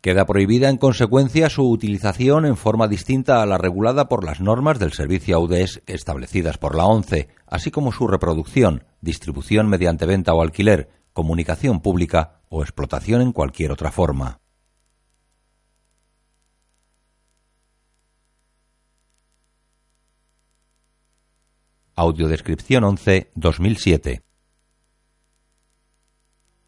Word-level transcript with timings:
Queda 0.00 0.24
prohibida 0.24 0.70
en 0.70 0.78
consecuencia 0.78 1.50
su 1.50 1.68
utilización 1.68 2.46
en 2.46 2.56
forma 2.56 2.88
distinta 2.88 3.42
a 3.42 3.46
la 3.46 3.58
regulada 3.58 4.08
por 4.08 4.24
las 4.24 4.40
normas 4.40 4.78
del 4.78 4.94
servicio 4.94 5.36
AUDES 5.36 5.82
establecidas 5.86 6.56
por 6.56 6.74
la 6.74 6.86
ONCE, 6.86 7.28
así 7.46 7.70
como 7.70 7.92
su 7.92 8.06
reproducción, 8.06 8.84
distribución 9.02 9.68
mediante 9.68 10.06
venta 10.06 10.32
o 10.32 10.40
alquiler, 10.40 10.88
comunicación 11.12 11.80
pública 11.80 12.40
o 12.48 12.62
explotación 12.62 13.20
en 13.20 13.32
cualquier 13.32 13.72
otra 13.72 13.90
forma. 13.90 14.40
Audiodescripción 21.94 22.84
11 22.84 23.32
2007 23.34 24.22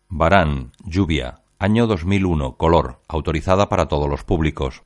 Barán, 0.09 0.73
lluvia, 0.85 1.42
año 1.63 1.87
2001, 1.87 2.57
color, 2.57 2.99
autorizada 3.07 3.69
para 3.69 3.87
todos 3.87 4.09
los 4.09 4.25
públicos. 4.25 4.83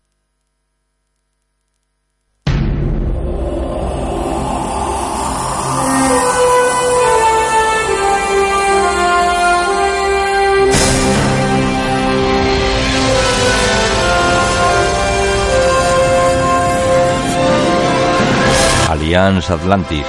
Allianz 18.91 19.51
Atlantis. 19.51 20.05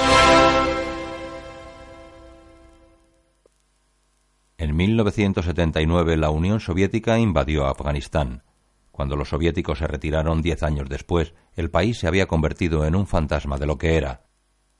En 4.60 4.74
1979 4.74 6.16
la 6.16 6.30
Unión 6.30 6.58
Soviética 6.58 7.16
invadió 7.20 7.66
Afganistán. 7.66 8.42
Cuando 8.90 9.14
los 9.14 9.28
soviéticos 9.28 9.78
se 9.78 9.86
retiraron 9.86 10.42
diez 10.42 10.64
años 10.64 10.88
después, 10.88 11.32
el 11.54 11.70
país 11.70 12.00
se 12.00 12.08
había 12.08 12.26
convertido 12.26 12.84
en 12.84 12.96
un 12.96 13.06
fantasma 13.06 13.56
de 13.58 13.66
lo 13.66 13.78
que 13.78 13.96
era. 13.96 14.24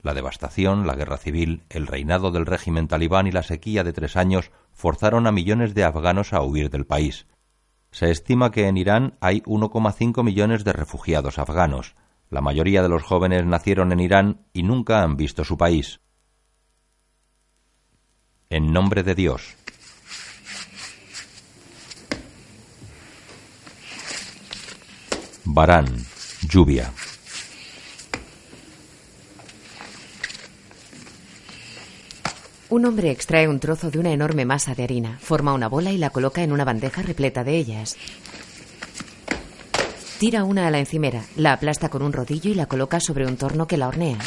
La 0.03 0.15
devastación, 0.15 0.85
la 0.85 0.97
guerra 0.97 1.17
civil, 1.17 1.63
el 1.69 1.87
reinado 1.87 2.33
del 2.33 2.45
régimen 2.45 2.89
talibán 2.89 3.29
y 3.29 3.31
la 3.31 3.45
sequía 3.45 3.85
de 3.85 3.93
tres 3.93 4.17
años 4.17 4.51
forzaron 4.73 5.29
a 5.29 5.33
millones 5.33 5.75
de 5.75 5.85
afganos 5.85 6.33
a 6.33 6.43
huir 6.43 6.71
del 6.71 6.85
país. 6.85 7.29
Se 7.93 8.11
estima 8.11 8.51
que 8.51 8.67
en 8.67 8.79
Irán 8.79 9.17
hay 9.21 9.43
1,5 9.43 10.25
millones 10.25 10.65
de 10.65 10.73
refugiados 10.73 11.39
afganos. 11.39 11.95
La 12.31 12.41
mayoría 12.41 12.83
de 12.83 12.89
los 12.89 13.05
jóvenes 13.05 13.47
nacieron 13.47 13.93
en 13.93 14.01
Irán 14.01 14.47
y 14.53 14.65
nunca 14.65 15.05
han 15.05 15.17
visto 15.17 15.45
su 15.45 15.57
país. 15.57 16.01
En 18.51 18.73
nombre 18.73 19.03
de 19.03 19.15
Dios. 19.15 19.58
Barán, 25.51 25.87
lluvia. 26.47 26.93
Un 32.69 32.85
hombre 32.85 33.11
extrae 33.11 33.49
un 33.49 33.59
trozo 33.59 33.91
de 33.91 33.99
una 33.99 34.13
enorme 34.13 34.45
masa 34.45 34.75
de 34.75 34.85
harina, 34.85 35.19
forma 35.19 35.55
una 35.55 35.69
bola 35.69 35.91
y 35.91 35.97
la 35.97 36.11
coloca 36.11 36.43
en 36.43 36.53
una 36.53 36.67
bandeja 36.67 37.01
repleta 37.01 37.45
de 37.45 37.57
ellas. 37.57 37.97
Tira 40.19 40.45
una 40.45 40.67
a 40.67 40.71
la 40.71 40.81
encimera, 40.81 41.25
la 41.35 41.55
aplasta 41.55 41.89
con 41.89 42.03
un 42.03 42.13
rodillo 42.13 42.51
y 42.51 42.55
la 42.55 42.67
coloca 42.67 43.01
sobre 43.01 43.27
un 43.27 43.39
torno 43.39 43.67
que 43.67 43.79
la 43.79 43.89
hornea. 43.89 44.19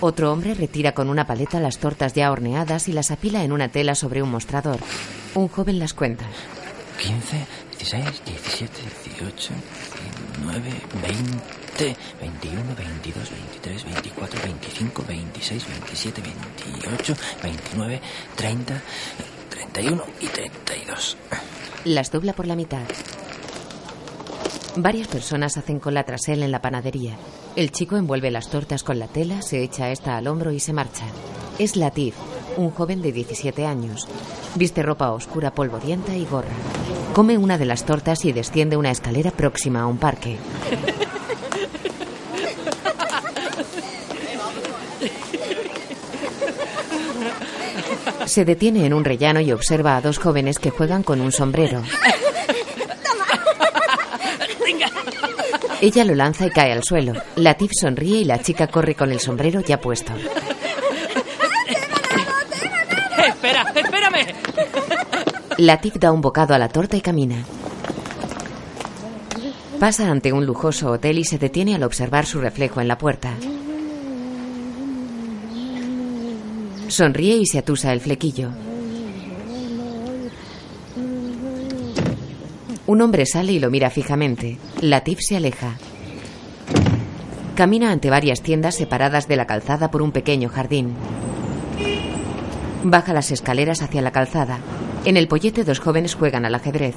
Otro 0.00 0.32
hombre 0.32 0.54
retira 0.54 0.92
con 0.92 1.08
una 1.08 1.28
paleta 1.28 1.60
las 1.60 1.78
tortas 1.78 2.12
ya 2.12 2.32
horneadas 2.32 2.88
y 2.88 2.92
las 2.92 3.12
apila 3.12 3.44
en 3.44 3.52
una 3.52 3.68
tela 3.68 3.94
sobre 3.94 4.20
un 4.20 4.32
mostrador. 4.32 4.80
Un 5.36 5.46
joven 5.46 5.78
las 5.78 5.94
cuenta. 5.94 6.26
15, 7.02 7.46
16, 7.78 8.22
17, 8.24 8.82
18, 9.18 9.54
19, 10.38 10.70
20, 11.02 11.96
21, 12.20 12.76
22, 12.76 13.30
23, 13.30 13.84
24, 13.84 14.40
25, 14.40 15.04
26, 15.08 15.66
27, 15.68 16.22
28, 16.22 17.14
29, 17.42 18.00
30, 18.36 18.82
31 19.50 20.04
y 20.20 20.26
32. 20.28 21.16
Las 21.86 22.12
dobla 22.12 22.34
por 22.34 22.46
la 22.46 22.54
mitad. 22.54 22.86
Varias 24.76 25.08
personas 25.08 25.56
hacen 25.56 25.80
cola 25.80 26.04
tras 26.04 26.28
él 26.28 26.44
en 26.44 26.52
la 26.52 26.62
panadería. 26.62 27.16
El 27.56 27.72
chico 27.72 27.96
envuelve 27.96 28.30
las 28.30 28.48
tortas 28.48 28.84
con 28.84 29.00
la 29.00 29.08
tela, 29.08 29.42
se 29.42 29.64
echa 29.64 29.90
esta 29.90 30.16
al 30.16 30.28
hombro 30.28 30.52
y 30.52 30.60
se 30.60 30.72
marcha. 30.72 31.04
Es 31.58 31.74
Latif, 31.74 32.14
un 32.56 32.70
joven 32.70 33.02
de 33.02 33.12
17 33.12 33.66
años. 33.66 34.08
Viste 34.54 34.82
ropa 34.82 35.10
oscura 35.12 35.52
polvorienta 35.52 36.14
y 36.14 36.24
gorra. 36.24 36.54
Come 37.14 37.38
una 37.38 37.58
de 37.58 37.66
las 37.66 37.84
tortas 37.84 38.24
y 38.24 38.32
desciende 38.32 38.76
una 38.76 38.90
escalera 38.90 39.30
próxima 39.30 39.82
a 39.82 39.86
un 39.86 39.98
parque. 39.98 40.38
Se 48.26 48.44
detiene 48.44 48.86
en 48.86 48.94
un 48.94 49.04
rellano 49.04 49.40
y 49.40 49.52
observa 49.52 49.96
a 49.96 50.00
dos 50.00 50.18
jóvenes 50.18 50.58
que 50.58 50.70
juegan 50.70 51.02
con 51.02 51.20
un 51.20 51.32
sombrero. 51.32 51.82
Ella 55.80 56.04
lo 56.04 56.14
lanza 56.14 56.46
y 56.46 56.50
cae 56.50 56.72
al 56.72 56.84
suelo. 56.84 57.12
Latif 57.36 57.72
sonríe 57.78 58.20
y 58.20 58.24
la 58.24 58.40
chica 58.40 58.68
corre 58.68 58.94
con 58.94 59.10
el 59.10 59.18
sombrero 59.18 59.60
ya 59.60 59.80
puesto. 59.80 60.12
¡Espera! 63.26 63.72
¡Espérame! 63.74 64.26
Latif 65.62 65.94
da 66.00 66.10
un 66.10 66.20
bocado 66.20 66.54
a 66.54 66.58
la 66.58 66.68
torta 66.68 66.96
y 66.96 67.00
camina. 67.00 67.36
Pasa 69.78 70.10
ante 70.10 70.32
un 70.32 70.44
lujoso 70.44 70.90
hotel 70.90 71.18
y 71.18 71.24
se 71.24 71.38
detiene 71.38 71.76
al 71.76 71.84
observar 71.84 72.26
su 72.26 72.40
reflejo 72.40 72.80
en 72.80 72.88
la 72.88 72.98
puerta. 72.98 73.36
Sonríe 76.88 77.36
y 77.36 77.46
se 77.46 77.58
atusa 77.58 77.92
el 77.92 78.00
flequillo. 78.00 78.50
Un 82.88 83.00
hombre 83.00 83.24
sale 83.24 83.52
y 83.52 83.60
lo 83.60 83.70
mira 83.70 83.88
fijamente. 83.88 84.58
Latif 84.80 85.20
se 85.20 85.36
aleja. 85.36 85.76
Camina 87.54 87.92
ante 87.92 88.10
varias 88.10 88.42
tiendas 88.42 88.74
separadas 88.74 89.28
de 89.28 89.36
la 89.36 89.46
calzada 89.46 89.92
por 89.92 90.02
un 90.02 90.10
pequeño 90.10 90.48
jardín. 90.48 90.96
Baja 92.82 93.12
las 93.12 93.30
escaleras 93.30 93.80
hacia 93.80 94.02
la 94.02 94.10
calzada. 94.10 94.58
En 95.04 95.16
el 95.16 95.26
pollete 95.26 95.64
dos 95.64 95.80
jóvenes 95.80 96.14
juegan 96.14 96.44
al 96.44 96.54
ajedrez. 96.54 96.94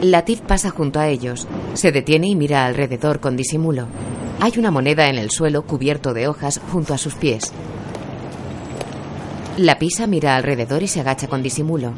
Latif 0.00 0.40
pasa 0.40 0.70
junto 0.70 0.98
a 0.98 1.08
ellos. 1.08 1.46
Se 1.74 1.92
detiene 1.92 2.28
y 2.28 2.34
mira 2.34 2.66
alrededor 2.66 3.20
con 3.20 3.36
disimulo. 3.36 3.86
Hay 4.40 4.54
una 4.58 4.72
moneda 4.72 5.08
en 5.08 5.16
el 5.16 5.30
suelo 5.30 5.62
cubierto 5.62 6.12
de 6.12 6.26
hojas 6.26 6.60
junto 6.72 6.92
a 6.92 6.98
sus 6.98 7.14
pies. 7.14 7.52
La 9.56 9.78
pisa 9.78 10.08
mira 10.08 10.34
alrededor 10.34 10.82
y 10.82 10.88
se 10.88 11.00
agacha 11.00 11.28
con 11.28 11.42
disimulo. 11.42 11.92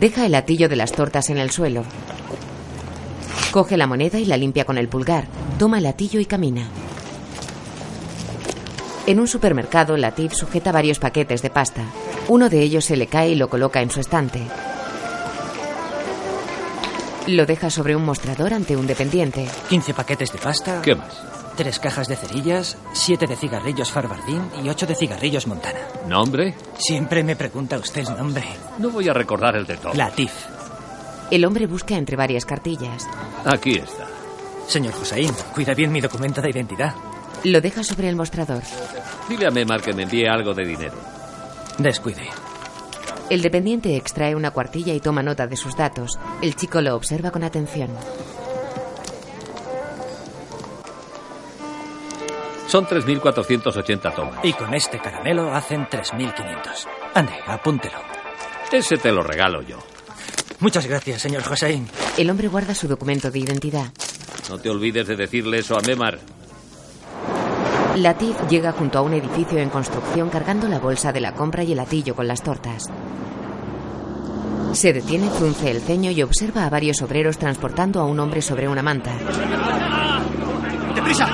Deja 0.00 0.24
el 0.24 0.32
latillo 0.32 0.70
de 0.70 0.76
las 0.76 0.92
tortas 0.92 1.28
en 1.28 1.36
el 1.36 1.50
suelo. 1.50 1.84
Coge 3.50 3.76
la 3.76 3.86
moneda 3.86 4.18
y 4.18 4.24
la 4.24 4.38
limpia 4.38 4.64
con 4.64 4.78
el 4.78 4.88
pulgar. 4.88 5.26
Toma 5.58 5.76
el 5.76 5.84
latillo 5.84 6.18
y 6.18 6.24
camina. 6.24 6.66
En 9.06 9.20
un 9.20 9.28
supermercado, 9.28 9.96
Latif 9.96 10.32
sujeta 10.32 10.72
varios 10.72 10.98
paquetes 10.98 11.42
de 11.42 11.50
pasta. 11.50 11.82
Uno 12.28 12.48
de 12.48 12.60
ellos 12.62 12.84
se 12.84 12.96
le 12.96 13.06
cae 13.06 13.30
y 13.30 13.34
lo 13.34 13.48
coloca 13.48 13.82
en 13.82 13.90
su 13.90 14.00
estante. 14.00 14.40
Lo 17.26 17.46
deja 17.46 17.70
sobre 17.70 17.94
un 17.94 18.04
mostrador 18.04 18.52
ante 18.54 18.76
un 18.76 18.86
dependiente. 18.86 19.46
15 19.68 19.94
paquetes 19.94 20.32
de 20.32 20.38
pasta. 20.38 20.82
¿Qué 20.82 20.94
más? 20.94 21.22
Tres 21.56 21.78
cajas 21.78 22.08
de 22.08 22.16
cerillas, 22.16 22.78
siete 22.94 23.26
de 23.26 23.36
cigarrillos 23.36 23.90
Farbardín 23.90 24.42
y 24.64 24.68
ocho 24.68 24.86
de 24.86 24.94
cigarrillos 24.94 25.46
Montana. 25.46 25.80
¿Nombre? 26.08 26.54
Siempre 26.78 27.22
me 27.22 27.36
pregunta 27.36 27.76
usted 27.78 28.08
nombre. 28.08 28.44
No 28.78 28.90
voy 28.90 29.08
a 29.08 29.12
recordar 29.12 29.56
el 29.56 29.66
de 29.66 29.76
todo. 29.76 29.92
Latif. 29.92 30.32
El 31.30 31.44
hombre 31.44 31.66
busca 31.66 31.96
entre 31.96 32.16
varias 32.16 32.46
cartillas. 32.46 33.06
Aquí 33.44 33.72
está. 33.72 34.06
Señor 34.66 34.94
Hussein, 35.00 35.32
cuida 35.54 35.74
bien 35.74 35.92
mi 35.92 36.00
documento 36.00 36.40
de 36.40 36.50
identidad. 36.50 36.94
Lo 37.44 37.60
deja 37.60 37.84
sobre 37.84 38.08
el 38.08 38.16
mostrador. 38.16 38.62
Dile 39.28 39.46
a 39.46 39.50
Memar 39.50 39.82
que 39.82 39.92
me 39.92 40.04
envíe 40.04 40.26
algo 40.26 40.54
de 40.54 40.64
dinero. 40.64 40.94
Descuide. 41.78 42.28
El 43.30 43.40
dependiente 43.40 43.96
extrae 43.96 44.34
una 44.34 44.50
cuartilla 44.50 44.92
y 44.92 45.00
toma 45.00 45.22
nota 45.22 45.46
de 45.46 45.56
sus 45.56 45.76
datos. 45.76 46.18
El 46.42 46.54
chico 46.54 46.80
lo 46.80 46.94
observa 46.94 47.30
con 47.30 47.44
atención. 47.44 47.90
Son 52.68 52.86
3.480 52.86 54.14
tomas. 54.14 54.44
Y 54.44 54.52
con 54.54 54.72
este 54.72 54.98
caramelo 54.98 55.52
hacen 55.54 55.86
3.500. 55.86 56.86
Ande, 57.14 57.32
apúntelo. 57.46 57.98
Ese 58.70 58.96
te 58.96 59.12
lo 59.12 59.22
regalo 59.22 59.60
yo. 59.62 59.78
Muchas 60.60 60.86
gracias, 60.86 61.20
señor 61.20 61.42
Hossein. 61.50 61.86
El 62.16 62.30
hombre 62.30 62.48
guarda 62.48 62.74
su 62.74 62.88
documento 62.88 63.30
de 63.30 63.40
identidad. 63.40 63.92
No 64.48 64.58
te 64.58 64.70
olvides 64.70 65.06
de 65.06 65.16
decirle 65.16 65.58
eso 65.58 65.76
a 65.76 65.82
Memar. 65.82 66.18
Latif 67.96 68.48
llega 68.48 68.72
junto 68.72 68.98
a 68.98 69.02
un 69.02 69.12
edificio 69.12 69.58
en 69.58 69.68
construcción 69.68 70.30
cargando 70.30 70.66
la 70.68 70.78
bolsa 70.78 71.12
de 71.12 71.20
la 71.20 71.32
compra 71.32 71.62
y 71.62 71.72
el 71.72 71.80
atillo 71.80 72.14
con 72.14 72.26
las 72.26 72.42
tortas. 72.42 72.90
Se 74.72 74.92
detiene, 74.94 75.28
frunce 75.28 75.70
el 75.70 75.82
ceño 75.82 76.10
y 76.10 76.22
observa 76.22 76.64
a 76.64 76.70
varios 76.70 77.02
obreros 77.02 77.36
transportando 77.36 78.00
a 78.00 78.04
un 78.04 78.18
hombre 78.18 78.40
sobre 78.40 78.66
una 78.66 78.82
manta. 78.82 79.12
¡Deprisa! 80.94 81.28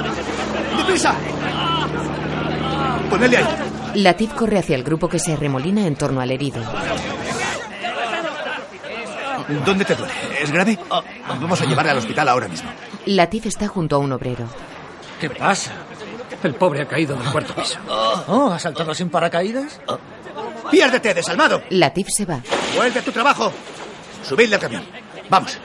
¡Deprisa! 0.76 1.14
¡Ponedle 3.08 3.36
ahí! 3.36 3.46
Latif 3.94 4.34
corre 4.34 4.58
hacia 4.58 4.74
el 4.74 4.82
grupo 4.82 5.08
que 5.08 5.20
se 5.20 5.32
arremolina 5.32 5.86
en 5.86 5.94
torno 5.94 6.20
al 6.20 6.30
herido. 6.32 6.60
¿Dónde 9.64 9.84
te 9.84 9.94
duele? 9.94 10.12
¿Es 10.42 10.50
grave? 10.50 10.78
Vamos 11.28 11.60
a 11.60 11.64
llevarle 11.64 11.92
al 11.92 11.98
hospital 11.98 12.28
ahora 12.28 12.48
mismo. 12.48 12.68
Latif 13.06 13.46
está 13.46 13.68
junto 13.68 13.96
a 13.96 13.98
un 14.00 14.12
obrero. 14.12 14.46
¿Qué 15.20 15.30
pasa? 15.30 15.72
El 16.42 16.54
pobre 16.54 16.82
ha 16.82 16.86
caído 16.86 17.16
del 17.16 17.30
cuarto 17.30 17.54
piso. 17.54 17.78
Oh, 18.28 18.50
¿ha 18.52 18.58
saltado 18.58 18.94
sin 18.94 19.10
paracaídas? 19.10 19.80
¡Piérdete, 20.70 21.14
desalmado! 21.14 21.62
Latif 21.70 22.08
se 22.10 22.24
va. 22.24 22.40
¡Vuelve 22.76 23.00
a 23.00 23.02
tu 23.02 23.10
trabajo! 23.10 23.52
Subidle 24.22 24.54
al 24.54 24.60
camión. 24.60 24.84
Vamos. 25.28 25.58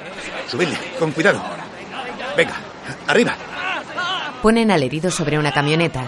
Subidle, 0.48 0.78
con 0.98 1.12
cuidado. 1.12 1.42
Venga, 2.36 2.56
arriba. 3.08 3.36
Ponen 4.42 4.72
al 4.72 4.84
herido 4.84 5.12
sobre 5.12 5.38
una 5.38 5.52
camioneta. 5.52 6.06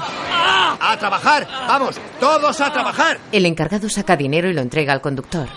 ¡A 0.79 0.97
trabajar! 0.97 1.47
¡Vamos! 1.67 1.97
¡Todos 2.19 2.59
a 2.61 2.71
trabajar! 2.71 3.19
El 3.31 3.45
encargado 3.45 3.89
saca 3.89 4.15
dinero 4.17 4.49
y 4.49 4.53
lo 4.53 4.61
entrega 4.61 4.93
al 4.93 5.01
conductor. 5.01 5.47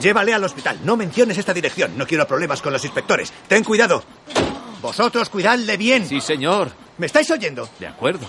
Llévale 0.00 0.32
al 0.32 0.42
hospital. 0.44 0.78
No 0.84 0.96
menciones 0.96 1.38
esta 1.38 1.52
dirección. 1.52 1.96
No 1.96 2.06
quiero 2.06 2.26
problemas 2.26 2.62
con 2.62 2.72
los 2.72 2.84
inspectores. 2.84 3.32
Ten 3.46 3.62
cuidado. 3.62 4.02
Vosotros 4.80 5.28
cuidadle 5.28 5.76
bien. 5.76 6.06
Sí, 6.06 6.20
señor. 6.20 6.85
¿Me 6.98 7.06
estáis 7.06 7.30
oyendo? 7.30 7.68
De 7.78 7.86
acuerdo. 7.86 8.26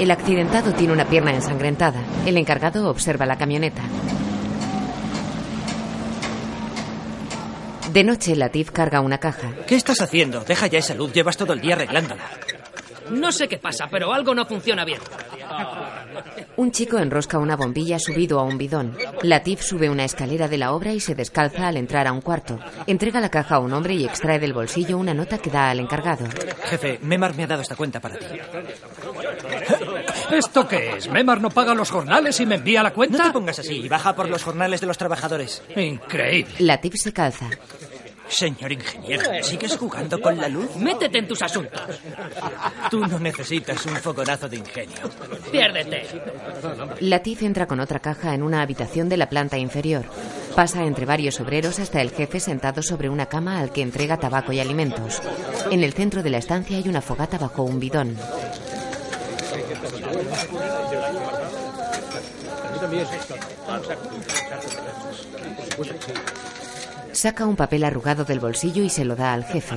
El 0.00 0.10
accidentado 0.10 0.72
tiene 0.72 0.92
una 0.92 1.04
pierna 1.04 1.32
ensangrentada. 1.32 2.00
El 2.26 2.36
encargado 2.36 2.88
observa 2.88 3.26
la 3.26 3.36
camioneta. 3.36 3.82
De 7.92 8.04
noche, 8.04 8.34
Latif 8.34 8.70
carga 8.70 9.00
una 9.00 9.18
caja. 9.18 9.52
¿Qué 9.66 9.74
estás 9.76 10.00
haciendo? 10.00 10.40
Deja 10.40 10.66
ya 10.68 10.78
esa 10.78 10.94
luz. 10.94 11.12
Llevas 11.12 11.36
todo 11.36 11.52
el 11.52 11.60
día 11.60 11.74
arreglándola. 11.74 12.22
No 13.10 13.32
sé 13.32 13.48
qué 13.48 13.58
pasa, 13.58 13.88
pero 13.90 14.12
algo 14.12 14.34
no 14.34 14.44
funciona 14.46 14.84
bien. 14.84 15.00
Un 16.56 16.70
chico 16.72 16.98
enrosca 16.98 17.38
una 17.38 17.56
bombilla 17.56 17.98
subido 17.98 18.38
a 18.38 18.42
un 18.44 18.58
bidón. 18.58 18.96
Latif 19.22 19.62
sube 19.62 19.88
una 19.88 20.04
escalera 20.04 20.46
de 20.48 20.58
la 20.58 20.72
obra 20.72 20.92
y 20.92 21.00
se 21.00 21.14
descalza 21.14 21.68
al 21.68 21.76
entrar 21.76 22.06
a 22.06 22.12
un 22.12 22.20
cuarto. 22.20 22.58
Entrega 22.86 23.20
la 23.20 23.30
caja 23.30 23.56
a 23.56 23.58
un 23.60 23.72
hombre 23.72 23.94
y 23.94 24.04
extrae 24.04 24.38
del 24.38 24.52
bolsillo 24.52 24.98
una 24.98 25.14
nota 25.14 25.38
que 25.38 25.50
da 25.50 25.70
al 25.70 25.80
encargado. 25.80 26.26
Jefe, 26.64 26.98
Memar 27.02 27.34
me 27.34 27.44
ha 27.44 27.46
dado 27.46 27.62
esta 27.62 27.76
cuenta 27.76 28.00
para 28.00 28.18
ti. 28.18 28.26
¿Esto 30.32 30.68
qué 30.68 30.96
es? 30.96 31.08
¿Memar 31.08 31.40
no 31.40 31.50
paga 31.50 31.74
los 31.74 31.90
jornales 31.90 32.38
y 32.40 32.46
me 32.46 32.56
envía 32.56 32.82
la 32.82 32.90
No 32.90 32.94
cuenta? 32.94 33.24
te 33.24 33.30
pongas 33.30 33.58
así. 33.58 33.88
Baja 33.88 34.14
por 34.14 34.28
los 34.28 34.42
jornales 34.42 34.80
de 34.80 34.86
los 34.86 34.98
trabajadores. 34.98 35.62
Increíble. 35.76 36.54
Latif 36.60 36.94
se 36.96 37.12
calza. 37.12 37.48
Señor 38.30 38.70
ingeniero, 38.70 39.24
¿sigues 39.42 39.76
jugando 39.76 40.20
con 40.20 40.36
la 40.36 40.48
luz? 40.48 40.76
Métete 40.76 41.18
en 41.18 41.26
tus 41.26 41.42
asuntos. 41.42 41.80
Tú 42.88 43.00
no 43.00 43.18
necesitas 43.18 43.84
un 43.86 43.96
fogonazo 43.96 44.48
de 44.48 44.56
ingenio. 44.56 45.10
Piérdete. 45.50 46.06
Latif 47.00 47.42
entra 47.42 47.66
con 47.66 47.80
otra 47.80 47.98
caja 47.98 48.32
en 48.32 48.44
una 48.44 48.62
habitación 48.62 49.08
de 49.08 49.16
la 49.16 49.28
planta 49.28 49.58
inferior. 49.58 50.04
Pasa 50.54 50.84
entre 50.84 51.06
varios 51.06 51.40
obreros 51.40 51.80
hasta 51.80 52.00
el 52.00 52.10
jefe 52.10 52.38
sentado 52.38 52.82
sobre 52.82 53.08
una 53.08 53.26
cama 53.26 53.58
al 53.58 53.72
que 53.72 53.82
entrega 53.82 54.16
tabaco 54.16 54.52
y 54.52 54.60
alimentos. 54.60 55.20
En 55.72 55.82
el 55.82 55.92
centro 55.92 56.22
de 56.22 56.30
la 56.30 56.38
estancia 56.38 56.76
hay 56.76 56.88
una 56.88 57.02
fogata 57.02 57.36
bajo 57.36 57.64
un 57.64 57.80
bidón. 57.80 58.16
Saca 67.12 67.46
un 67.46 67.56
papel 67.56 67.84
arrugado 67.84 68.24
del 68.24 68.40
bolsillo 68.40 68.82
y 68.82 68.88
se 68.90 69.04
lo 69.04 69.16
da 69.16 69.32
al 69.32 69.44
jefe. 69.44 69.76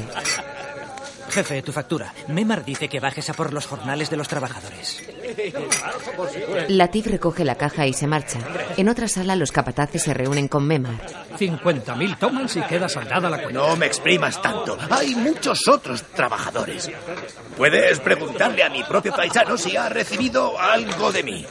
Jefe, 1.29 1.63
tu 1.63 1.71
factura. 1.71 2.13
Memar 2.27 2.63
dice 2.63 2.87
que 2.87 2.99
bajes 2.99 3.27
a 3.29 3.33
por 3.33 3.53
los 3.53 3.65
jornales 3.65 4.11
de 4.11 4.17
los 4.17 4.27
trabajadores. 4.27 5.01
Latif 6.67 7.07
recoge 7.07 7.43
la 7.43 7.55
caja 7.55 7.87
y 7.87 7.93
se 7.93 8.05
marcha. 8.05 8.37
En 8.77 8.87
otra 8.87 9.07
sala 9.07 9.35
los 9.35 9.51
capataces 9.51 10.03
se 10.03 10.13
reúnen 10.13 10.47
con 10.47 10.67
Memar. 10.67 11.01
50.000 11.39 12.19
tomas 12.19 12.55
y 12.55 12.61
queda 12.61 12.87
saldada 12.87 13.31
la 13.31 13.41
cuenta. 13.41 13.59
No 13.59 13.75
me 13.75 13.87
exprimas 13.87 14.39
tanto. 14.43 14.77
Hay 14.91 15.15
muchos 15.15 15.67
otros 15.67 16.03
trabajadores. 16.03 16.91
Puedes 17.57 17.99
preguntarle 17.99 18.63
a 18.63 18.69
mi 18.69 18.83
propio 18.83 19.13
paisano 19.15 19.57
si 19.57 19.75
ha 19.75 19.89
recibido 19.89 20.59
algo 20.59 21.11
de 21.11 21.23
mí. 21.23 21.45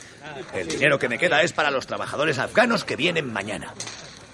El 0.55 0.69
dinero 0.69 0.97
que 0.99 1.09
me 1.09 1.19
queda 1.19 1.43
es 1.43 1.53
para 1.53 1.73
los 1.73 1.89
trabajadores 1.89 2.39
afganos 2.39 2.85
que 2.85 2.95
vienen 2.95 3.33
mañana. 3.33 3.75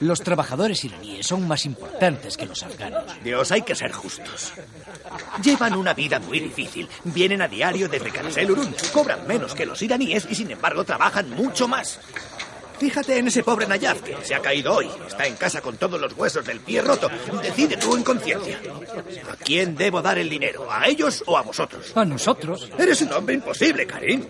Los 0.00 0.20
trabajadores 0.20 0.84
iraníes 0.84 1.26
son 1.26 1.48
más 1.48 1.66
importantes 1.66 2.36
que 2.36 2.46
los 2.46 2.62
afganos. 2.62 3.02
Dios, 3.22 3.50
hay 3.50 3.62
que 3.62 3.74
ser 3.74 3.90
justos. 3.92 4.52
Llevan 5.42 5.74
una 5.74 5.92
vida 5.92 6.20
muy 6.20 6.38
difícil. 6.38 6.88
Vienen 7.04 7.42
a 7.42 7.48
diario 7.48 7.88
desde 7.88 8.46
Urun. 8.46 8.74
Cobran 8.92 9.26
menos 9.26 9.54
que 9.54 9.66
los 9.66 9.82
iraníes 9.82 10.26
y 10.30 10.34
sin 10.36 10.50
embargo 10.50 10.84
trabajan 10.84 11.30
mucho 11.30 11.66
más. 11.66 11.98
Fíjate 12.78 13.18
en 13.18 13.26
ese 13.26 13.42
pobre 13.42 13.66
Nayaf 13.66 14.02
que 14.02 14.16
se 14.22 14.36
ha 14.36 14.40
caído 14.40 14.72
hoy. 14.76 14.88
Está 15.08 15.26
en 15.26 15.34
casa 15.34 15.60
con 15.60 15.76
todos 15.76 16.00
los 16.00 16.12
huesos 16.16 16.44
del 16.46 16.60
pie 16.60 16.80
roto. 16.80 17.10
Decide 17.42 17.76
tú 17.76 17.96
en 17.96 18.04
conciencia. 18.04 18.60
¿A 19.32 19.34
quién 19.34 19.74
debo 19.74 20.00
dar 20.00 20.16
el 20.18 20.30
dinero? 20.30 20.70
¿A 20.70 20.86
ellos 20.86 21.24
o 21.26 21.36
a 21.36 21.42
vosotros? 21.42 21.90
A 21.96 22.04
nosotros. 22.04 22.70
Eres 22.78 23.02
un 23.02 23.12
hombre 23.12 23.34
imposible, 23.34 23.84
Karim. 23.84 24.24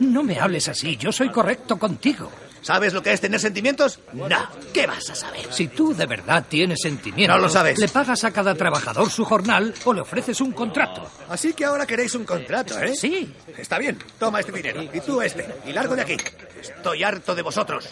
No 0.00 0.22
me 0.22 0.38
hables 0.38 0.68
así. 0.68 0.96
Yo 0.98 1.10
soy 1.10 1.30
correcto 1.30 1.78
contigo. 1.78 2.30
¿Sabes 2.64 2.94
lo 2.94 3.02
que 3.02 3.12
es 3.12 3.20
tener 3.20 3.38
sentimientos? 3.38 4.00
No. 4.14 4.26
¿Qué 4.72 4.86
vas 4.86 5.10
a 5.10 5.14
saber? 5.14 5.52
Si 5.52 5.68
tú 5.68 5.94
de 5.94 6.06
verdad 6.06 6.46
tienes 6.48 6.78
sentimientos... 6.80 7.36
No 7.36 7.42
lo 7.42 7.50
sabes. 7.50 7.78
Le 7.78 7.88
pagas 7.88 8.24
a 8.24 8.30
cada 8.30 8.54
trabajador 8.54 9.10
su 9.10 9.22
jornal 9.22 9.74
o 9.84 9.92
le 9.92 10.00
ofreces 10.00 10.40
un 10.40 10.52
contrato. 10.52 11.06
Así 11.28 11.52
que 11.52 11.66
ahora 11.66 11.86
queréis 11.86 12.14
un 12.14 12.24
contrato, 12.24 12.80
¿eh? 12.80 12.94
Sí. 12.96 13.34
Está 13.58 13.78
bien. 13.78 13.98
Toma 14.18 14.40
este 14.40 14.52
dinero. 14.52 14.82
Y 14.82 15.00
tú 15.00 15.20
este. 15.20 15.46
Y 15.66 15.72
largo 15.74 15.94
de 15.94 16.02
aquí. 16.02 16.16
Estoy 16.58 17.02
harto 17.02 17.34
de 17.34 17.42
vosotros. 17.42 17.86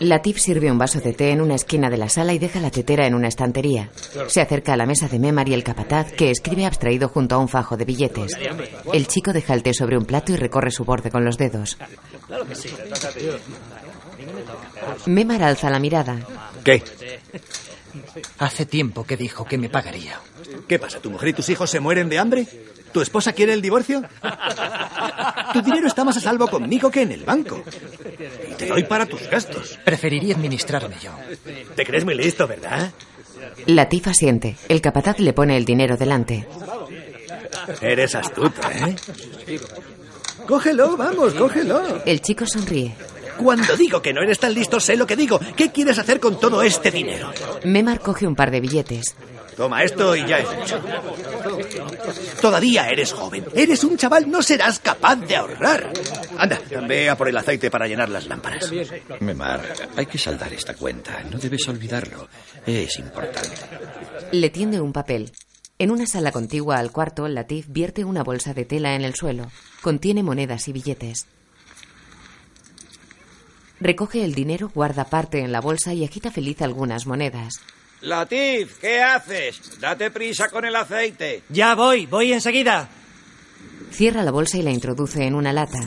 Latif 0.00 0.38
sirve 0.38 0.70
un 0.70 0.78
vaso 0.78 1.00
de 1.00 1.12
té 1.12 1.30
en 1.30 1.40
una 1.40 1.56
esquina 1.56 1.90
de 1.90 1.96
la 1.96 2.08
sala 2.08 2.32
y 2.32 2.38
deja 2.38 2.60
la 2.60 2.70
tetera 2.70 3.06
en 3.06 3.14
una 3.14 3.26
estantería. 3.26 3.90
Se 4.28 4.40
acerca 4.40 4.74
a 4.74 4.76
la 4.76 4.86
mesa 4.86 5.08
de 5.08 5.18
Memar 5.18 5.48
y 5.48 5.54
el 5.54 5.64
capataz, 5.64 6.12
que 6.12 6.30
escribe 6.30 6.66
abstraído 6.66 7.08
junto 7.08 7.34
a 7.34 7.38
un 7.38 7.48
fajo 7.48 7.76
de 7.76 7.84
billetes. 7.84 8.32
El 8.92 9.08
chico 9.08 9.32
deja 9.32 9.54
el 9.54 9.64
té 9.64 9.74
sobre 9.74 9.98
un 9.98 10.04
plato 10.04 10.32
y 10.32 10.36
recorre 10.36 10.70
su 10.70 10.84
borde 10.84 11.10
con 11.10 11.24
los 11.24 11.36
dedos. 11.36 11.76
Memar 15.06 15.42
alza 15.42 15.70
la 15.70 15.78
mirada. 15.78 16.18
¿Qué? 16.64 16.82
Hace 18.38 18.66
tiempo 18.66 19.04
que 19.04 19.16
dijo 19.16 19.44
que 19.44 19.58
me 19.58 19.68
pagaría. 19.68 20.20
¿Qué 20.66 20.78
pasa? 20.78 21.00
¿Tu 21.00 21.10
mujer 21.10 21.30
y 21.30 21.32
tus 21.32 21.48
hijos 21.48 21.70
se 21.70 21.80
mueren 21.80 22.08
de 22.08 22.18
hambre? 22.18 22.46
¿Tu 22.92 23.00
esposa 23.00 23.32
quiere 23.32 23.52
el 23.52 23.62
divorcio? 23.62 24.02
Tu 25.52 25.62
dinero 25.62 25.86
está 25.86 26.04
más 26.04 26.16
a 26.16 26.20
salvo 26.20 26.48
conmigo 26.48 26.90
que 26.90 27.02
en 27.02 27.12
el 27.12 27.24
banco. 27.24 27.62
Y 28.50 28.54
te 28.54 28.66
doy 28.66 28.84
para 28.84 29.06
tus 29.06 29.28
gastos. 29.28 29.78
Preferiría 29.84 30.34
administrarme 30.34 30.96
yo. 31.02 31.12
Te 31.74 31.84
crees 31.84 32.04
muy 32.04 32.14
listo, 32.14 32.46
¿verdad? 32.46 32.90
Latif 33.66 34.08
asiente. 34.08 34.56
El 34.68 34.80
capataz 34.80 35.18
le 35.18 35.32
pone 35.32 35.56
el 35.56 35.64
dinero 35.64 35.96
delante. 35.96 36.46
Eres 37.82 38.14
astuto, 38.14 38.70
¿eh? 38.70 38.96
Cógelo, 40.48 40.96
vamos, 40.96 41.34
cógelo. 41.34 42.02
El 42.06 42.22
chico 42.22 42.46
sonríe. 42.46 42.94
Cuando 43.36 43.76
digo 43.76 44.00
que 44.00 44.14
no 44.14 44.22
eres 44.22 44.38
tan 44.38 44.54
listo, 44.54 44.80
sé 44.80 44.96
lo 44.96 45.06
que 45.06 45.14
digo. 45.14 45.38
¿Qué 45.54 45.70
quieres 45.70 45.98
hacer 45.98 46.18
con 46.18 46.40
todo 46.40 46.62
este 46.62 46.90
dinero? 46.90 47.30
Memar 47.64 48.00
coge 48.00 48.26
un 48.26 48.34
par 48.34 48.50
de 48.50 48.60
billetes. 48.60 49.14
Toma 49.58 49.82
esto 49.82 50.16
y 50.16 50.26
ya 50.26 50.38
es 50.38 50.56
mucho. 50.56 50.80
Todavía 52.40 52.88
eres 52.88 53.12
joven. 53.12 53.44
Eres 53.54 53.84
un 53.84 53.98
chaval, 53.98 54.30
no 54.30 54.40
serás 54.40 54.78
capaz 54.78 55.16
de 55.16 55.36
ahorrar. 55.36 55.92
Anda, 56.38 56.58
ve 56.86 57.10
a 57.10 57.16
por 57.18 57.28
el 57.28 57.36
aceite 57.36 57.70
para 57.70 57.86
llenar 57.86 58.08
las 58.08 58.26
lámparas. 58.26 58.72
Memar, 59.20 59.60
hay 59.96 60.06
que 60.06 60.16
saldar 60.16 60.52
esta 60.54 60.72
cuenta. 60.72 61.22
No 61.30 61.38
debes 61.38 61.68
olvidarlo. 61.68 62.26
Es 62.64 62.98
importante. 62.98 63.50
Le 64.32 64.48
tiende 64.48 64.80
un 64.80 64.94
papel. 64.94 65.30
En 65.80 65.92
una 65.92 66.06
sala 66.06 66.32
contigua 66.32 66.78
al 66.78 66.90
cuarto, 66.90 67.28
Latif 67.28 67.66
vierte 67.68 68.04
una 68.04 68.24
bolsa 68.24 68.52
de 68.52 68.64
tela 68.64 68.96
en 68.96 69.02
el 69.02 69.14
suelo. 69.14 69.48
Contiene 69.80 70.24
monedas 70.24 70.66
y 70.66 70.72
billetes. 70.72 71.26
Recoge 73.78 74.24
el 74.24 74.34
dinero, 74.34 74.72
guarda 74.74 75.04
parte 75.04 75.38
en 75.38 75.52
la 75.52 75.60
bolsa 75.60 75.94
y 75.94 76.04
agita 76.04 76.32
feliz 76.32 76.62
algunas 76.62 77.06
monedas. 77.06 77.60
Latif, 78.00 78.78
¿qué 78.80 79.00
haces? 79.00 79.78
Date 79.78 80.10
prisa 80.10 80.48
con 80.48 80.64
el 80.64 80.74
aceite. 80.74 81.44
Ya 81.48 81.76
voy, 81.76 82.06
voy 82.06 82.32
enseguida. 82.32 82.88
Cierra 83.92 84.24
la 84.24 84.32
bolsa 84.32 84.58
y 84.58 84.62
la 84.62 84.72
introduce 84.72 85.24
en 85.24 85.36
una 85.36 85.52
lata. 85.52 85.78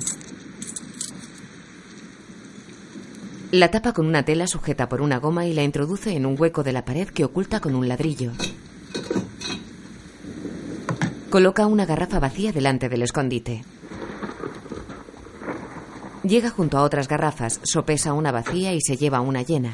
La 3.52 3.70
tapa 3.72 3.92
con 3.92 4.06
una 4.06 4.24
tela 4.24 4.48
sujeta 4.48 4.88
por 4.88 5.02
una 5.02 5.18
goma 5.20 5.48
y 5.48 5.54
la 5.54 5.64
introduce 5.64 6.16
en 6.16 6.26
un 6.26 6.40
hueco 6.40 6.64
de 6.64 6.72
la 6.72 6.86
pared 6.86 7.10
que 7.10 7.26
oculta 7.26 7.60
con 7.60 7.76
un 7.76 7.90
ladrillo. 7.90 8.32
Coloca 11.32 11.66
una 11.66 11.86
garrafa 11.86 12.20
vacía 12.20 12.52
delante 12.52 12.90
del 12.90 13.04
escondite. 13.04 13.64
Llega 16.24 16.50
junto 16.50 16.78
a 16.78 16.82
otras 16.82 17.08
garrafas, 17.08 17.62
sopesa 17.64 18.12
una 18.12 18.34
vacía 18.34 18.74
y 18.74 18.82
se 18.82 18.98
lleva 18.98 19.22
una 19.22 19.42
llena. 19.42 19.74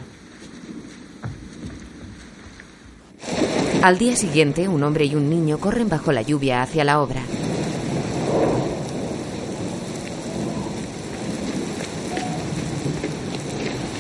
Al 3.82 3.98
día 3.98 4.16
siguiente, 4.16 4.68
un 4.68 4.84
hombre 4.84 5.06
y 5.06 5.16
un 5.16 5.32
niño 5.32 5.58
corren 5.58 5.90
bajo 5.90 6.12
la 6.12 6.22
lluvia 6.22 6.62
hacia 6.62 6.84
la 6.84 7.02
obra. 7.02 7.24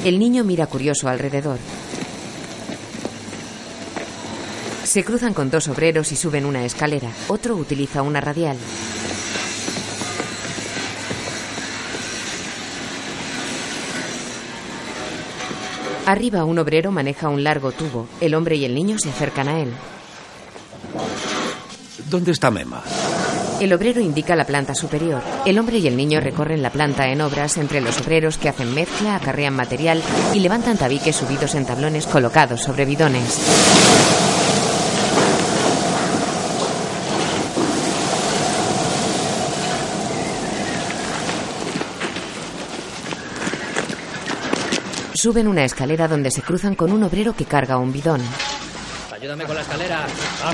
El 0.05 0.19
niño 0.19 0.43
mira 0.43 0.67
curioso 0.67 1.09
alrededor. 1.09 1.57
Se 4.87 5.03
cruzan 5.03 5.33
con 5.33 5.49
dos 5.49 5.67
obreros 5.67 6.13
y 6.13 6.15
suben 6.15 6.45
una 6.45 6.63
escalera. 6.63 7.09
Otro 7.27 7.57
utiliza 7.57 8.01
una 8.03 8.21
radial. 8.21 8.55
Arriba 16.05 16.45
un 16.45 16.57
obrero 16.57 16.93
maneja 16.93 17.27
un 17.27 17.43
largo 17.43 17.73
tubo. 17.73 18.07
El 18.21 18.33
hombre 18.33 18.55
y 18.55 18.63
el 18.63 18.73
niño 18.73 18.97
se 18.97 19.09
acercan 19.09 19.49
a 19.49 19.59
él. 19.59 19.73
¿Dónde 22.09 22.31
está 22.31 22.49
Mema? 22.49 22.81
El 23.59 23.73
obrero 23.73 23.99
indica 23.99 24.37
la 24.37 24.45
planta 24.45 24.73
superior. 24.73 25.21
El 25.45 25.59
hombre 25.59 25.79
y 25.79 25.87
el 25.87 25.97
niño 25.97 26.21
recorren 26.21 26.61
la 26.61 26.69
planta 26.69 27.09
en 27.09 27.19
obras 27.19 27.57
entre 27.57 27.81
los 27.81 27.99
obreros 27.99 28.37
que 28.37 28.47
hacen 28.47 28.73
mezcla, 28.73 29.17
acarrean 29.17 29.53
material 29.53 30.01
y 30.33 30.39
levantan 30.39 30.77
tabiques 30.77 31.17
subidos 31.17 31.55
en 31.55 31.65
tablones 31.65 32.07
colocados 32.07 32.61
sobre 32.61 32.85
bidones. 32.85 34.36
Suben 45.27 45.49
una 45.49 45.65
escalera 45.65 46.07
donde 46.07 46.31
se 46.31 46.41
cruzan 46.41 46.73
con 46.73 46.89
un 46.89 47.03
obrero 47.03 47.35
que 47.35 47.43
carga 47.43 47.77
un 47.77 47.91
bidón. 47.91 48.21
Ayúdame 49.13 49.43
con 49.43 49.55
la 49.55 49.61
escalera. 49.61 50.07
Ah, 50.41 50.53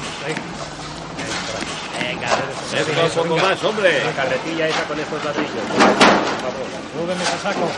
Venga, 2.01 2.27
un 3.06 3.30
poco 3.30 3.38
más, 3.38 3.63
hombre. 3.63 4.03
La 4.03 4.12
carretilla 4.13 4.68
esa 4.68 4.84
con 4.86 5.00
estos 5.00 5.24
ladrillos. 5.24 5.51
Súbeme 6.92 7.22
ese 7.22 7.38
saco. 7.44 7.70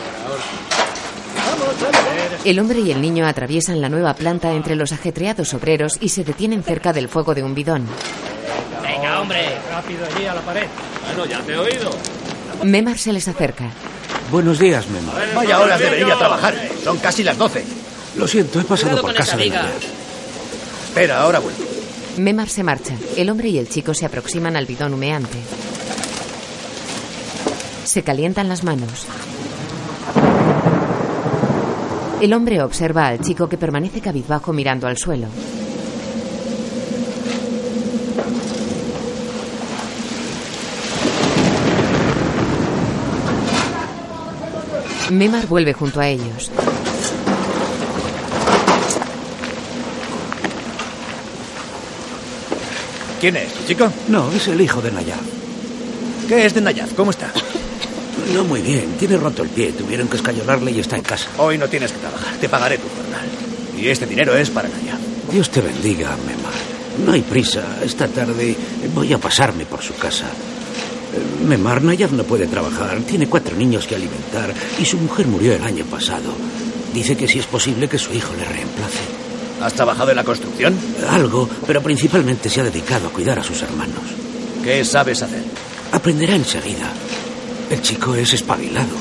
El 2.46 2.58
hombre 2.60 2.80
y 2.80 2.90
el 2.90 3.02
niño 3.02 3.26
atraviesan 3.26 3.82
la 3.82 3.90
nueva 3.90 4.14
planta 4.14 4.52
entre 4.52 4.74
los 4.74 4.92
ajetreados 4.92 5.52
obreros 5.52 5.98
y 6.00 6.08
se 6.08 6.24
detienen 6.24 6.62
cerca 6.62 6.94
del 6.94 7.10
fuego 7.10 7.34
de 7.34 7.42
un 7.42 7.54
bidón. 7.54 7.86
Venga, 8.82 9.20
hombre. 9.20 9.58
Rápido 9.70 10.06
allí 10.06 10.24
a 10.24 10.34
la 10.34 10.40
pared. 10.40 10.66
Bueno, 11.08 11.26
ya 11.26 11.40
te 11.42 11.52
he 11.52 11.58
oído. 11.58 11.90
Memar 12.62 12.96
se 12.96 13.12
les 13.12 13.28
acerca. 13.28 13.70
Buenos 14.30 14.58
días, 14.58 14.88
Mema. 14.88 15.12
Vaya 15.34 15.60
horas 15.60 15.78
de 15.80 15.90
venir 15.90 16.12
a 16.12 16.18
trabajar. 16.18 16.54
Son 16.82 16.98
casi 16.98 17.22
las 17.22 17.38
12. 17.38 17.64
Lo 18.16 18.26
siento, 18.26 18.60
he 18.60 18.64
pasado 18.64 19.00
por 19.00 19.14
casa 19.14 19.36
de. 19.36 19.50
Nadia. 19.50 19.70
Espera, 20.88 21.22
ahora 21.22 21.38
vuelvo. 21.38 21.58
Memar 22.16 22.48
se 22.48 22.62
marcha. 22.62 22.94
El 23.16 23.30
hombre 23.30 23.48
y 23.48 23.58
el 23.58 23.68
chico 23.68 23.94
se 23.94 24.06
aproximan 24.06 24.56
al 24.56 24.66
bidón 24.66 24.94
humeante. 24.94 25.38
Se 27.84 28.02
calientan 28.02 28.48
las 28.48 28.64
manos. 28.64 29.06
El 32.20 32.32
hombre 32.32 32.62
observa 32.62 33.08
al 33.08 33.20
chico 33.20 33.48
que 33.48 33.58
permanece 33.58 34.00
cabizbajo 34.00 34.52
mirando 34.52 34.86
al 34.86 34.96
suelo. 34.96 35.28
Memar 45.10 45.46
vuelve 45.46 45.72
junto 45.72 46.00
a 46.00 46.08
ellos. 46.08 46.50
¿Quién 53.20 53.36
es, 53.36 53.52
tu 53.52 53.64
chico? 53.66 53.92
No, 54.08 54.30
es 54.32 54.48
el 54.48 54.60
hijo 54.60 54.82
de 54.82 54.90
Nayab. 54.90 55.18
¿Qué 56.28 56.44
es 56.44 56.54
de 56.54 56.60
Nayaz? 56.60 56.90
¿Cómo 56.94 57.10
está? 57.12 57.32
No 58.34 58.44
muy 58.44 58.60
bien, 58.60 58.96
tiene 58.98 59.16
roto 59.16 59.42
el 59.42 59.48
pie. 59.48 59.72
Tuvieron 59.72 60.08
que 60.08 60.16
escayolarle 60.16 60.72
y 60.72 60.80
está 60.80 60.96
en 60.96 61.02
casa. 61.02 61.28
Hoy 61.38 61.56
no 61.56 61.68
tienes 61.68 61.92
que 61.92 61.98
trabajar. 61.98 62.34
Te 62.36 62.48
pagaré 62.48 62.78
tu 62.78 62.88
jornal. 62.88 63.26
Y 63.78 63.88
este 63.88 64.06
dinero 64.06 64.36
es 64.36 64.50
para 64.50 64.68
Nayaz. 64.68 64.98
Dios 65.30 65.50
te 65.50 65.60
bendiga, 65.60 66.16
Memar. 66.26 66.52
No 67.04 67.12
hay 67.12 67.22
prisa. 67.22 67.62
Esta 67.82 68.08
tarde 68.08 68.56
voy 68.94 69.12
a 69.12 69.18
pasarme 69.18 69.64
por 69.66 69.82
su 69.82 69.94
casa. 69.94 70.26
Memar 71.46 71.82
Nayab 71.82 72.12
no 72.12 72.24
puede 72.24 72.46
trabajar. 72.46 73.00
Tiene 73.00 73.28
cuatro 73.28 73.56
niños 73.56 73.86
que 73.86 73.94
alimentar 73.94 74.52
y 74.80 74.84
su 74.84 74.98
mujer 74.98 75.26
murió 75.26 75.54
el 75.54 75.62
año 75.62 75.84
pasado. 75.86 76.32
Dice 76.92 77.16
que 77.16 77.28
si 77.28 77.38
es 77.38 77.46
posible 77.46 77.88
que 77.88 77.98
su 77.98 78.12
hijo 78.14 78.32
le 78.34 78.44
reemplace. 78.44 79.00
¿Has 79.60 79.74
trabajado 79.74 80.10
en 80.10 80.16
la 80.16 80.24
construcción? 80.24 80.76
Algo, 81.08 81.48
pero 81.66 81.82
principalmente 81.82 82.48
se 82.48 82.60
ha 82.60 82.64
dedicado 82.64 83.08
a 83.08 83.10
cuidar 83.10 83.38
a 83.38 83.42
sus 83.44 83.62
hermanos. 83.62 84.02
¿Qué 84.62 84.84
sabes 84.84 85.22
hacer? 85.22 85.42
Aprenderá 85.92 86.34
enseguida. 86.34 86.92
El 87.70 87.80
chico 87.82 88.14
es 88.14 88.32
espabilado. 88.34 88.94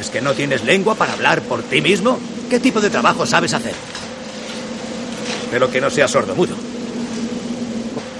¿Es 0.00 0.10
que 0.10 0.20
no 0.20 0.32
tienes 0.32 0.64
lengua 0.64 0.94
para 0.94 1.12
hablar 1.12 1.42
por 1.42 1.62
ti 1.62 1.80
mismo? 1.80 2.18
¿Qué 2.48 2.60
tipo 2.60 2.80
de 2.80 2.90
trabajo 2.90 3.26
sabes 3.26 3.52
hacer? 3.52 3.74
Pero 5.50 5.70
que 5.70 5.80
no 5.80 5.90
seas 5.90 6.10
sordomudo. 6.10 6.54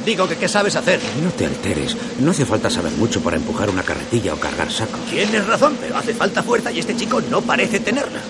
Digo 0.09 0.27
que 0.27 0.37
qué 0.37 0.49
sabes 0.49 0.75
hacer. 0.75 1.01
No 1.23 1.31
te 1.33 1.45
alteres. 1.45 1.95
No 2.19 2.31
hace 2.31 2.47
falta 2.47 2.71
saber 2.71 2.93
mucho 2.93 3.21
para 3.21 3.37
empujar 3.37 3.69
una 3.69 3.83
carretilla 3.83 4.33
o 4.33 4.39
cargar 4.39 4.73
sacos. 4.73 5.05
Tienes 5.11 5.47
razón, 5.47 5.77
pero 5.79 5.99
hace 5.99 6.15
falta 6.15 6.43
fuerza 6.43 6.73
y 6.73 6.79
este 6.79 6.97
chico 6.97 7.21
no 7.21 7.43
parece 7.43 7.79
tenerla. 7.79 8.21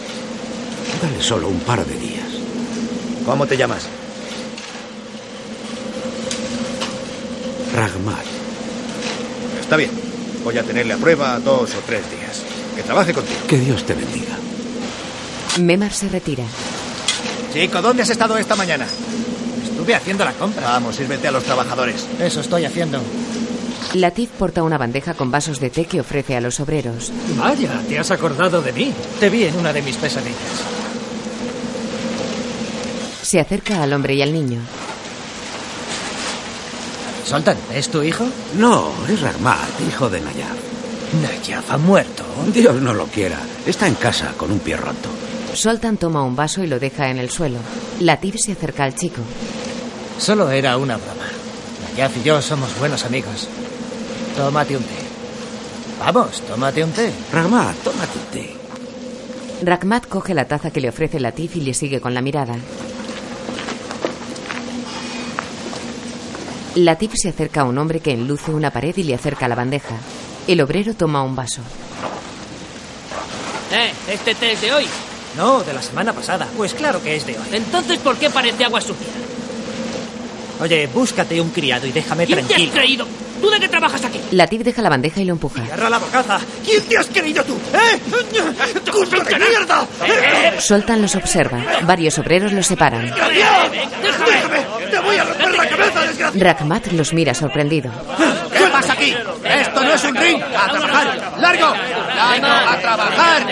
Dale 1.00 1.22
solo 1.22 1.46
un 1.46 1.60
par 1.60 1.86
de 1.86 1.96
días. 1.96 2.26
¿Cómo 3.24 3.46
te 3.46 3.56
llamas? 3.56 3.86
Ragmat. 7.76 8.26
Está 9.60 9.76
bien. 9.76 9.92
Voy 10.42 10.58
a 10.58 10.64
tenerle 10.64 10.94
a 10.94 10.96
prueba 10.96 11.38
dos 11.38 11.76
o 11.76 11.78
tres 11.86 12.02
días. 12.10 12.42
Que 12.74 12.82
trabaje 12.82 13.14
contigo. 13.14 13.38
Que 13.46 13.60
Dios 13.60 13.86
te 13.86 13.94
bendiga. 13.94 14.36
Memar 15.60 15.92
se 15.92 16.08
retira. 16.08 16.42
Chico, 17.52 17.80
¿dónde 17.80 18.02
has 18.02 18.10
estado 18.10 18.36
esta 18.36 18.56
mañana? 18.56 18.88
Estuve 19.88 20.02
haciendo 20.02 20.24
la 20.26 20.34
compra. 20.34 20.68
Vamos, 20.68 20.96
sírvete 20.96 21.28
a 21.28 21.30
los 21.30 21.44
trabajadores. 21.44 22.06
Eso 22.20 22.40
estoy 22.40 22.66
haciendo. 22.66 23.00
Latif 23.94 24.28
porta 24.32 24.62
una 24.62 24.76
bandeja 24.76 25.14
con 25.14 25.30
vasos 25.30 25.60
de 25.60 25.70
té 25.70 25.86
que 25.86 26.00
ofrece 26.00 26.36
a 26.36 26.42
los 26.42 26.60
obreros. 26.60 27.10
Vaya, 27.38 27.80
te 27.88 27.98
has 27.98 28.10
acordado 28.10 28.60
de 28.60 28.74
mí. 28.74 28.92
Te 29.18 29.30
vi 29.30 29.44
en 29.44 29.56
una 29.56 29.72
de 29.72 29.80
mis 29.80 29.96
pesadillas. 29.96 30.36
Se 33.22 33.40
acerca 33.40 33.82
al 33.82 33.94
hombre 33.94 34.12
y 34.12 34.20
al 34.20 34.34
niño. 34.34 34.60
Soltan, 37.24 37.56
¿es 37.72 37.88
tu 37.88 38.02
hijo? 38.02 38.26
No, 38.58 38.92
es 39.08 39.22
Ragmat, 39.22 39.70
hijo 39.88 40.10
de 40.10 40.20
Nayab. 40.20 40.56
Nayab 41.22 41.64
ha 41.66 41.78
muerto. 41.78 42.24
Dios 42.52 42.74
no 42.82 42.92
lo 42.92 43.06
quiera. 43.06 43.38
Está 43.64 43.88
en 43.88 43.94
casa 43.94 44.34
con 44.36 44.52
un 44.52 44.58
pie 44.58 44.76
roto. 44.76 45.08
Soltan 45.54 45.96
toma 45.96 46.24
un 46.24 46.36
vaso 46.36 46.62
y 46.62 46.66
lo 46.66 46.78
deja 46.78 47.08
en 47.08 47.16
el 47.16 47.30
suelo. 47.30 47.58
Latif 48.00 48.36
se 48.36 48.52
acerca 48.52 48.84
al 48.84 48.94
chico. 48.94 49.22
Solo 50.18 50.50
era 50.50 50.76
una 50.76 50.96
broma. 50.96 51.26
Nayab 51.90 52.10
y 52.16 52.22
yo 52.22 52.42
somos 52.42 52.76
buenos 52.78 53.04
amigos. 53.04 53.48
Tómate 54.36 54.76
un 54.76 54.82
té. 54.82 54.96
Vamos, 56.00 56.42
tómate 56.42 56.84
un 56.84 56.92
té. 56.92 57.12
Ragmat, 57.32 57.76
tómate 57.76 58.18
un 58.18 58.24
té. 58.32 58.54
Ragmat 59.62 60.06
coge 60.06 60.34
la 60.34 60.46
taza 60.46 60.70
que 60.70 60.80
le 60.80 60.88
ofrece 60.88 61.20
Latif 61.20 61.56
y 61.56 61.60
le 61.60 61.74
sigue 61.74 62.00
con 62.00 62.14
la 62.14 62.20
mirada. 62.20 62.56
Latif 66.74 67.12
se 67.14 67.28
acerca 67.30 67.62
a 67.62 67.64
un 67.64 67.78
hombre 67.78 68.00
que 68.00 68.12
enluce 68.12 68.50
una 68.50 68.70
pared 68.70 68.96
y 68.96 69.04
le 69.04 69.14
acerca 69.14 69.48
la 69.48 69.54
bandeja. 69.54 69.96
El 70.46 70.60
obrero 70.60 70.94
toma 70.94 71.22
un 71.22 71.34
vaso. 71.34 71.62
Eh, 73.72 73.92
¿este 74.08 74.34
té 74.34 74.52
es 74.52 74.60
de 74.60 74.72
hoy? 74.72 74.86
No, 75.36 75.62
de 75.62 75.72
la 75.72 75.82
semana 75.82 76.12
pasada. 76.12 76.48
Pues 76.56 76.74
claro 76.74 77.02
que 77.02 77.16
es 77.16 77.26
de 77.26 77.38
hoy. 77.38 77.46
Entonces, 77.52 77.98
¿por 77.98 78.16
qué 78.16 78.30
parece 78.30 78.64
agua 78.64 78.80
sucia? 78.80 79.06
Oye, 80.60 80.86
búscate 80.88 81.40
un 81.40 81.50
criado 81.50 81.86
y 81.86 81.92
déjame 81.92 82.26
¿Quién 82.26 82.38
te 82.38 82.42
has 82.42 82.48
tranquilo. 82.48 82.72
creído? 82.72 83.06
¿Tú 83.40 83.48
de 83.50 83.60
qué 83.60 83.68
trabajas 83.68 84.04
aquí? 84.04 84.20
Latif 84.32 84.62
deja 84.62 84.82
la 84.82 84.88
bandeja 84.88 85.20
y 85.20 85.24
lo 85.24 85.32
empuja. 85.34 85.64
¡Cierra 85.64 85.88
la 85.88 85.98
bocaza! 85.98 86.40
¿Quién 86.64 86.82
te 86.82 86.98
has 86.98 87.06
creído 87.06 87.44
tú? 87.44 87.56
¿Eh? 87.72 88.00
¡Culo 88.90 89.22
de 89.24 89.38
mierda! 89.38 89.86
Eh, 90.04 90.56
Soltan 90.60 91.00
los 91.00 91.14
observa. 91.14 91.60
Varios 91.84 92.18
obreros 92.18 92.52
los 92.52 92.66
separan. 92.66 93.06
¡Déjame! 93.06 94.66
¡Te 94.90 94.98
voy 94.98 95.16
a 95.16 95.24
romper 95.24 95.54
la 95.54 95.68
cabeza, 95.68 96.00
desgraciado! 96.00 96.44
Ragmat 96.44 96.86
los 96.92 97.12
mira 97.12 97.32
sorprendido. 97.34 97.92
¿Qué 98.52 98.58
¿Qué 98.58 98.64
pasa 98.66 98.92
aquí? 98.94 99.14
Esto 99.44 99.84
no 99.84 99.92
es 99.94 100.04
un 100.04 100.14
ring. 100.16 100.42
¡A 100.42 100.68
trabajar! 100.70 101.32
¡Largo! 101.38 101.74
¡Largo 102.16 102.46
a 102.48 102.78
trabajar! 102.80 103.46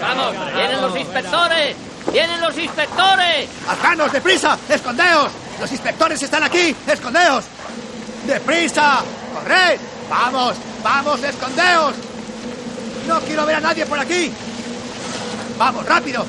¡Vamos! 0.00 0.34
¡Vienen 0.56 0.80
los 0.80 0.96
inspectores! 0.96 1.76
¡Vienen 2.10 2.40
los 2.40 2.56
inspectores! 2.58 3.48
¡Afganos, 3.68 4.10
deprisa! 4.12 4.58
¡Escondeos! 4.68 5.30
¡Los 5.60 5.70
inspectores 5.72 6.22
están 6.22 6.42
aquí! 6.42 6.74
¡Escondeos! 6.86 7.44
¡Deprisa! 8.26 9.02
¡Corred! 9.34 9.78
¡Vamos! 10.08 10.56
¡Vamos, 10.82 11.22
escondeos! 11.22 11.94
¡No 13.06 13.20
quiero 13.20 13.44
ver 13.44 13.56
a 13.56 13.60
nadie 13.60 13.84
por 13.84 13.98
aquí! 13.98 14.32
¡Vamos, 15.58 15.84
rápido! 15.84 16.24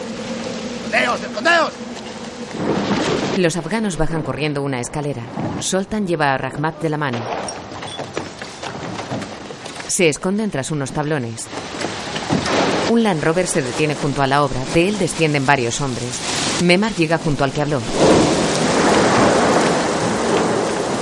¡Escondeos, 0.85 1.21
escondeos! 1.21 1.71
Los 3.37 3.55
afganos 3.55 3.97
bajan 3.97 4.23
corriendo 4.23 4.61
una 4.61 4.81
escalera. 4.81 5.23
Soltan 5.61 6.05
lleva 6.05 6.33
a 6.33 6.37
Rahmat 6.37 6.81
de 6.81 6.89
la 6.89 6.97
mano. 6.97 7.19
Se 9.87 10.09
esconden 10.09 10.51
tras 10.51 10.71
unos 10.71 10.91
tablones. 10.91 11.47
Un 12.89 13.03
Land 13.03 13.23
Rover 13.23 13.47
se 13.47 13.61
detiene 13.61 13.95
junto 13.95 14.21
a 14.21 14.27
la 14.27 14.43
obra. 14.43 14.59
De 14.73 14.89
él 14.89 14.99
descienden 14.99 15.45
varios 15.45 15.79
hombres. 15.79 16.19
Memar 16.63 16.93
llega 16.93 17.17
junto 17.17 17.45
al 17.45 17.53
que 17.53 17.61
habló. 17.61 17.81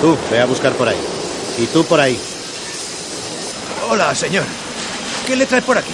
Tú, 0.01 0.17
ve 0.31 0.39
a 0.39 0.45
buscar 0.45 0.73
por 0.73 0.87
ahí. 0.87 0.97
Y 1.57 1.65
tú 1.67 1.83
por 1.83 1.99
ahí. 1.99 2.17
Hola, 3.89 4.15
señor. 4.15 4.45
¿Qué 5.27 5.35
le 5.35 5.45
trae 5.45 5.61
por 5.61 5.77
aquí? 5.77 5.91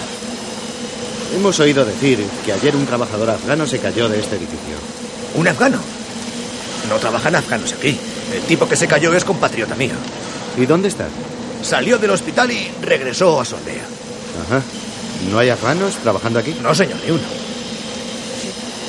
Hemos 1.35 1.59
oído 1.59 1.83
decir 1.83 2.23
que 2.45 2.53
ayer 2.53 2.75
un 2.75 2.85
trabajador 2.85 3.31
afgano 3.31 3.65
se 3.65 3.79
cayó 3.79 4.07
de 4.07 4.19
este 4.19 4.35
edificio. 4.35 4.75
¿Un 5.35 5.47
afgano? 5.47 5.79
No 6.87 6.97
trabajan 6.97 7.35
afganos 7.35 7.73
aquí. 7.73 7.97
El 8.33 8.41
tipo 8.43 8.69
que 8.69 8.75
se 8.75 8.87
cayó 8.87 9.13
es 9.13 9.25
compatriota 9.25 9.75
mío. 9.75 9.95
¿Y 10.57 10.65
dónde 10.65 10.87
está? 10.87 11.07
Salió 11.63 11.97
del 11.97 12.11
hospital 12.11 12.51
y 12.51 12.71
regresó 12.81 13.41
a 13.41 13.45
su 13.45 13.55
aldea. 13.55 13.83
Ajá. 14.45 14.61
¿No 15.31 15.39
hay 15.39 15.49
afganos 15.49 15.95
trabajando 15.95 16.39
aquí? 16.39 16.55
No, 16.61 16.75
señor, 16.75 16.97
ni 17.03 17.11
uno. 17.11 17.23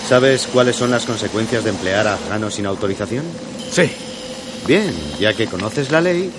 ¿Sabes 0.07 0.47
cuáles 0.53 0.77
son 0.77 0.91
las 0.91 1.07
consecuencias 1.07 1.65
de 1.65 1.71
emplear 1.71 2.07
a 2.07 2.15
afganos 2.15 2.55
sin 2.55 2.67
autorización? 2.67 3.25
Sí. 3.73 3.91
Bien, 4.67 4.93
ya 5.19 5.33
que 5.33 5.47
conoces 5.47 5.91
la 5.91 6.01
ley, 6.01 6.31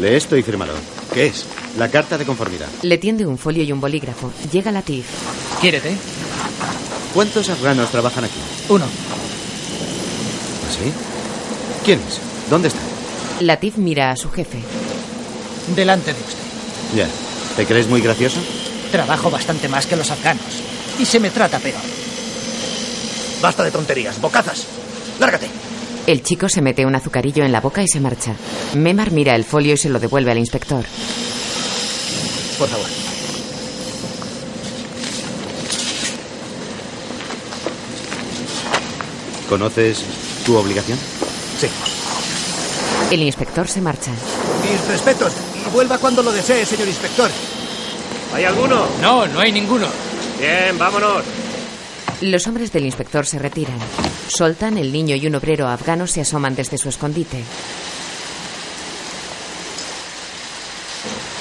lee 0.00 0.14
esto 0.14 0.36
y 0.36 0.42
fírmalo. 0.42 0.72
¿Qué 1.12 1.26
es? 1.26 1.44
La 1.78 1.88
carta 1.90 2.18
de 2.18 2.24
conformidad. 2.24 2.66
Le 2.82 2.98
tiende 2.98 3.26
un 3.26 3.38
folio 3.38 3.62
y 3.62 3.72
un 3.72 3.80
bolígrafo. 3.80 4.30
Llega 4.52 4.72
Latif. 4.72 5.06
¿Quiérete? 5.60 5.96
¿Cuántos 7.14 7.48
afganos 7.48 7.90
trabajan 7.90 8.24
aquí? 8.24 8.38
Uno. 8.68 8.86
¿Sí? 10.70 10.92
¿Quién 11.84 12.00
es? 12.06 12.20
¿Dónde 12.50 12.68
está? 12.68 12.80
Latif 13.40 13.76
mira 13.76 14.10
a 14.10 14.16
su 14.16 14.30
jefe. 14.30 14.58
Delante 15.74 16.12
de 16.12 16.20
usted. 16.20 16.96
Ya. 16.96 17.08
¿Te 17.56 17.66
crees 17.66 17.88
muy 17.88 18.00
gracioso? 18.00 18.38
Trabajo 18.92 19.30
bastante 19.30 19.68
más 19.68 19.86
que 19.86 19.96
los 19.96 20.10
afganos. 20.10 20.44
Y 20.98 21.04
se 21.04 21.20
me 21.20 21.30
trata 21.30 21.58
peor. 21.58 21.80
Basta 23.40 23.64
de 23.64 23.70
tonterías, 23.70 24.20
bocazas. 24.20 24.66
Lárgate. 25.20 25.48
El 26.08 26.22
chico 26.22 26.48
se 26.48 26.62
mete 26.62 26.86
un 26.86 26.94
azucarillo 26.94 27.44
en 27.44 27.52
la 27.52 27.60
boca 27.60 27.82
y 27.82 27.86
se 27.86 28.00
marcha. 28.00 28.32
Memar 28.74 29.10
mira 29.10 29.36
el 29.36 29.44
folio 29.44 29.74
y 29.74 29.76
se 29.76 29.90
lo 29.90 30.00
devuelve 30.00 30.30
al 30.30 30.38
inspector. 30.38 30.82
Por 32.58 32.66
favor. 32.66 32.86
¿Conoces 39.50 40.02
tu 40.46 40.56
obligación? 40.56 40.98
Sí. 41.60 41.66
El 43.10 43.22
inspector 43.22 43.68
se 43.68 43.82
marcha. 43.82 44.10
Mis 44.62 44.88
respetos. 44.88 45.34
Y 45.66 45.70
vuelva 45.74 45.98
cuando 45.98 46.22
lo 46.22 46.32
desee, 46.32 46.64
señor 46.64 46.88
inspector. 46.88 47.30
¿Hay 48.32 48.44
alguno? 48.44 48.86
No, 49.02 49.26
no 49.26 49.40
hay 49.40 49.52
ninguno. 49.52 49.88
Bien, 50.40 50.78
vámonos. 50.78 51.22
Los 52.22 52.46
hombres 52.46 52.72
del 52.72 52.86
inspector 52.86 53.26
se 53.26 53.38
retiran. 53.38 53.76
Soltan, 54.28 54.76
el 54.76 54.92
niño 54.92 55.16
y 55.16 55.26
un 55.26 55.34
obrero 55.34 55.66
afgano 55.68 56.06
se 56.06 56.20
asoman 56.20 56.54
desde 56.54 56.78
su 56.78 56.88
escondite. 56.88 57.42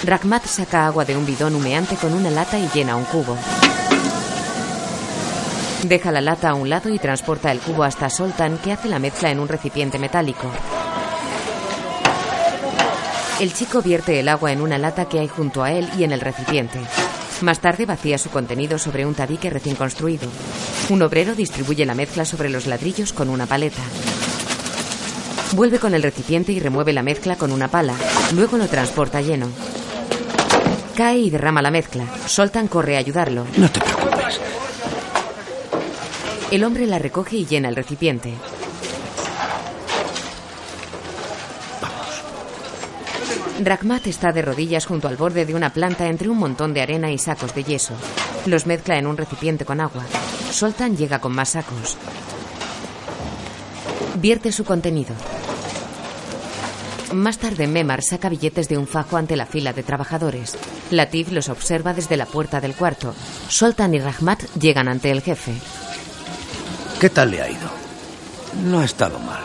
Rahmat 0.03 0.45
saca 0.45 0.87
agua 0.87 1.03
de 1.03 1.17
un 1.17 1.25
bidón 1.25 1.55
humeante 1.55 1.95
con 1.97 2.13
una 2.13 2.29
lata 2.29 2.57
y 2.57 2.69
llena 2.73 2.95
un 2.95 3.03
cubo. 3.05 3.37
Deja 5.83 6.11
la 6.11 6.21
lata 6.21 6.49
a 6.49 6.53
un 6.53 6.69
lado 6.69 6.89
y 6.89 6.97
transporta 6.97 7.51
el 7.51 7.59
cubo 7.59 7.83
hasta 7.83 8.09
Soltan, 8.09 8.57
que 8.57 8.71
hace 8.71 8.87
la 8.87 8.99
mezcla 8.99 9.31
en 9.31 9.39
un 9.39 9.47
recipiente 9.47 9.99
metálico. 9.99 10.49
El 13.39 13.53
chico 13.53 13.81
vierte 13.81 14.19
el 14.19 14.29
agua 14.29 14.51
en 14.51 14.61
una 14.61 14.77
lata 14.77 15.05
que 15.05 15.19
hay 15.19 15.27
junto 15.27 15.63
a 15.63 15.71
él 15.71 15.87
y 15.97 16.03
en 16.03 16.11
el 16.11 16.21
recipiente. 16.21 16.79
Más 17.41 17.59
tarde 17.59 17.85
vacía 17.85 18.17
su 18.17 18.29
contenido 18.29 18.79
sobre 18.79 19.05
un 19.05 19.13
tabique 19.13 19.49
recién 19.49 19.75
construido. 19.75 20.27
Un 20.89 21.01
obrero 21.01 21.35
distribuye 21.35 21.85
la 21.85 21.95
mezcla 21.95 22.23
sobre 22.23 22.49
los 22.49 22.65
ladrillos 22.65 23.11
con 23.11 23.29
una 23.29 23.45
paleta. 23.45 23.81
Vuelve 25.53 25.79
con 25.79 25.93
el 25.93 26.01
recipiente 26.01 26.53
y 26.53 26.59
remueve 26.59 26.93
la 26.93 27.03
mezcla 27.03 27.35
con 27.35 27.51
una 27.51 27.67
pala. 27.67 27.93
Luego 28.33 28.57
lo 28.57 28.67
transporta 28.67 29.21
lleno. 29.21 29.47
Cae 30.95 31.17
y 31.19 31.29
derrama 31.29 31.61
la 31.61 31.71
mezcla. 31.71 32.05
Soltan 32.25 32.69
corre 32.69 32.95
a 32.95 32.99
ayudarlo. 32.99 33.45
No 33.57 33.69
te 33.69 33.81
preocupes. 33.81 34.39
El 36.51 36.63
hombre 36.63 36.87
la 36.87 36.99
recoge 36.99 37.35
y 37.35 37.45
llena 37.45 37.67
el 37.67 37.75
recipiente. 37.75 38.33
Rahmat 43.61 44.07
está 44.07 44.31
de 44.31 44.41
rodillas 44.41 44.85
junto 44.85 45.09
al 45.09 45.17
borde 45.17 45.45
de 45.45 45.53
una 45.53 45.71
planta 45.71 46.07
entre 46.07 46.29
un 46.29 46.37
montón 46.37 46.73
de 46.73 46.81
arena 46.81 47.11
y 47.11 47.17
sacos 47.17 47.53
de 47.53 47.63
yeso. 47.63 47.93
Los 48.47 48.65
mezcla 48.65 48.97
en 48.97 49.07
un 49.07 49.17
recipiente 49.17 49.65
con 49.65 49.81
agua. 49.81 50.03
Soltan 50.51 50.95
llega 50.95 51.19
con 51.19 51.33
más 51.33 51.49
sacos. 51.49 51.97
Vierte 54.15 54.53
su 54.53 54.63
contenido. 54.63 55.13
Más 57.11 57.39
tarde, 57.39 57.67
Memar 57.67 58.01
saca 58.01 58.29
billetes 58.29 58.69
de 58.69 58.77
un 58.77 58.87
fajo 58.87 59.17
ante 59.17 59.35
la 59.35 59.45
fila 59.45 59.73
de 59.73 59.83
trabajadores. 59.83 60.57
Latif 60.91 61.31
los 61.31 61.49
observa 61.49 61.93
desde 61.93 62.15
la 62.15 62.25
puerta 62.25 62.61
del 62.61 62.73
cuarto. 62.73 63.13
Soltan 63.49 63.93
y 63.93 63.99
Rahmat 63.99 64.43
llegan 64.57 64.87
ante 64.87 65.11
el 65.11 65.21
jefe. 65.21 65.51
¿Qué 67.01 67.09
tal 67.09 67.31
le 67.31 67.41
ha 67.41 67.49
ido? 67.49 67.69
No 68.63 68.79
ha 68.79 68.85
estado 68.85 69.19
mal. 69.19 69.43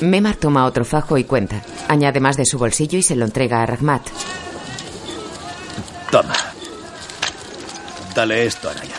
Memar 0.00 0.36
toma 0.36 0.64
otro 0.64 0.84
fajo 0.84 1.18
y 1.18 1.24
cuenta. 1.24 1.60
Añade 1.88 2.20
más 2.20 2.36
de 2.36 2.46
su 2.46 2.56
bolsillo 2.56 2.98
y 2.98 3.02
se 3.02 3.16
lo 3.16 3.24
entrega 3.24 3.62
a 3.62 3.66
Rahmat. 3.66 4.02
Toma. 6.12 6.51
Dale 8.14 8.44
esto 8.46 8.68
a 8.68 8.74
Naya. 8.74 8.96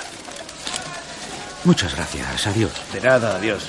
Muchas 1.65 1.95
gracias. 1.95 2.47
Adiós. 2.47 2.71
De 2.91 3.01
nada, 3.01 3.35
adiós. 3.37 3.63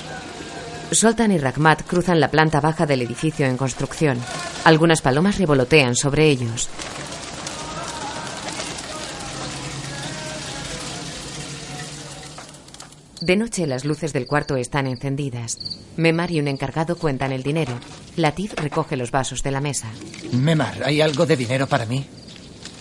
Soltan 0.91 1.31
y 1.31 1.37
Rahmat 1.37 1.83
cruzan 1.83 2.19
la 2.19 2.29
planta 2.29 2.59
baja 2.61 2.85
del 2.85 3.01
edificio 3.01 3.45
en 3.45 3.57
construcción. 3.57 4.17
Algunas 4.63 5.01
palomas 5.01 5.37
revolotean 5.37 5.95
sobre 5.95 6.29
ellos. 6.29 6.69
De 13.21 13.35
noche 13.35 13.65
las 13.65 13.85
luces 13.85 14.13
del 14.13 14.27
cuarto 14.27 14.55
están 14.55 14.87
encendidas. 14.87 15.57
Memar 15.97 16.31
y 16.31 16.39
un 16.39 16.47
encargado 16.47 16.95
cuentan 16.97 17.31
el 17.31 17.41
dinero. 17.41 17.73
Latif 18.17 18.53
recoge 18.55 18.97
los 18.97 19.09
vasos 19.09 19.41
de 19.41 19.51
la 19.51 19.61
mesa. 19.61 19.87
Memar, 20.33 20.83
¿hay 20.83 21.01
algo 21.01 21.25
de 21.25 21.35
dinero 21.35 21.65
para 21.65 21.85
mí? 21.85 22.05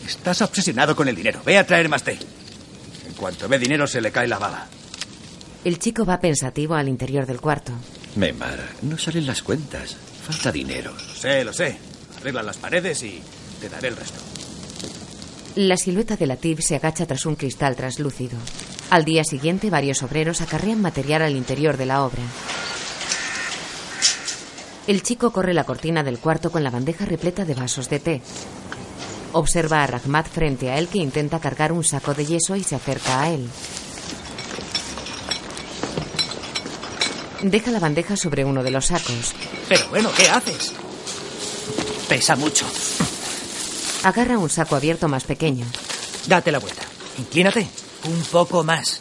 Estás 0.07 0.43
obsesionado 0.43 0.95
con 0.95 1.09
el 1.09 1.17
dinero. 1.17 1.41
Ve 1.47 1.57
a 1.57 1.67
traer 1.67 1.89
más 1.89 2.03
té. 2.03 2.19
Cuanto 3.25 3.49
ve 3.49 3.59
dinero 3.59 3.87
se 3.87 4.03
le 4.03 4.13
cae 4.13 4.29
la 4.29 4.39
baba. 4.39 4.67
El 5.65 5.79
chico 5.79 6.05
va 6.05 6.21
pensativo 6.21 6.75
al 6.75 6.89
interior 6.89 7.25
del 7.25 7.41
cuarto. 7.41 7.73
Memar, 8.17 8.59
no 8.83 8.99
salen 8.99 9.27
las 9.27 9.43
cuentas. 9.43 9.97
Falta 10.27 10.53
dinero. 10.53 10.93
Lo 10.93 11.15
sé, 11.15 11.43
lo 11.43 11.55
sé. 11.55 11.79
Arreglan 12.19 12.45
las 12.45 12.59
paredes 12.59 13.03
y 13.03 13.23
te 13.63 13.71
daré 13.71 13.89
el 13.89 13.97
resto. 13.97 14.21
La 15.55 15.79
silueta 15.79 16.17
de 16.17 16.27
Latif 16.27 16.61
se 16.61 16.77
agacha 16.77 17.07
tras 17.07 17.25
un 17.25 17.37
cristal 17.37 17.77
translúcido. 17.77 18.37
Al 18.91 19.07
día 19.07 19.25
siguiente, 19.25 19.71
varios 19.71 20.03
obreros 20.03 20.43
acarrean 20.43 20.83
material 20.83 21.23
al 21.23 21.35
interior 21.35 21.79
de 21.79 21.87
la 21.87 22.05
obra. 22.05 22.23
El 24.87 25.03
chico 25.03 25.31
corre 25.33 25.55
la 25.55 25.65
cortina 25.65 26.03
del 26.03 26.19
cuarto 26.19 26.53
con 26.53 26.63
la 26.63 26.69
bandeja 26.69 27.07
repleta 27.07 27.47
de 27.47 27.55
vasos 27.55 27.89
de 27.89 28.01
té. 28.01 28.21
Observa 29.35 29.83
a 29.83 29.87
Rahmat 29.89 30.29
frente 30.29 30.71
a 30.71 30.79
él 30.79 30.87
que 30.87 30.99
intenta 30.99 31.41
cargar 31.41 31.73
un 31.73 31.83
saco 31.83 32.15
de 32.15 32.25
yeso 32.25 32.55
y 32.55 32.63
se 32.63 32.77
acerca 32.77 33.21
a 33.21 33.31
él. 33.31 33.51
Deja 37.43 37.73
la 37.73 37.81
bandeja 37.81 38.17
sobre 38.17 38.45
uno 38.45 38.63
de 38.63 38.71
los 38.71 38.87
sacos. 38.87 39.35
Pero 39.69 39.89
bueno, 39.89 40.11
¿qué 40.17 40.29
haces? 40.29 40.73
Pesa 42.09 42.37
mucho. 42.37 42.65
Agarra 44.05 44.39
un 44.39 44.49
saco 44.49 44.77
abierto 44.77 45.09
más 45.09 45.25
pequeño. 45.25 45.67
Date 46.29 46.53
la 46.53 46.61
vuelta. 46.61 46.83
Inclínate. 47.19 47.67
Un 48.05 48.23
poco 48.31 48.63
más. 48.63 49.01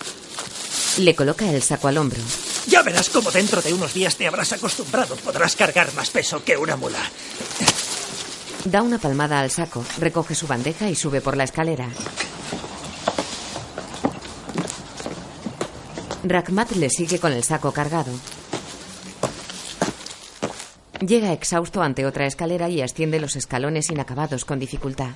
Le 0.97 1.13
coloca 1.13 1.47
el 1.47 1.61
saco 1.61 1.89
al 1.89 1.97
hombro. 1.99 2.19
Ya 2.65 2.81
verás 2.81 3.09
cómo 3.09 3.29
dentro 3.29 3.61
de 3.61 3.71
unos 3.71 3.93
días 3.93 4.15
te 4.15 4.25
habrás 4.25 4.51
acostumbrado. 4.51 5.15
Podrás 5.17 5.55
cargar 5.55 5.93
más 5.93 6.09
peso 6.09 6.43
que 6.43 6.57
una 6.57 6.75
mula. 6.75 6.99
Da 8.65 8.81
una 8.81 8.97
palmada 8.97 9.41
al 9.41 9.51
saco, 9.51 9.83
recoge 9.99 10.35
su 10.35 10.47
bandeja 10.47 10.89
y 10.89 10.95
sube 10.95 11.19
por 11.19 11.35
la 11.35 11.43
escalera. 11.43 11.89
Rakhmat 16.23 16.71
le 16.77 16.89
sigue 16.89 17.19
con 17.19 17.33
el 17.33 17.43
saco 17.43 17.73
cargado. 17.73 18.11
Llega 21.05 21.33
exhausto 21.33 21.81
ante 21.81 22.05
otra 22.05 22.25
escalera 22.25 22.69
y 22.69 22.81
asciende 22.81 23.19
los 23.19 23.35
escalones 23.35 23.89
inacabados 23.89 24.45
con 24.45 24.59
dificultad. 24.59 25.09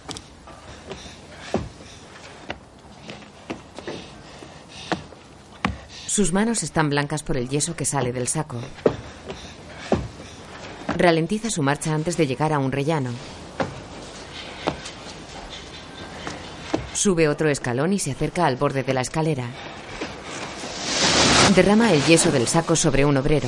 Sus 6.06 6.34
manos 6.34 6.64
están 6.64 6.90
blancas 6.90 7.24
por 7.24 7.38
el 7.38 7.48
yeso 7.48 7.78
que 7.78 7.86
sale 7.86 8.12
del 8.12 8.28
saco. 8.28 8.60
Ralentiza 10.98 11.50
su 11.50 11.62
marcha 11.64 11.94
antes 11.94 12.18
de 12.18 12.28
llegar 12.28 12.52
a 12.52 12.60
un 12.60 12.74
rellano. 12.74 13.12
Sube 17.08 17.30
otro 17.30 17.50
escalón 17.50 17.94
y 17.94 18.00
se 18.00 18.12
acerca 18.12 18.46
al 18.46 18.58
borde 18.58 18.84
de 18.84 18.94
la 18.94 19.00
escalera. 19.00 19.46
Derrama 21.56 21.94
el 21.94 22.04
yeso 22.04 22.34
del 22.34 22.50
saco 22.50 22.76
sobre 22.76 23.06
un 23.06 23.16
obrero. 23.16 23.48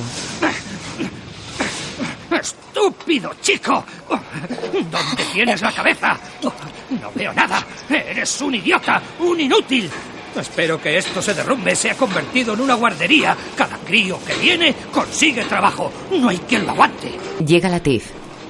¡Estúpido 2.30 3.34
chico! 3.42 3.84
¿Dónde 4.08 5.24
tienes 5.34 5.60
la 5.60 5.72
cabeza? 5.72 6.18
No 6.42 7.12
veo 7.14 7.34
nada. 7.34 7.62
Eres 7.90 8.40
un 8.40 8.54
idiota, 8.54 9.02
un 9.18 9.38
inútil. 9.38 9.90
Espero 10.34 10.80
que 10.80 10.96
esto 10.96 11.20
se 11.20 11.34
derrumbe. 11.34 11.76
Se 11.76 11.90
ha 11.90 11.96
convertido 11.98 12.54
en 12.54 12.62
una 12.62 12.76
guardería. 12.76 13.36
Cada 13.54 13.76
crío 13.76 14.18
que 14.26 14.36
viene 14.36 14.74
consigue 14.90 15.44
trabajo. 15.44 15.92
No 16.18 16.30
hay 16.30 16.38
quien 16.38 16.64
lo 16.64 16.70
aguante. 16.70 17.12
Llega 17.44 17.68
Latif. 17.68 18.06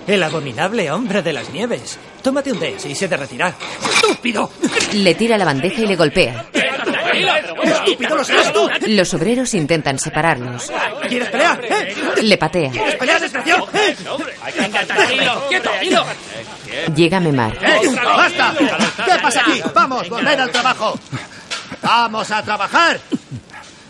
El 0.07 0.23
abominable 0.23 0.89
hombre 0.93 1.21
de 1.21 1.33
las 1.33 1.51
nieves. 1.53 1.99
Tómate 2.23 2.53
un 2.53 2.59
té 2.59 2.77
y 2.87 2.95
se 2.95 3.09
derretirá. 3.09 3.55
¡Estúpido! 3.95 4.51
Le 4.93 5.15
tira 5.15 5.39
la 5.39 5.45
bandeja 5.45 5.81
y 5.81 5.87
le 5.87 5.97
golpea. 5.97 6.47
¡Estúpido, 7.63 8.17
lo 8.17 8.25
serás 8.25 8.53
tú! 8.53 8.69
Los 8.87 9.15
obreros 9.15 9.55
intentan 9.55 9.99
separarlos. 9.99 10.71
¿Quieres 11.09 11.29
pelear? 11.29 11.65
¿Eh? 11.65 11.95
Le 12.23 12.37
patea. 12.39 12.71
¿Quieres 12.71 12.95
pelear, 12.97 13.21
desgraciado? 13.21 13.69
¿Eh? 13.75 13.97
Tranquilo, 14.87 15.45
quieto, 15.49 15.71
quieto. 15.81 16.05
Llega 16.95 17.21
Memar. 17.21 17.57
¡Eh! 17.63 17.95
¡Basta! 17.95 18.55
¿Qué 19.05 19.19
pasa 19.23 19.41
aquí? 19.41 19.61
¡Vamos, 19.75 20.09
volver 20.09 20.41
al 20.41 20.51
trabajo! 20.51 20.99
¡Vamos 21.83 22.31
a 22.31 22.43
trabajar! 22.43 23.01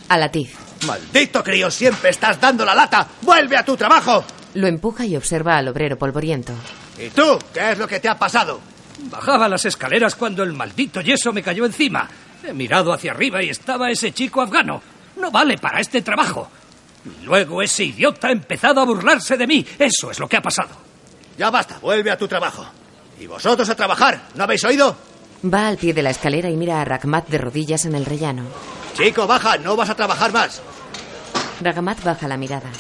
A 0.09 0.19
Latif. 0.19 0.55
¡Maldito 0.87 1.43
crío! 1.45 1.71
¡Siempre 1.71 2.11
estás 2.11 2.41
dando 2.41 2.65
la 2.65 2.75
lata! 2.75 3.07
¡Vuelve 3.23 3.57
a 3.57 3.65
tu 3.65 3.77
trabajo! 3.77 4.25
Lo 4.55 4.67
empuja 4.67 5.05
y 5.05 5.17
observa 5.17 5.59
al 5.59 5.69
obrero 5.69 5.97
polvoriento. 5.99 6.53
¿Y 7.01 7.11
tú? 7.11 7.39
¿Qué 7.53 7.73
es 7.73 7.79
lo 7.79 7.89
que 7.89 8.01
te 8.01 8.09
ha 8.09 8.19
pasado? 8.19 8.61
Bajaba 9.05 9.49
las 9.49 9.65
escaleras 9.65 10.15
cuando 10.15 10.43
el 10.43 10.53
maldito 10.53 11.01
yeso 11.01 11.33
me 11.33 11.43
cayó 11.43 11.65
encima. 11.65 12.09
He 12.47 12.53
mirado 12.53 12.93
hacia 12.93 13.13
arriba 13.13 13.43
y 13.43 13.49
estaba 13.49 13.91
ese 13.91 14.13
chico 14.13 14.43
afgano. 14.43 14.83
No 15.17 15.31
vale 15.31 15.57
para 15.57 15.81
este 15.81 16.03
trabajo. 16.03 16.49
Y 17.05 17.25
luego 17.25 17.63
ese 17.63 17.85
idiota 17.85 18.29
ha 18.29 18.33
empezado 18.33 18.81
a 18.81 18.85
burlarse 18.85 19.37
de 19.39 19.47
mí. 19.47 19.67
Eso 19.79 20.11
es 20.11 20.19
lo 20.19 20.29
que 20.29 20.37
ha 20.37 20.43
pasado. 20.43 20.71
Ya 21.39 21.51
basta, 21.51 21.79
vuelve 21.79 22.11
a 22.11 22.19
tu 22.19 22.29
trabajo. 22.29 22.67
Y 23.19 23.27
vosotros 23.27 23.69
a 23.71 23.75
trabajar, 23.75 24.29
¿no 24.35 24.45
habéis 24.45 24.65
oído? 24.65 24.97
Va 25.43 25.69
al 25.69 25.79
pie 25.79 25.95
de 25.95 26.03
la 26.03 26.11
escalera 26.11 26.51
y 26.51 26.57
mira 26.57 26.81
a 26.83 26.85
Rakhmat 26.85 27.29
de 27.29 27.39
rodillas 27.39 27.87
en 27.87 27.95
el 27.95 28.05
rellano. 28.05 28.45
Chico, 28.95 29.27
baja, 29.27 29.57
no 29.57 29.77
vas 29.77 29.89
a 29.89 29.95
trabajar 29.95 30.33
más. 30.33 30.61
Ragamat 31.63 32.03
baja 32.05 32.29
la 32.29 32.37
mirada. 32.37 32.71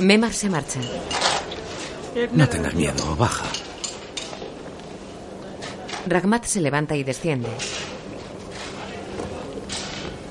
Memar 0.00 0.32
se 0.32 0.50
marcha. 0.50 0.80
No 2.32 2.48
tengas 2.48 2.74
miedo, 2.74 3.16
baja. 3.16 3.46
Ragmat 6.06 6.44
se 6.44 6.60
levanta 6.60 6.96
y 6.96 7.02
desciende. 7.02 7.48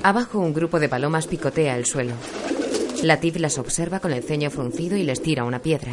Abajo 0.02 0.38
un 0.38 0.54
grupo 0.54 0.78
de 0.78 0.88
palomas 0.88 1.26
picotea 1.26 1.76
el 1.76 1.84
suelo. 1.84 2.14
Latif 3.02 3.36
las 3.36 3.58
observa 3.58 4.00
con 4.00 4.12
el 4.12 4.22
ceño 4.22 4.50
fruncido 4.50 4.96
y 4.96 5.02
les 5.02 5.20
tira 5.20 5.44
una 5.44 5.60
piedra. 5.60 5.92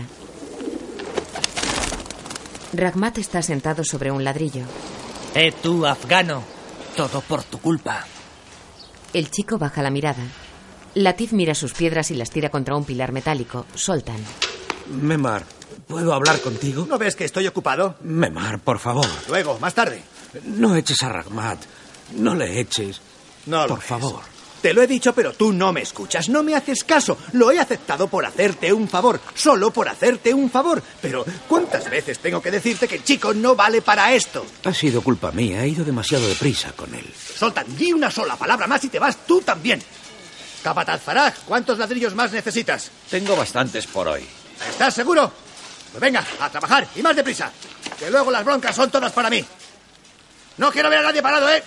Ragmat 2.73 3.17
está 3.17 3.41
sentado 3.41 3.83
sobre 3.83 4.11
un 4.11 4.23
ladrillo. 4.23 4.63
Eh, 5.35 5.51
tú, 5.61 5.85
afgano. 5.85 6.43
Todo 6.95 7.21
por 7.21 7.43
tu 7.43 7.59
culpa. 7.59 8.05
El 9.13 9.29
chico 9.31 9.57
baja 9.57 9.81
la 9.81 9.89
mirada. 9.89 10.23
Latif 10.95 11.31
mira 11.33 11.55
sus 11.55 11.73
piedras 11.73 12.11
y 12.11 12.15
las 12.15 12.29
tira 12.29 12.49
contra 12.49 12.75
un 12.75 12.85
pilar 12.85 13.11
metálico. 13.11 13.65
Soltan. 13.73 14.17
Memar, 15.01 15.43
¿puedo 15.87 16.13
hablar 16.13 16.39
contigo? 16.41 16.85
¿No 16.87 16.97
ves 16.97 17.15
que 17.15 17.25
estoy 17.25 17.47
ocupado? 17.47 17.95
Memar, 18.03 18.59
por 18.59 18.79
favor. 18.79 19.07
Luego, 19.27 19.57
más 19.59 19.73
tarde. 19.73 20.03
No 20.45 20.75
eches 20.75 21.01
a 21.03 21.09
Ragmat. 21.09 21.59
No 22.15 22.35
le 22.35 22.59
eches. 22.59 23.01
No 23.47 23.63
lo 23.63 23.69
Por 23.69 23.79
ves. 23.79 23.87
favor. 23.87 24.21
Te 24.61 24.73
lo 24.73 24.81
he 24.81 24.87
dicho, 24.87 25.13
pero 25.13 25.33
tú 25.33 25.51
no 25.51 25.73
me 25.73 25.81
escuchas, 25.81 26.29
no 26.29 26.41
me 26.41 26.55
haces 26.55 26.85
caso. 26.85 27.17
Lo 27.33 27.51
he 27.51 27.59
aceptado 27.59 28.07
por 28.07 28.25
hacerte 28.25 28.71
un 28.71 28.87
favor, 28.87 29.19
solo 29.35 29.71
por 29.71 29.89
hacerte 29.89 30.33
un 30.33 30.49
favor. 30.49 30.81
Pero, 31.01 31.25
¿cuántas 31.49 31.89
veces 31.89 32.19
tengo 32.19 32.41
que 32.41 32.49
decirte 32.49 32.87
que 32.87 32.95
el 32.95 33.03
chico 33.03 33.33
no 33.33 33.57
vale 33.57 33.81
para 33.81 34.13
esto? 34.13 34.45
Ha 34.63 34.73
sido 34.73 35.01
culpa 35.01 35.33
mía. 35.33 35.63
He 35.65 35.67
ido 35.69 35.83
demasiado 35.83 36.25
deprisa 36.29 36.71
con 36.71 36.95
él. 36.95 37.05
Soltan, 37.35 37.65
di 37.75 37.91
una 37.91 38.09
sola 38.09 38.37
palabra 38.37 38.65
más 38.67 38.81
y 38.85 38.89
te 38.89 38.99
vas 38.99 39.17
tú 39.27 39.41
también. 39.41 39.81
Capataz 40.63 41.01
Faraj, 41.01 41.33
¿cuántos 41.45 41.77
ladrillos 41.77 42.15
más 42.15 42.31
necesitas? 42.31 42.89
Tengo 43.09 43.35
bastantes 43.35 43.85
por 43.85 44.07
hoy. 44.07 44.25
¿Estás 44.69 44.93
seguro? 44.93 45.31
Pues 45.91 46.01
venga, 46.01 46.23
a 46.39 46.49
trabajar 46.49 46.87
y 46.95 47.01
más 47.01 47.15
deprisa. 47.15 47.51
Que 47.99 48.09
luego 48.09 48.31
las 48.31 48.45
broncas 48.45 48.75
son 48.75 48.89
todas 48.89 49.11
para 49.11 49.29
mí. 49.29 49.43
No 50.57 50.71
quiero 50.71 50.89
ver 50.89 50.99
a 50.99 51.03
nadie 51.03 51.21
parado, 51.21 51.49
¿eh? 51.49 51.61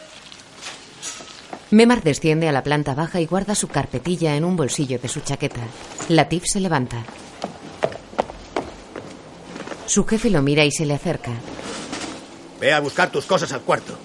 Memar 1.70 2.02
desciende 2.02 2.48
a 2.48 2.52
la 2.52 2.62
planta 2.62 2.94
baja 2.94 3.20
y 3.20 3.26
guarda 3.26 3.54
su 3.54 3.68
carpetilla 3.68 4.34
en 4.34 4.44
un 4.44 4.56
bolsillo 4.56 4.98
de 4.98 5.08
su 5.08 5.20
chaqueta. 5.20 5.60
Latif 6.08 6.44
se 6.46 6.60
levanta. 6.60 7.04
Su 9.86 10.06
jefe 10.06 10.30
lo 10.30 10.42
mira 10.42 10.64
y 10.64 10.70
se 10.70 10.86
le 10.86 10.94
acerca. 10.94 11.32
Ve 12.60 12.72
a 12.72 12.80
buscar 12.80 13.10
tus 13.10 13.26
cosas 13.26 13.52
al 13.52 13.60
cuarto. 13.60 13.98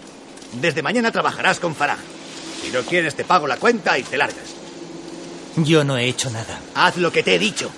Desde 0.54 0.84
mañana 0.84 1.12
trabajarás 1.12 1.60
con 1.60 1.76
Faraj. 1.76 2.00
Si 2.62 2.72
no 2.72 2.82
quieres, 2.82 3.16
te 3.16 3.24
pago 3.24 3.48
la 3.48 3.58
cuenta 3.58 3.98
y 3.98 4.04
te 4.04 4.18
largas. 4.18 4.51
Yo 5.58 5.84
no 5.84 5.98
he 5.98 6.06
hecho 6.08 6.30
nada. 6.30 6.60
Haz 6.76 6.98
lo 6.98 7.12
que 7.12 7.24
te 7.24 7.36
he 7.36 7.40
dicho. 7.40 7.70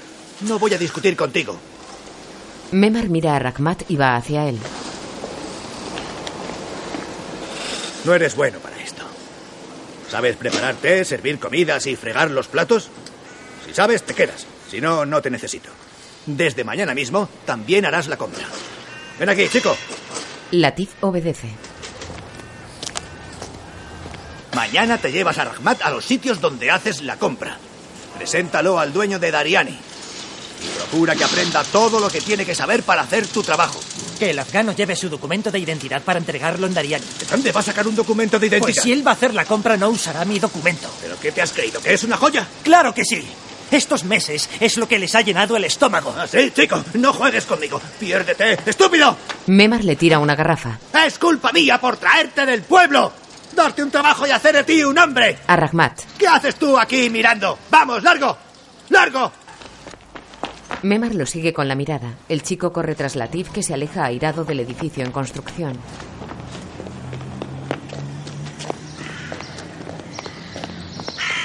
No 0.42 0.60
voy 0.60 0.74
a 0.74 0.78
discutir 0.78 1.16
contigo. 1.16 1.58
Memar 2.72 3.10
mira 3.10 3.36
a 3.36 3.40
Rakhmat 3.40 3.84
y 3.90 3.96
va 3.96 4.16
hacia 4.16 4.48
él. 4.48 4.60
No 8.06 8.14
eres 8.14 8.36
bueno 8.36 8.60
para 8.60 8.78
esto. 8.82 9.04
¿Sabes 10.10 10.36
preparar 10.36 10.76
té, 10.76 11.06
servir 11.06 11.40
comidas 11.40 11.88
y 11.88 11.96
fregar 11.96 12.30
los 12.30 12.48
platos? 12.48 12.90
Si 13.66 13.74
sabes, 13.74 14.04
te 14.04 14.14
quedas. 14.14 14.46
Si 14.70 14.82
no, 14.82 15.06
no 15.06 15.22
te 15.22 15.30
necesito. 15.30 15.70
Desde 16.26 16.64
mañana 16.64 16.94
mismo 16.94 17.30
también 17.46 17.86
harás 17.86 18.08
la 18.08 18.18
compra. 18.18 18.46
Ven 19.20 19.30
aquí, 19.30 19.48
chico. 19.48 19.76
Latif 20.52 20.92
obedece. 21.02 21.50
Mañana 24.56 24.98
te 25.00 25.12
llevas 25.12 25.38
a 25.40 25.46
Rahmat 25.46 25.82
a 25.82 25.90
los 25.90 26.06
sitios 26.06 26.40
donde 26.40 26.70
haces 26.70 27.02
la 27.02 27.18
compra. 27.18 27.58
Preséntalo 28.18 28.80
al 28.80 28.94
dueño 28.94 29.18
de 29.20 29.32
Dariani. 29.32 29.72
Y 29.72 30.78
procura 30.78 31.16
que 31.16 31.24
aprenda 31.24 31.64
todo 31.64 32.00
lo 32.00 32.08
que 32.10 32.22
tiene 32.22 32.46
que 32.46 32.56
saber 32.56 32.84
para 32.84 33.02
hacer 33.02 33.28
tu 33.28 33.42
trabajo. 33.44 33.80
Que 34.20 34.30
el 34.30 34.40
afgano 34.40 34.74
lleve 34.74 34.96
su 34.96 35.10
documento 35.10 35.52
de 35.52 35.60
identidad 35.60 36.02
para 36.04 36.20
entregarlo 36.20 36.68
en 36.68 36.74
Dariani. 36.74 37.04
¿De 37.20 37.26
dónde 37.26 37.52
va 37.52 37.60
a 37.62 37.64
sacar 37.64 37.88
un 37.88 37.96
documento 37.96 38.40
de 38.40 38.48
identidad? 38.48 38.74
Pues 38.74 38.84
si 38.84 38.92
él 38.92 39.06
va 39.06 39.12
a 39.12 39.16
hacer 39.16 39.34
la 39.34 39.46
compra, 39.46 39.76
no 39.76 39.90
usará 39.90 40.24
mi 40.24 40.40
documento. 40.40 40.88
¿Pero 41.02 41.20
qué 41.20 41.32
te 41.32 41.42
has 41.42 41.52
creído? 41.52 41.82
¿Que 41.82 41.94
es 41.94 42.04
una 42.04 42.18
joya? 42.18 42.48
¡Claro 42.64 42.94
que 42.94 43.04
sí! 43.04 43.26
Estos 43.72 44.04
meses 44.04 44.50
es 44.60 44.78
lo 44.78 44.88
que 44.88 45.00
les 45.00 45.16
ha 45.16 45.22
llenado 45.22 45.58
el 45.58 45.64
estómago. 45.66 46.14
¿Ah, 46.16 46.28
sí, 46.28 46.52
chico? 46.56 46.86
No 46.94 47.12
juegues 47.12 47.46
conmigo. 47.46 47.82
Piérdete, 48.00 48.60
estúpido. 48.68 49.18
Memar 49.48 49.84
le 49.84 49.96
tira 49.96 50.20
una 50.20 50.36
garrafa. 50.36 50.78
Es 51.06 51.18
culpa 51.18 51.52
mía 51.52 51.82
por 51.82 51.98
traerte 51.98 52.46
del 52.46 52.62
pueblo. 52.62 53.12
Darte 53.56 53.84
un 53.84 53.92
trabajo 53.92 54.26
y 54.26 54.32
hacer 54.32 54.56
de 54.56 54.64
ti 54.64 54.84
un 54.84 54.98
hombre. 54.98 55.38
A 55.48 55.56
Rahmat. 55.56 56.02
¿Qué 56.18 56.28
haces 56.28 56.56
tú 56.56 56.78
aquí 56.78 57.10
mirando? 57.10 57.58
¡Vamos, 57.70 58.02
largo! 58.04 58.38
¡Largo! 58.90 59.32
Memar 60.82 61.16
lo 61.16 61.26
sigue 61.26 61.54
con 61.54 61.68
la 61.68 61.76
mirada. 61.76 62.16
El 62.28 62.44
chico 62.44 62.74
corre 62.74 62.96
tras 62.96 63.16
Latif 63.16 63.50
que 63.52 63.64
se 63.64 63.74
aleja 63.74 64.04
airado 64.04 64.44
del 64.44 64.60
edificio 64.60 65.04
en 65.06 65.12
construcción. 65.12 65.78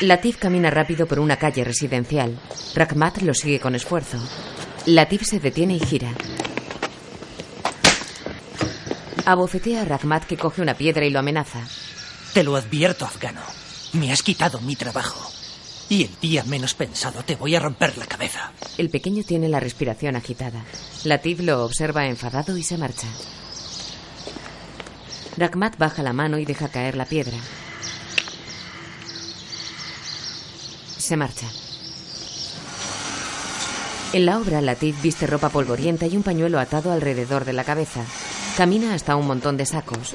Latif 0.01 0.39
camina 0.39 0.71
rápido 0.71 1.07
por 1.07 1.21
una 1.21 1.37
calle 1.37 1.65
residencial. 1.65 2.39
Rahmat 2.75 3.19
lo 3.23 3.35
sigue 3.35 3.61
con 3.61 3.75
esfuerzo. 3.75 4.19
Latif 4.87 5.23
se 5.23 5.41
detiene 5.41 5.75
y 5.75 5.81
gira. 5.81 6.11
Abofetea 9.27 9.83
a 9.83 9.85
Rahmat 9.85 10.25
que 10.25 10.37
coge 10.37 10.63
una 10.63 10.75
piedra 10.75 11.05
y 11.05 11.11
lo 11.11 11.19
amenaza. 11.19 11.61
Te 12.39 12.45
lo 12.45 12.55
advierto, 12.55 13.05
afgano. 13.05 13.41
Me 13.95 14.13
has 14.13 14.23
quitado 14.23 14.61
mi 14.61 14.77
trabajo. 14.77 15.29
Y 15.89 16.05
el 16.05 16.21
día 16.21 16.45
menos 16.45 16.73
pensado 16.73 17.25
te 17.25 17.35
voy 17.35 17.57
a 17.57 17.59
romper 17.59 17.99
la 17.99 18.07
cabeza. 18.07 18.53
El 18.77 18.91
pequeño 18.91 19.25
tiene 19.25 19.49
la 19.49 19.59
respiración 19.59 20.15
agitada. 20.15 20.65
Latif 21.03 21.41
lo 21.41 21.65
observa 21.65 22.07
enfadado 22.07 22.57
y 22.57 22.63
se 22.63 22.79
marcha. 22.79 23.09
Rakhmat 25.37 25.79
baja 25.79 26.05
la 26.05 26.13
mano 26.13 26.39
y 26.39 26.45
deja 26.45 26.69
caer 26.69 26.97
la 26.97 27.07
piedra. 27.07 27.37
Se 30.97 31.17
marcha. 31.17 31.49
En 34.13 34.27
la 34.27 34.39
obra, 34.39 34.61
Latif 34.61 35.03
viste 35.03 35.27
ropa 35.27 35.49
polvorienta 35.49 36.07
y 36.07 36.17
un 36.17 36.23
pañuelo 36.23 36.61
atado 36.61 36.93
alrededor 36.93 37.45
de 37.45 37.55
la 37.55 37.65
cabeza. 37.65 38.05
Camina 38.57 38.95
hasta 38.95 39.17
un 39.17 39.27
montón 39.27 39.57
de 39.57 39.67
sacos. 39.67 40.15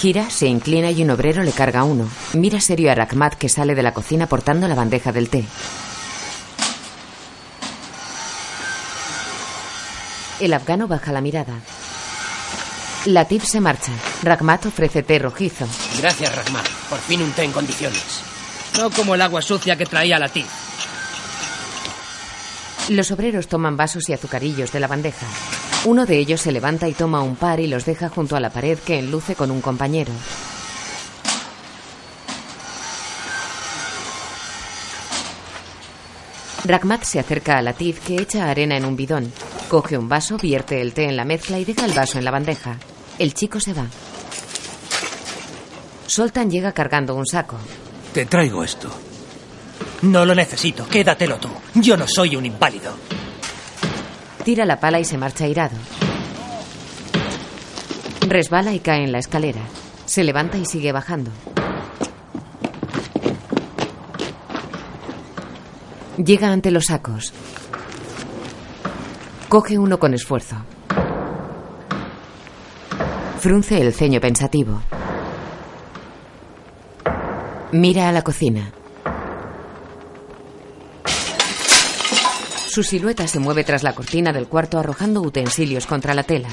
Gira, 0.00 0.30
se 0.30 0.46
inclina 0.46 0.90
y 0.90 1.02
un 1.02 1.10
obrero 1.10 1.42
le 1.42 1.52
carga 1.52 1.84
uno. 1.84 2.08
Mira 2.32 2.58
serio 2.58 2.90
a 2.90 2.94
Rakhmat 2.94 3.34
que 3.34 3.50
sale 3.50 3.74
de 3.74 3.82
la 3.82 3.92
cocina 3.92 4.26
portando 4.26 4.66
la 4.66 4.74
bandeja 4.74 5.12
del 5.12 5.28
té. 5.28 5.44
El 10.40 10.54
afgano 10.54 10.88
baja 10.88 11.12
la 11.12 11.20
mirada. 11.20 11.52
Latif 13.04 13.44
se 13.44 13.60
marcha. 13.60 13.92
Rakhmat 14.22 14.64
ofrece 14.64 15.02
té 15.02 15.18
rojizo. 15.18 15.66
Gracias, 15.98 16.34
Rakhmat. 16.34 16.66
Por 16.88 16.98
fin 16.98 17.20
un 17.20 17.32
té 17.32 17.44
en 17.44 17.52
condiciones. 17.52 18.22
No 18.78 18.88
como 18.88 19.14
el 19.14 19.20
agua 19.20 19.42
sucia 19.42 19.76
que 19.76 19.84
traía 19.84 20.18
Latif. 20.18 20.46
Los 22.88 23.10
obreros 23.10 23.48
toman 23.48 23.76
vasos 23.76 24.08
y 24.08 24.14
azucarillos 24.14 24.72
de 24.72 24.80
la 24.80 24.86
bandeja. 24.86 25.26
Uno 25.86 26.04
de 26.04 26.18
ellos 26.18 26.42
se 26.42 26.52
levanta 26.52 26.88
y 26.88 26.92
toma 26.92 27.22
un 27.22 27.36
par 27.36 27.58
y 27.58 27.66
los 27.66 27.86
deja 27.86 28.10
junto 28.10 28.36
a 28.36 28.40
la 28.40 28.50
pared 28.50 28.78
que 28.78 28.98
enluce 28.98 29.34
con 29.34 29.50
un 29.50 29.62
compañero. 29.62 30.12
Rakhmat 36.64 37.04
se 37.04 37.18
acerca 37.18 37.56
a 37.56 37.62
Latif 37.62 38.00
que 38.00 38.16
echa 38.16 38.50
arena 38.50 38.76
en 38.76 38.84
un 38.84 38.94
bidón. 38.94 39.32
Coge 39.68 39.96
un 39.96 40.08
vaso, 40.08 40.36
vierte 40.36 40.82
el 40.82 40.92
té 40.92 41.04
en 41.04 41.16
la 41.16 41.24
mezcla 41.24 41.58
y 41.58 41.64
deja 41.64 41.86
el 41.86 41.92
vaso 41.92 42.18
en 42.18 42.24
la 42.26 42.30
bandeja. 42.30 42.76
El 43.18 43.32
chico 43.32 43.58
se 43.58 43.72
va. 43.72 43.86
Soltan 46.06 46.50
llega 46.50 46.72
cargando 46.72 47.14
un 47.14 47.26
saco. 47.26 47.56
Te 48.12 48.26
traigo 48.26 48.62
esto. 48.62 48.90
No 50.02 50.24
lo 50.26 50.34
necesito, 50.34 50.86
quédatelo 50.86 51.38
tú. 51.38 51.48
Yo 51.74 51.96
no 51.96 52.06
soy 52.06 52.36
un 52.36 52.44
inválido. 52.44 53.19
Tira 54.50 54.66
la 54.66 54.80
pala 54.80 54.98
y 54.98 55.04
se 55.04 55.16
marcha 55.16 55.46
irado. 55.46 55.76
Resbala 58.22 58.74
y 58.74 58.80
cae 58.80 59.04
en 59.04 59.12
la 59.12 59.20
escalera. 59.20 59.60
Se 60.06 60.24
levanta 60.24 60.58
y 60.58 60.64
sigue 60.64 60.90
bajando. 60.90 61.30
Llega 66.16 66.50
ante 66.50 66.72
los 66.72 66.86
sacos. 66.86 67.32
Coge 69.48 69.78
uno 69.78 70.00
con 70.00 70.14
esfuerzo. 70.14 70.56
Frunce 73.38 73.80
el 73.80 73.94
ceño 73.94 74.20
pensativo. 74.20 74.82
Mira 77.70 78.08
a 78.08 78.12
la 78.12 78.22
cocina. 78.22 78.72
Su 82.70 82.84
silueta 82.84 83.26
se 83.26 83.40
mueve 83.40 83.64
tras 83.64 83.82
la 83.82 83.94
cortina 83.94 84.32
del 84.32 84.46
cuarto 84.46 84.78
arrojando 84.78 85.22
utensilios 85.22 85.88
contra 85.88 86.14
la 86.14 86.22
tela. 86.22 86.48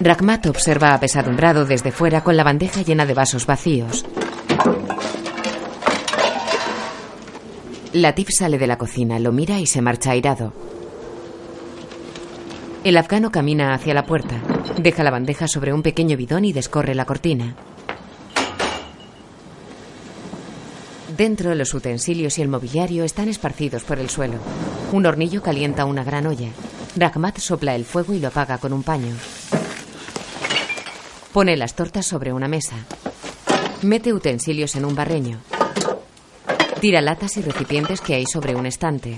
Rakhmat 0.00 0.46
observa 0.46 0.94
apesadumbrado 0.94 1.66
desde 1.66 1.92
fuera 1.92 2.24
con 2.24 2.38
la 2.38 2.44
bandeja 2.44 2.80
llena 2.80 3.04
de 3.04 3.12
vasos 3.12 3.44
vacíos. 3.44 4.06
Latif 7.92 8.28
sale 8.30 8.56
de 8.56 8.66
la 8.66 8.78
cocina, 8.78 9.18
lo 9.18 9.32
mira 9.32 9.60
y 9.60 9.66
se 9.66 9.82
marcha 9.82 10.12
airado. 10.12 10.54
El 12.84 12.96
afgano 12.96 13.30
camina 13.30 13.74
hacia 13.74 13.92
la 13.92 14.06
puerta, 14.06 14.40
deja 14.78 15.04
la 15.04 15.10
bandeja 15.10 15.46
sobre 15.46 15.74
un 15.74 15.82
pequeño 15.82 16.16
bidón 16.16 16.46
y 16.46 16.54
descorre 16.54 16.94
la 16.94 17.04
cortina. 17.04 17.54
Dentro, 21.16 21.54
los 21.54 21.72
utensilios 21.74 22.38
y 22.38 22.42
el 22.42 22.48
mobiliario 22.48 23.04
están 23.04 23.28
esparcidos 23.28 23.84
por 23.84 24.00
el 24.00 24.10
suelo. 24.10 24.38
Un 24.90 25.06
hornillo 25.06 25.42
calienta 25.42 25.84
una 25.84 26.02
gran 26.02 26.26
olla. 26.26 26.48
Rakhmat 26.96 27.38
sopla 27.38 27.76
el 27.76 27.84
fuego 27.84 28.14
y 28.14 28.18
lo 28.18 28.28
apaga 28.28 28.58
con 28.58 28.72
un 28.72 28.82
paño. 28.82 29.14
Pone 31.32 31.56
las 31.56 31.74
tortas 31.74 32.06
sobre 32.06 32.32
una 32.32 32.48
mesa. 32.48 32.74
Mete 33.82 34.12
utensilios 34.12 34.74
en 34.74 34.84
un 34.84 34.96
barreño. 34.96 35.40
Tira 36.80 37.00
latas 37.00 37.36
y 37.36 37.42
recipientes 37.42 38.00
que 38.00 38.14
hay 38.14 38.26
sobre 38.26 38.56
un 38.56 38.66
estante. 38.66 39.16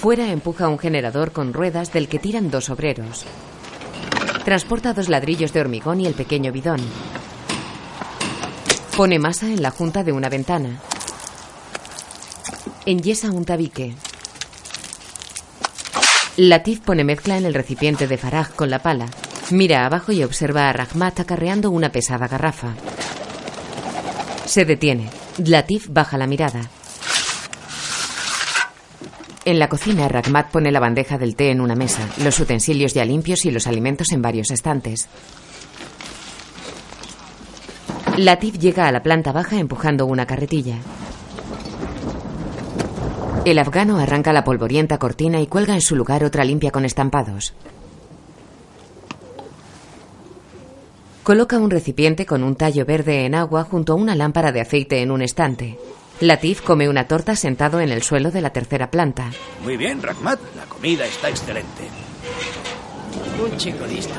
Fuera 0.00 0.30
empuja 0.30 0.68
un 0.68 0.78
generador 0.78 1.32
con 1.32 1.54
ruedas 1.54 1.94
del 1.94 2.08
que 2.08 2.18
tiran 2.18 2.50
dos 2.50 2.68
obreros. 2.68 3.24
Transporta 4.44 4.92
dos 4.92 5.08
ladrillos 5.08 5.52
de 5.52 5.60
hormigón 5.60 6.02
y 6.02 6.06
el 6.06 6.14
pequeño 6.14 6.52
bidón. 6.52 6.80
Pone 8.98 9.20
masa 9.20 9.46
en 9.46 9.62
la 9.62 9.70
junta 9.70 10.02
de 10.02 10.10
una 10.10 10.28
ventana. 10.28 10.80
Enyesa 12.84 13.30
un 13.30 13.44
tabique. 13.44 13.94
Latif 16.36 16.80
pone 16.80 17.04
mezcla 17.04 17.38
en 17.38 17.46
el 17.46 17.54
recipiente 17.54 18.08
de 18.08 18.18
Faraj 18.18 18.56
con 18.56 18.70
la 18.70 18.80
pala. 18.80 19.06
Mira 19.52 19.86
abajo 19.86 20.10
y 20.10 20.24
observa 20.24 20.68
a 20.68 20.72
Rahmat 20.72 21.20
acarreando 21.20 21.70
una 21.70 21.92
pesada 21.92 22.26
garrafa. 22.26 22.74
Se 24.46 24.64
detiene. 24.64 25.08
Latif 25.44 25.86
baja 25.90 26.18
la 26.18 26.26
mirada. 26.26 26.68
En 29.44 29.60
la 29.60 29.68
cocina, 29.68 30.08
Rahmat 30.08 30.50
pone 30.50 30.72
la 30.72 30.80
bandeja 30.80 31.18
del 31.18 31.36
té 31.36 31.52
en 31.52 31.60
una 31.60 31.76
mesa, 31.76 32.02
los 32.24 32.40
utensilios 32.40 32.94
ya 32.94 33.04
limpios 33.04 33.44
y 33.44 33.52
los 33.52 33.68
alimentos 33.68 34.10
en 34.10 34.22
varios 34.22 34.50
estantes. 34.50 35.08
Latif 38.18 38.58
llega 38.58 38.88
a 38.88 38.92
la 38.92 39.00
planta 39.00 39.30
baja 39.30 39.60
empujando 39.60 40.04
una 40.04 40.26
carretilla. 40.26 40.78
El 43.44 43.60
afgano 43.60 43.98
arranca 43.98 44.32
la 44.32 44.42
polvorienta 44.42 44.98
cortina 44.98 45.40
y 45.40 45.46
cuelga 45.46 45.74
en 45.74 45.80
su 45.80 45.94
lugar 45.94 46.24
otra 46.24 46.42
limpia 46.42 46.72
con 46.72 46.84
estampados. 46.84 47.54
Coloca 51.22 51.58
un 51.58 51.70
recipiente 51.70 52.26
con 52.26 52.42
un 52.42 52.56
tallo 52.56 52.84
verde 52.84 53.24
en 53.24 53.36
agua 53.36 53.62
junto 53.62 53.92
a 53.92 53.96
una 53.96 54.16
lámpara 54.16 54.50
de 54.50 54.62
aceite 54.62 55.00
en 55.00 55.12
un 55.12 55.22
estante. 55.22 55.78
Latif 56.18 56.62
come 56.62 56.88
una 56.88 57.06
torta 57.06 57.36
sentado 57.36 57.78
en 57.80 57.90
el 57.90 58.02
suelo 58.02 58.32
de 58.32 58.40
la 58.40 58.50
tercera 58.50 58.90
planta. 58.90 59.30
Muy 59.62 59.76
bien, 59.76 60.02
Rahmat. 60.02 60.40
La 60.56 60.64
comida 60.64 61.06
está 61.06 61.28
excelente. 61.28 61.84
Un 63.40 63.56
chico 63.56 63.86
listo. 63.86 64.14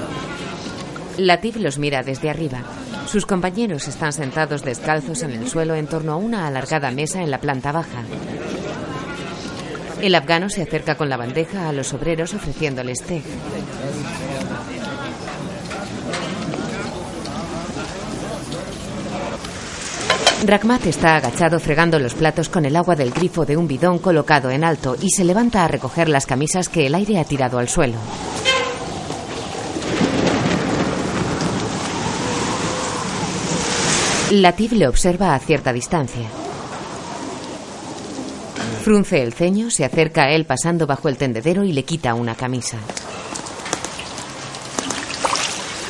Latif 1.18 1.58
los 1.58 1.78
mira 1.78 2.02
desde 2.02 2.30
arriba. 2.30 2.64
Sus 3.10 3.26
compañeros 3.26 3.88
están 3.88 4.14
sentados 4.14 4.62
descalzos 4.62 5.24
en 5.24 5.32
el 5.32 5.50
suelo 5.50 5.74
en 5.74 5.88
torno 5.88 6.12
a 6.12 6.16
una 6.16 6.46
alargada 6.46 6.92
mesa 6.92 7.24
en 7.24 7.32
la 7.32 7.40
planta 7.40 7.72
baja. 7.72 8.04
El 10.00 10.14
afgano 10.14 10.48
se 10.48 10.62
acerca 10.62 10.94
con 10.94 11.10
la 11.10 11.18
bandeja 11.18 11.68
a 11.68 11.74
los 11.74 11.92
obreros 11.92 12.36
ofreciéndoles 12.36 13.02
té. 13.02 13.24
Rakhmat 20.46 20.86
está 20.86 21.16
agachado 21.16 21.60
fregando 21.60 21.98
los 21.98 22.14
platos 22.14 22.48
con 22.48 22.64
el 22.66 22.76
agua 22.76 22.96
del 22.96 23.10
grifo 23.10 23.44
de 23.44 23.58
un 23.58 23.68
bidón 23.68 23.98
colocado 23.98 24.52
en 24.52 24.64
alto 24.64 24.96
y 25.02 25.10
se 25.10 25.24
levanta 25.24 25.66
a 25.66 25.68
recoger 25.68 26.10
las 26.10 26.28
camisas 26.28 26.70
que 26.70 26.86
el 26.86 26.94
aire 26.94 27.18
ha 27.18 27.26
tirado 27.26 27.58
al 27.58 27.70
suelo. 27.70 27.98
Latif 34.32 34.74
le 34.74 34.88
observa 34.88 35.34
a 35.34 35.40
cierta 35.40 35.74
distancia. 35.74 36.28
Frunce 38.84 39.24
el 39.24 39.34
ceño, 39.34 39.72
se 39.72 39.84
acerca 39.84 40.26
a 40.26 40.32
él 40.32 40.46
pasando 40.46 40.86
bajo 40.86 41.10
el 41.10 41.18
tendedero 41.18 41.64
y 41.64 41.74
le 41.74 41.84
quita 41.84 42.14
una 42.14 42.36
camisa. 42.36 42.78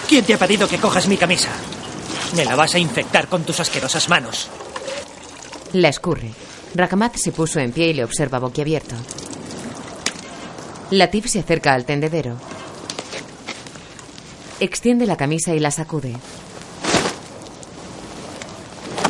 ¿Quién 0.08 0.24
te 0.24 0.36
ha 0.36 0.38
pedido 0.38 0.70
que 0.70 0.78
cojas 0.78 1.10
mi 1.10 1.18
camisa? 1.18 1.50
Me 2.36 2.46
la 2.46 2.56
vas 2.56 2.76
a 2.76 2.80
infectar 2.80 3.28
con 3.28 3.44
tus 3.44 3.60
asquerosas 3.60 4.08
manos. 4.08 4.48
La 5.74 5.90
escurre. 5.90 6.32
Rakamat 6.76 7.18
se 7.18 7.34
puso 7.34 7.60
en 7.60 7.74
pie 7.74 7.88
y 7.88 7.94
le 7.94 8.06
observa 8.06 8.40
boquiabierto. 8.40 8.96
Latif 10.92 11.28
se 11.28 11.40
acerca 11.40 11.74
al 11.74 11.84
tendedero. 11.84 12.38
Extiende 14.62 15.06
la 15.06 15.18
camisa 15.18 15.54
y 15.54 15.60
la 15.60 15.72
sacude. 15.72 16.16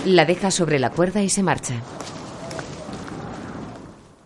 La 0.10 0.26
deja 0.26 0.50
sobre 0.50 0.80
la 0.80 0.90
cuerda 0.90 1.22
y 1.22 1.30
se 1.30 1.44
marcha. 1.44 1.76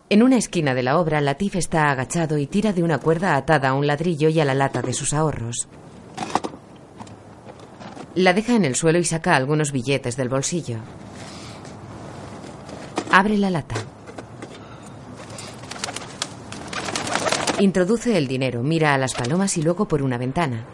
En 0.10 0.24
una 0.24 0.38
esquina 0.38 0.74
de 0.74 0.82
la 0.82 0.98
obra, 0.98 1.20
Latif 1.20 1.58
está 1.58 1.92
agachado 1.92 2.38
y 2.38 2.48
tira 2.48 2.72
de 2.72 2.84
una 2.84 3.00
cuerda 3.00 3.36
atada 3.36 3.68
a 3.68 3.74
un 3.74 3.86
ladrillo 3.86 4.30
y 4.30 4.40
a 4.40 4.46
la 4.46 4.54
lata 4.54 4.82
de 4.82 4.94
sus 4.94 5.12
ahorros. 5.12 5.68
La 8.16 8.32
deja 8.32 8.56
en 8.56 8.64
el 8.64 8.76
suelo 8.76 8.98
y 8.98 9.04
saca 9.04 9.36
algunos 9.36 9.74
billetes 9.74 10.16
del 10.16 10.30
bolsillo. 10.30 10.78
Abre 13.12 13.38
la 13.38 13.50
lata. 13.50 13.76
Introduce 17.60 18.18
el 18.18 18.28
dinero, 18.30 18.64
mira 18.64 18.94
a 18.94 18.98
las 18.98 19.16
palomas 19.16 19.58
y 19.58 19.62
luego 19.62 19.86
por 19.86 20.02
una 20.02 20.18
ventana. 20.18 20.66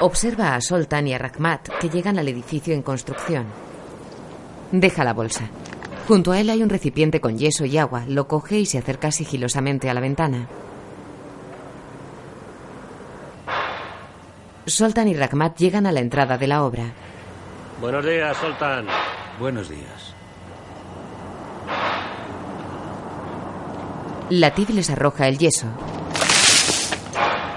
Observa 0.00 0.54
a 0.54 0.60
Soltan 0.60 1.06
y 1.06 1.14
a 1.14 1.18
Rahmat 1.18 1.68
que 1.80 1.88
llegan 1.88 2.18
al 2.18 2.28
edificio 2.28 2.74
en 2.74 2.82
construcción. 2.82 3.46
Deja 4.72 5.04
la 5.04 5.12
bolsa. 5.12 5.48
Junto 6.08 6.32
a 6.32 6.40
él 6.40 6.50
hay 6.50 6.62
un 6.62 6.70
recipiente 6.70 7.20
con 7.20 7.38
yeso 7.38 7.64
y 7.64 7.78
agua. 7.78 8.04
Lo 8.08 8.26
coge 8.26 8.58
y 8.58 8.66
se 8.66 8.78
acerca 8.78 9.12
sigilosamente 9.12 9.88
a 9.88 9.94
la 9.94 10.00
ventana. 10.00 10.48
Soltan 14.66 15.08
y 15.08 15.14
Rahmat 15.14 15.56
llegan 15.58 15.86
a 15.86 15.92
la 15.92 16.00
entrada 16.00 16.38
de 16.38 16.46
la 16.46 16.64
obra. 16.64 16.84
Buenos 17.80 18.04
días, 18.04 18.36
Soltan. 18.36 18.86
Buenos 19.38 19.68
días. 19.68 20.14
Latif 24.30 24.70
les 24.70 24.88
arroja 24.88 25.28
el 25.28 25.36
yeso. 25.36 25.66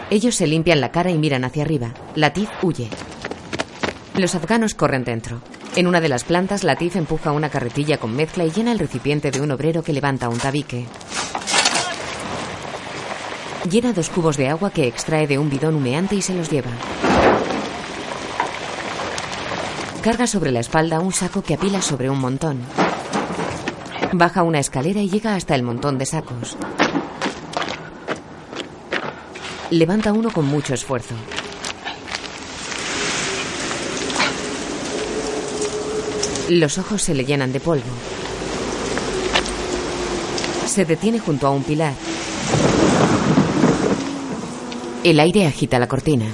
Ellos 0.10 0.36
se 0.36 0.46
limpian 0.46 0.82
la 0.82 0.92
cara 0.92 1.10
y 1.10 1.18
miran 1.18 1.46
hacia 1.46 1.64
arriba. 1.64 1.92
Latif 2.14 2.50
huye. 2.62 2.90
Los 4.16 4.36
afganos 4.36 4.76
corren 4.76 5.04
dentro. 5.04 5.42
En 5.76 5.88
una 5.88 6.00
de 6.00 6.10
las 6.10 6.24
plantas, 6.24 6.64
Latif 6.64 6.96
empuja 6.96 7.32
una 7.32 7.50
carretilla 7.50 7.98
con 7.98 8.16
mezcla 8.16 8.46
y 8.46 8.52
llena 8.52 8.72
el 8.72 8.80
recipiente 8.80 9.32
de 9.32 9.42
un 9.42 9.52
obrero 9.52 9.84
que 9.84 9.94
levanta 9.94 10.30
un 10.30 10.38
tabique. 10.38 10.86
Llena 13.70 13.94
dos 13.94 14.10
cubos 14.10 14.38
de 14.38 14.48
agua 14.48 14.70
que 14.70 14.88
extrae 14.88 15.26
de 15.26 15.40
un 15.40 15.50
bidón 15.50 15.76
humeante 15.76 16.16
y 16.16 16.22
se 16.22 16.36
los 16.36 16.52
lleva. 16.52 16.70
Carga 20.04 20.28
sobre 20.28 20.52
la 20.52 20.60
espalda 20.60 21.00
un 21.00 21.12
saco 21.12 21.42
que 21.42 21.56
apila 21.56 21.82
sobre 21.82 22.12
un 22.12 22.20
montón. 22.20 22.60
Baja 24.14 24.44
una 24.44 24.60
escalera 24.60 25.02
y 25.02 25.10
llega 25.10 25.34
hasta 25.34 25.56
el 25.56 25.64
montón 25.64 25.98
de 25.98 26.06
sacos. 26.06 26.56
Levanta 29.72 30.14
uno 30.14 30.30
con 30.32 30.46
mucho 30.46 30.74
esfuerzo. 30.76 31.16
Los 36.50 36.78
ojos 36.78 37.02
se 37.02 37.16
le 37.16 37.26
llenan 37.26 37.52
de 37.52 37.60
polvo. 37.60 37.84
Se 40.68 40.86
detiene 40.86 41.20
junto 41.20 41.48
a 41.48 41.50
un 41.50 41.64
pilar. 41.64 41.94
El 45.04 45.20
aire 45.20 45.48
agita 45.48 45.80
la 45.80 45.88
cortina. 45.88 46.26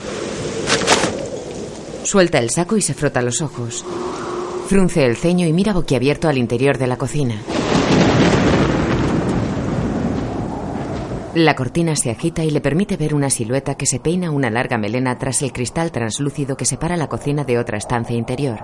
Suelta 2.04 2.40
el 2.40 2.50
saco 2.50 2.76
y 2.76 2.82
se 2.82 2.94
frota 2.94 3.22
los 3.22 3.42
ojos. 3.42 3.86
Frunce 4.68 5.06
el 5.06 5.16
ceño 5.16 5.48
y 5.48 5.54
mira 5.54 5.72
boquiabierto 5.72 6.28
al 6.28 6.38
interior 6.38 6.78
de 6.78 6.88
la 6.88 6.98
cocina. 6.98 7.36
La 11.34 11.56
cortina 11.56 11.96
se 11.96 12.12
agita 12.12 12.44
y 12.44 12.52
le 12.52 12.60
permite 12.60 12.98
ver 12.98 13.16
una 13.16 13.30
silueta 13.30 13.76
que 13.76 13.86
se 13.86 14.02
peina 14.02 14.32
una 14.32 14.50
larga 14.50 14.78
melena 14.78 15.18
tras 15.18 15.42
el 15.42 15.54
cristal 15.54 15.90
translúcido 15.90 16.58
que 16.58 16.66
separa 16.66 16.98
la 16.98 17.08
cocina 17.08 17.46
de 17.46 17.58
otra 17.58 17.78
estancia 17.78 18.18
interior. 18.18 18.60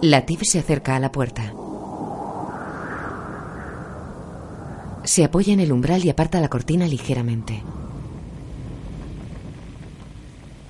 Latif 0.00 0.40
se 0.44 0.58
acerca 0.58 0.96
a 0.96 1.00
la 1.00 1.12
puerta. 1.12 1.52
Se 5.04 5.22
apoya 5.22 5.52
en 5.52 5.60
el 5.60 5.70
umbral 5.70 6.02
y 6.02 6.08
aparta 6.08 6.40
la 6.40 6.48
cortina 6.48 6.86
ligeramente. 6.86 7.62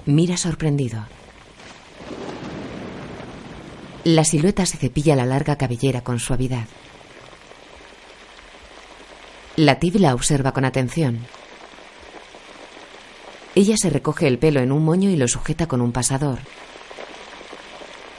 Mira 0.06 0.36
sorprendido. 0.36 1.04
La 4.06 4.22
silueta 4.22 4.64
se 4.66 4.76
cepilla 4.76 5.16
la 5.16 5.26
larga 5.26 5.56
cabellera 5.56 6.00
con 6.00 6.20
suavidad. 6.20 6.68
Latif 9.56 9.96
la 9.96 10.14
observa 10.14 10.52
con 10.52 10.64
atención. 10.64 11.26
Ella 13.56 13.74
se 13.76 13.90
recoge 13.90 14.28
el 14.28 14.38
pelo 14.38 14.60
en 14.60 14.70
un 14.70 14.84
moño 14.84 15.10
y 15.10 15.16
lo 15.16 15.26
sujeta 15.26 15.66
con 15.66 15.80
un 15.80 15.90
pasador. 15.90 16.38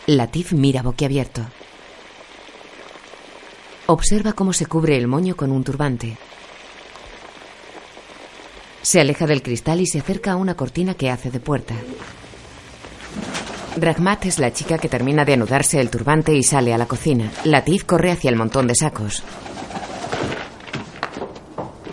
Latif 0.08 0.52
mira 0.52 0.82
boquiabierto. 0.82 1.43
Observa 3.86 4.34
cómo 4.34 4.52
se 4.52 4.65
cubre 4.65 4.97
el 4.97 5.08
moño 5.08 5.38
con 5.38 5.54
un 5.54 5.63
turbante. 5.63 6.17
Se 8.82 9.00
aleja 9.00 9.26
del 9.26 9.41
cristal 9.41 9.80
y 9.80 9.88
se 9.88 10.00
acerca 10.00 10.34
a 10.34 10.36
una 10.36 10.56
cortina 10.56 10.95
que 10.95 11.10
hace 11.10 11.32
de 11.32 11.39
puerta. 11.39 11.76
Rahmat 13.80 14.26
es 14.26 14.40
la 14.40 14.52
chica 14.52 14.80
que 14.80 14.90
termina 14.90 15.24
de 15.24 15.34
anudarse 15.34 15.80
el 15.80 15.92
turbante 15.92 16.34
y 16.34 16.42
sale 16.42 16.74
a 16.74 16.80
la 16.80 16.88
cocina. 16.88 17.32
Latif 17.44 17.84
corre 17.84 18.12
hacia 18.12 18.32
el 18.32 18.36
montón 18.36 18.66
de 18.66 18.74
sacos. 18.74 19.22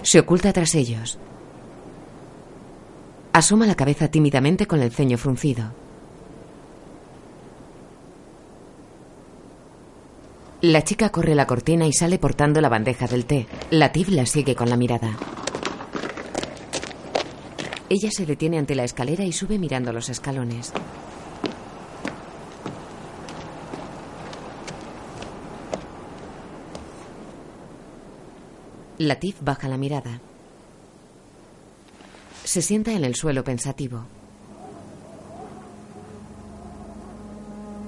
Se 0.01 0.20
oculta 0.20 0.51
tras 0.55 0.75
ellos. 0.75 1.18
Asoma 3.35 3.66
la 3.66 3.75
cabeza 3.75 4.09
tímidamente 4.09 4.66
con 4.66 4.81
el 4.81 4.92
ceño 4.92 5.18
fruncido. 5.18 5.73
La 10.62 10.83
chica 10.83 11.11
corre 11.11 11.35
la 11.35 11.47
cortina 11.47 11.87
y 11.87 11.92
sale 11.92 12.18
portando 12.18 12.62
la 12.62 12.70
bandeja 12.70 13.07
del 13.07 13.27
té. 13.27 13.47
Latif 13.70 14.09
la 14.09 14.25
sigue 14.25 14.55
con 14.55 14.70
la 14.70 14.77
mirada. 14.79 15.18
Ella 17.90 18.11
se 18.11 18.25
detiene 18.25 18.57
ante 18.57 18.75
la 18.75 18.85
escalera 18.85 19.25
y 19.25 19.33
sube 19.33 19.59
mirando 19.59 19.92
los 19.92 20.09
escalones. 20.09 20.73
Latif 28.98 29.42
baja 29.42 29.68
la 29.68 29.76
mirada. 29.76 30.20
Se 32.44 32.62
sienta 32.62 32.92
en 32.92 33.04
el 33.04 33.16
suelo 33.16 33.42
pensativo. 33.42 34.04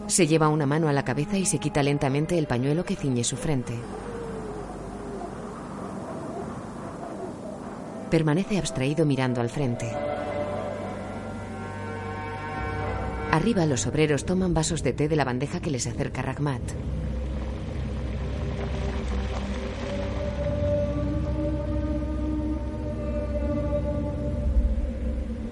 Se 0.08 0.26
lleva 0.26 0.48
una 0.48 0.66
mano 0.66 0.88
a 0.88 0.92
la 0.92 1.04
cabeza 1.04 1.36
y 1.38 1.46
se 1.46 1.58
quita 1.58 1.84
lentamente 1.84 2.36
el 2.36 2.48
pañuelo 2.48 2.84
que 2.84 2.96
ciñe 2.96 3.22
su 3.22 3.36
frente. 3.36 3.74
Permanece 8.10 8.58
abstraído 8.58 9.06
mirando 9.06 9.40
al 9.40 9.48
frente. 9.48 9.88
Arriba 13.30 13.64
los 13.66 13.86
obreros 13.86 14.24
toman 14.24 14.54
vasos 14.54 14.82
de 14.82 14.92
té 14.92 15.06
de 15.06 15.14
la 15.14 15.24
bandeja 15.24 15.60
que 15.60 15.70
les 15.70 15.86
acerca 15.86 16.22
Ragmat. 16.22 16.62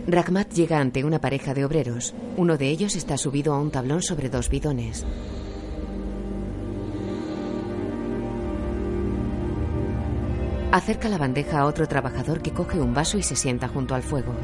Ragmat 0.07 0.53
llega 0.53 0.81
ante 0.81 1.03
una 1.03 1.19
pareja 1.19 1.55
de 1.55 1.65
obreros. 1.65 2.15
Uno 2.37 2.59
de 2.59 2.69
ellos 2.69 2.95
está 2.95 3.17
subido 3.17 3.55
a 3.55 3.59
un 3.59 3.71
tablón 3.71 4.03
sobre 4.03 4.29
dos 4.29 4.51
bidones. 4.51 5.05
Acerca 10.73 11.09
la 11.09 11.17
bandeja 11.17 11.61
a 11.61 11.67
otro 11.67 11.89
trabajador 11.89 12.43
que 12.43 12.51
coge 12.53 12.81
un 12.81 12.93
vaso 12.93 13.17
y 13.17 13.23
se 13.23 13.35
sienta 13.35 13.69
junto 13.69 13.95
al 13.95 14.03
fuego. 14.03 14.35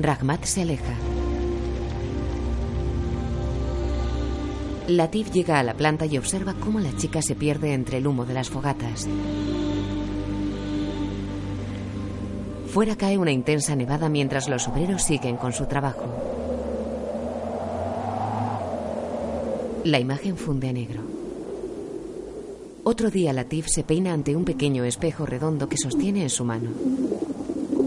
Ragmat 0.00 0.44
se 0.44 0.62
aleja. 0.62 0.94
Latif 4.88 5.30
llega 5.32 5.58
a 5.58 5.62
la 5.62 5.74
planta 5.74 6.06
y 6.06 6.16
observa 6.16 6.54
cómo 6.54 6.80
la 6.80 6.96
chica 6.96 7.20
se 7.20 7.34
pierde 7.34 7.74
entre 7.74 7.98
el 7.98 8.06
humo 8.06 8.24
de 8.24 8.34
las 8.34 8.48
fogatas. 8.48 9.06
Fuera 12.76 12.94
cae 12.94 13.16
una 13.16 13.32
intensa 13.32 13.74
nevada 13.74 14.10
mientras 14.10 14.50
los 14.50 14.68
obreros 14.68 15.02
siguen 15.02 15.38
con 15.38 15.54
su 15.54 15.64
trabajo. 15.64 16.04
La 19.84 19.98
imagen 19.98 20.36
funde 20.36 20.68
a 20.68 20.74
negro. 20.74 21.00
Otro 22.84 23.10
día 23.10 23.32
Latif 23.32 23.64
se 23.66 23.82
peina 23.82 24.12
ante 24.12 24.36
un 24.36 24.44
pequeño 24.44 24.84
espejo 24.84 25.24
redondo 25.24 25.70
que 25.70 25.78
sostiene 25.78 26.20
en 26.20 26.28
su 26.28 26.44
mano. 26.44 26.68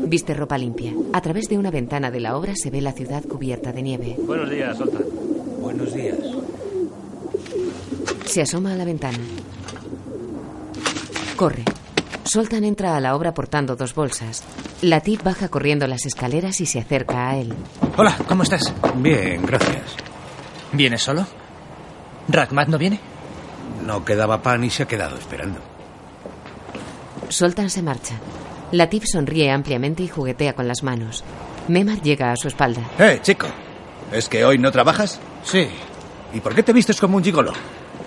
Viste 0.08 0.34
ropa 0.34 0.58
limpia. 0.58 0.92
A 1.14 1.22
través 1.22 1.50
de 1.50 1.60
una 1.60 1.70
ventana 1.70 2.10
de 2.10 2.22
la 2.22 2.36
obra 2.36 2.54
se 2.56 2.72
ve 2.72 2.82
la 2.82 2.94
ciudad 2.94 3.24
cubierta 3.24 3.72
de 3.72 3.84
nieve. 3.84 4.16
Buenos 4.26 4.50
días, 4.50 4.76
Soltan. 4.76 5.06
Buenos 5.62 5.94
días. 5.94 6.18
Se 8.26 8.42
asoma 8.42 8.74
a 8.74 8.76
la 8.76 8.86
ventana. 8.86 9.20
Corre. 11.36 11.64
Soltan 12.32 12.64
entra 12.64 12.96
a 12.96 13.00
la 13.00 13.16
obra 13.16 13.34
portando 13.34 13.76
dos 13.76 13.96
bolsas. 13.96 14.44
Latif 14.84 15.24
baja 15.24 15.50
corriendo 15.50 15.88
las 15.88 16.06
escaleras 16.06 16.62
y 16.62 16.68
se 16.68 16.78
acerca 16.78 17.28
a 17.28 17.38
él. 17.38 17.56
Hola, 17.98 18.16
¿cómo 18.28 18.44
estás? 18.44 18.72
Bien, 18.98 19.44
gracias. 19.44 19.96
¿Vienes 20.72 21.02
solo? 21.02 21.26
¿Ragmat 22.28 22.68
no 22.68 22.78
viene? 22.78 23.00
No 23.84 24.06
quedaba 24.06 24.44
pan 24.44 24.64
y 24.64 24.70
se 24.70 24.84
ha 24.84 24.88
quedado 24.88 25.18
esperando. 25.18 25.60
Soltan 27.30 27.72
se 27.72 27.82
marcha. 27.82 28.14
Latif 28.74 29.06
sonríe 29.12 29.50
ampliamente 29.50 30.04
y 30.04 30.08
juguetea 30.08 30.54
con 30.54 30.68
las 30.68 30.84
manos. 30.84 31.24
Memar 31.68 32.00
llega 32.04 32.32
a 32.32 32.36
su 32.38 32.48
espalda. 32.48 32.84
¡Eh, 33.00 33.22
chico! 33.24 33.48
¿Es 34.12 34.30
que 34.30 34.46
hoy 34.46 34.60
no 34.60 34.72
trabajas? 34.72 35.20
Sí. 35.44 35.68
¿Y 36.32 36.42
por 36.42 36.54
qué 36.54 36.62
te 36.62 36.74
vistes 36.74 37.02
como 37.02 37.18
un 37.18 37.24
gigolo? 37.24 37.54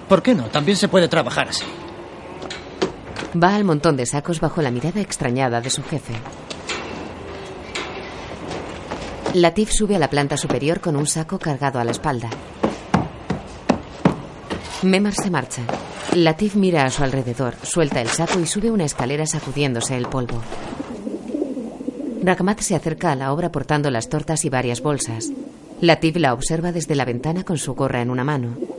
¿Por 0.08 0.22
qué 0.22 0.32
no? 0.32 0.44
También 0.44 0.76
se 0.76 0.86
puede 0.86 1.08
trabajar 1.08 1.48
así. 1.48 1.64
Va 3.34 3.54
al 3.54 3.64
montón 3.64 3.96
de 3.96 4.04
sacos 4.04 4.40
bajo 4.40 4.60
la 4.60 4.70
mirada 4.70 5.00
extrañada 5.00 5.60
de 5.60 5.70
su 5.70 5.82
jefe. 5.82 6.12
Latif 9.34 9.70
sube 9.70 9.96
a 9.96 9.98
la 9.98 10.10
planta 10.10 10.36
superior 10.36 10.80
con 10.80 10.96
un 10.96 11.06
saco 11.06 11.38
cargado 11.38 11.78
a 11.78 11.84
la 11.84 11.92
espalda. 11.92 12.28
Memar 14.82 15.14
se 15.14 15.30
marcha. 15.30 15.62
Latif 16.14 16.56
mira 16.56 16.84
a 16.84 16.90
su 16.90 17.02
alrededor, 17.02 17.54
suelta 17.62 18.02
el 18.02 18.08
saco 18.08 18.38
y 18.38 18.46
sube 18.46 18.70
una 18.70 18.84
escalera 18.84 19.24
sacudiéndose 19.24 19.96
el 19.96 20.06
polvo. 20.06 20.42
Ragmat 22.22 22.60
se 22.60 22.76
acerca 22.76 23.12
a 23.12 23.16
la 23.16 23.32
obra 23.32 23.50
portando 23.50 23.90
las 23.90 24.10
tortas 24.10 24.44
y 24.44 24.50
varias 24.50 24.82
bolsas. 24.82 25.30
Latif 25.80 26.16
la 26.16 26.34
observa 26.34 26.70
desde 26.70 26.94
la 26.94 27.06
ventana 27.06 27.44
con 27.44 27.56
su 27.56 27.74
gorra 27.74 28.02
en 28.02 28.10
una 28.10 28.24
mano. 28.24 28.71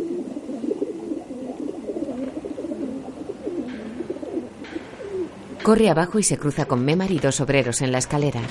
Corre 5.64 5.89
abajo 5.89 6.20
y 6.20 6.24
se 6.24 6.38
cruza 6.38 6.66
con 6.66 6.84
Memar 6.84 7.09
y 7.11 7.20
dos 7.20 7.39
obreros 7.39 7.82
en 7.82 7.91
la 7.93 7.97
escalera. 7.99 8.41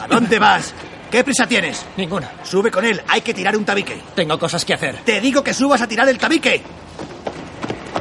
¿A 0.00 0.06
dónde 0.06 0.38
vas? 0.38 0.72
¿Qué 1.10 1.24
prisa 1.24 1.46
tienes? 1.46 1.84
Ninguna. 1.96 2.30
Sube 2.44 2.70
con 2.70 2.84
él, 2.84 3.02
hay 3.08 3.20
que 3.20 3.34
tirar 3.34 3.56
un 3.56 3.64
tabique. 3.64 4.00
Tengo 4.14 4.38
cosas 4.38 4.64
que 4.64 4.74
hacer. 4.74 4.98
Te 5.04 5.20
digo 5.20 5.42
que 5.42 5.52
subas 5.52 5.82
a 5.82 5.88
tirar 5.88 6.08
el 6.08 6.18
tabique. 6.18 6.62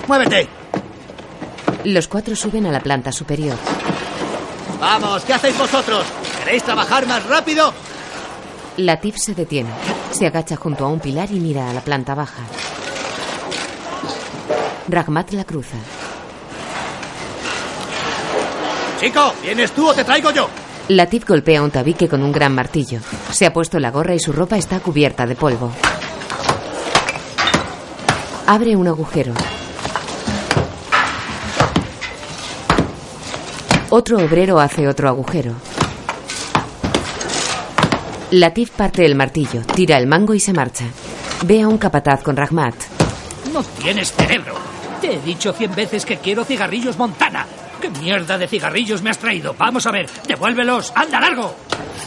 ¡Muévete! 0.08 0.48
Los 1.86 2.08
cuatro 2.08 2.36
suben 2.36 2.68
a 2.68 2.72
la 2.72 2.80
planta 2.82 3.12
superior. 3.12 3.58
Vamos, 4.80 5.24
¿qué 5.24 5.34
hacéis 5.34 5.58
vosotros? 5.58 6.06
¿Queréis 6.44 6.64
trabajar 6.64 7.08
más 7.08 7.26
rápido? 7.26 7.74
Latif 8.78 9.16
se 9.18 9.34
detiene. 9.34 9.70
Se 10.12 10.28
agacha 10.28 10.56
junto 10.56 10.86
a 10.86 10.90
un 10.90 11.00
pilar 11.00 11.32
y 11.32 11.40
mira 11.40 11.70
a 11.70 11.74
la 11.74 11.82
planta 11.82 12.14
baja. 12.14 12.44
Ragmat 14.88 15.32
la 15.32 15.46
cruza. 15.46 15.78
Chico, 19.00 19.34
¿vienes 19.42 19.72
tú 19.72 19.90
o 19.90 19.94
te 19.94 20.04
traigo 20.04 20.32
yo? 20.32 20.50
Latif 20.88 21.26
golpea 21.26 21.62
un 21.62 21.72
tabique 21.72 22.08
con 22.08 22.24
un 22.24 22.32
gran 22.32 22.54
martillo. 22.54 23.00
Se 23.32 23.46
ha 23.46 23.54
puesto 23.54 23.80
la 23.80 23.92
gorra 23.92 24.14
y 24.16 24.20
su 24.20 24.32
ropa 24.32 24.58
está 24.58 24.80
cubierta 24.80 25.26
de 25.26 25.36
polvo. 25.36 25.72
Abre 28.48 28.76
un 28.76 28.88
agujero. 28.88 29.34
Otro 33.90 34.18
obrero 34.18 34.60
hace 34.60 34.88
otro 34.88 35.10
agujero. 35.10 35.54
Latif 38.32 38.72
parte 38.72 39.06
el 39.06 39.16
martillo, 39.16 39.62
tira 39.62 39.98
el 39.98 40.08
mango 40.08 40.34
y 40.34 40.40
se 40.40 40.54
marcha. 40.54 40.86
Ve 41.46 41.62
a 41.62 41.68
un 41.68 41.78
capataz 41.78 42.24
con 42.24 42.36
Ragmat. 42.36 42.76
No 43.52 43.64
tienes 43.64 44.12
cerebro. 44.12 44.56
Te 45.02 45.16
he 45.16 45.20
dicho 45.20 45.54
cien 45.54 45.74
veces 45.74 46.06
que 46.06 46.18
quiero 46.18 46.44
cigarrillos 46.44 46.98
Montana. 46.98 47.46
¿Qué 47.82 47.90
mierda 47.90 48.38
de 48.38 48.48
cigarrillos 48.48 49.02
me 49.02 49.10
has 49.10 49.18
traído? 49.20 49.56
Vamos 49.58 49.86
a 49.86 49.92
ver, 49.92 50.10
devuélvelos. 50.28 50.92
¡Anda 50.96 51.20
largo! 51.20 51.56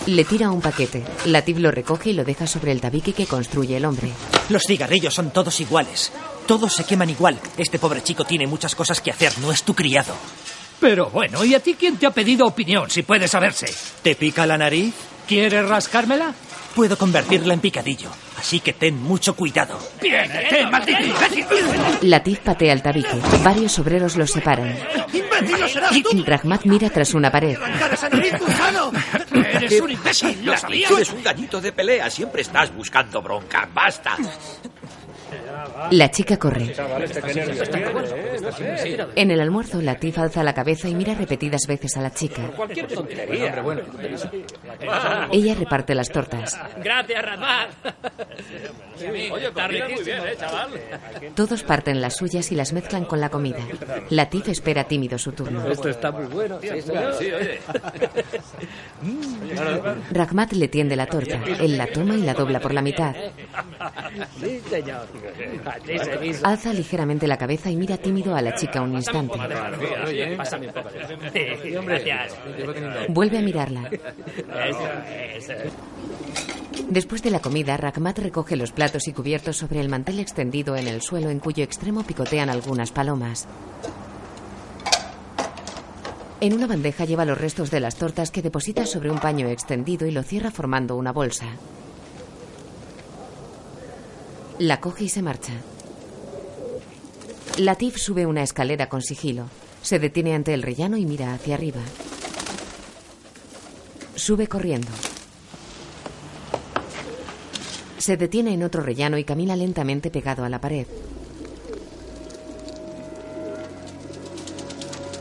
Le 0.06 0.24
tira 0.24 0.50
un 0.50 0.60
paquete. 0.60 1.04
Latif 1.26 1.58
lo 1.58 1.70
recoge 1.70 2.10
y 2.10 2.12
lo 2.14 2.24
deja 2.24 2.46
sobre 2.46 2.72
el 2.72 2.80
tabique 2.80 3.12
que 3.12 3.26
construye 3.26 3.76
el 3.76 3.84
hombre. 3.84 4.10
Los 4.48 4.62
cigarrillos 4.66 5.14
son 5.14 5.30
todos 5.30 5.60
iguales. 5.60 6.12
Todos 6.46 6.72
se 6.72 6.84
queman 6.84 7.10
igual. 7.10 7.38
Este 7.56 7.78
pobre 7.78 8.02
chico 8.02 8.24
tiene 8.24 8.46
muchas 8.46 8.74
cosas 8.74 9.00
que 9.00 9.10
hacer. 9.10 9.38
No 9.38 9.52
es 9.52 9.62
tu 9.62 9.74
criado. 9.74 10.14
Pero 10.80 11.10
bueno, 11.10 11.44
¿y 11.44 11.54
a 11.54 11.60
ti 11.60 11.76
quién 11.78 11.96
te 11.96 12.06
ha 12.06 12.10
pedido 12.10 12.46
opinión, 12.46 12.88
si 12.88 13.02
puede 13.02 13.26
saberse? 13.28 13.66
¿Te 14.02 14.14
pica 14.14 14.46
la 14.46 14.56
nariz? 14.56 14.94
¿Quieres 15.26 15.68
rascármela? 15.68 16.32
Puedo 16.78 16.96
convertirla 16.96 17.54
en 17.54 17.58
picadillo, 17.58 18.08
así 18.38 18.60
que 18.60 18.72
ten 18.72 19.02
mucho 19.02 19.34
cuidado. 19.34 19.76
¡Viene, 20.00 20.64
maldito 20.70 21.02
imbécil! 21.02 21.44
Latif 22.02 22.38
patea 22.38 22.72
el 22.72 22.82
tabique. 22.82 23.18
Varios 23.42 23.76
obreros 23.80 24.14
los 24.14 24.30
separan. 24.30 24.78
¡Imbécil 25.12 25.68
serás 25.68 25.90
tú! 25.90 26.24
Ragmat 26.24 26.64
mira 26.66 26.88
tras 26.88 27.14
una 27.14 27.32
pared. 27.32 27.58
¡Eres 29.32 29.80
un 29.80 29.90
imbécil! 29.90 30.46
¿Lo 30.46 30.56
sabías? 30.56 30.88
Tú 30.88 30.94
eres 30.98 31.10
un 31.10 31.20
gallito 31.20 31.60
de 31.60 31.72
pelea, 31.72 32.08
siempre 32.10 32.42
estás 32.42 32.72
buscando 32.72 33.20
bronca. 33.22 33.68
¡Basta! 33.74 34.16
La 35.90 36.10
chica 36.10 36.36
corre. 36.36 36.74
En 39.16 39.30
el 39.30 39.40
almuerzo, 39.40 39.80
Latif 39.80 40.18
alza 40.18 40.42
la 40.42 40.54
cabeza 40.54 40.88
y 40.88 40.94
mira 40.94 41.14
repetidas 41.14 41.62
veces 41.66 41.96
a 41.96 42.02
la 42.02 42.12
chica. 42.12 42.42
Ella 45.32 45.54
reparte 45.54 45.94
las 45.94 46.10
tortas. 46.10 46.58
Gracias, 46.82 47.24
¿eh? 49.00 49.30
Todos 51.34 51.62
parten 51.62 52.00
las 52.00 52.16
suyas 52.16 52.50
y 52.52 52.54
las 52.54 52.72
mezclan 52.72 53.04
con 53.04 53.20
la 53.20 53.28
comida. 53.28 53.60
Latif 54.10 54.48
espera 54.48 54.84
tímido 54.84 55.18
su 55.18 55.32
turno. 55.32 55.70
Esto 55.70 55.88
está 55.88 56.10
muy 56.10 56.26
bueno. 56.26 56.58
Ragmat 60.10 60.52
le 60.52 60.68
tiende 60.68 60.96
la 60.96 61.06
torta. 61.06 61.40
Él 61.60 61.78
la 61.78 61.86
toma 61.86 62.14
y 62.14 62.22
la 62.22 62.34
dobla 62.34 62.60
por 62.60 62.74
la 62.74 62.82
mitad. 62.82 63.14
Alza 66.42 66.72
ligeramente 66.72 67.26
la 67.26 67.36
cabeza 67.36 67.70
y 67.70 67.76
mira 67.76 67.96
tímido 67.96 68.34
a 68.34 68.42
la 68.42 68.54
chica 68.54 68.82
un 68.82 68.94
instante. 68.94 69.38
Vuelve 73.08 73.38
a 73.38 73.42
mirarla. 73.42 73.90
Después 76.88 77.22
de 77.22 77.30
la 77.30 77.40
comida, 77.40 77.76
Ragmat 77.76 78.18
recoge 78.18 78.56
los 78.56 78.72
platos 78.72 79.08
y 79.08 79.12
cubiertos 79.12 79.56
sobre 79.56 79.80
el 79.80 79.88
mantel 79.88 80.20
extendido 80.20 80.76
en 80.76 80.88
el 80.88 81.02
suelo 81.02 81.28
en 81.28 81.38
cuyo 81.38 81.62
extremo 81.64 82.02
picotean 82.02 82.48
algunas 82.48 82.92
palomas. 82.92 83.46
En 86.40 86.52
una 86.52 86.68
bandeja 86.68 87.04
lleva 87.04 87.24
los 87.24 87.36
restos 87.36 87.70
de 87.70 87.80
las 87.80 87.96
tortas 87.96 88.30
que 88.30 88.42
deposita 88.42 88.86
sobre 88.86 89.10
un 89.10 89.18
paño 89.18 89.48
extendido 89.48 90.06
y 90.06 90.12
lo 90.12 90.22
cierra 90.22 90.52
formando 90.52 90.96
una 90.96 91.12
bolsa. 91.12 91.46
La 94.58 94.80
coge 94.80 95.04
y 95.04 95.08
se 95.08 95.22
marcha. 95.22 95.52
Latif 97.58 97.96
sube 97.96 98.26
una 98.26 98.42
escalera 98.42 98.88
con 98.88 99.02
sigilo. 99.02 99.48
Se 99.82 100.00
detiene 100.00 100.34
ante 100.34 100.52
el 100.52 100.62
rellano 100.62 100.96
y 100.96 101.06
mira 101.06 101.32
hacia 101.32 101.54
arriba. 101.54 101.80
Sube 104.16 104.48
corriendo. 104.48 104.88
Se 107.98 108.16
detiene 108.16 108.52
en 108.52 108.64
otro 108.64 108.82
rellano 108.82 109.16
y 109.16 109.22
camina 109.24 109.54
lentamente 109.54 110.10
pegado 110.10 110.44
a 110.44 110.48
la 110.48 110.60
pared. 110.60 110.88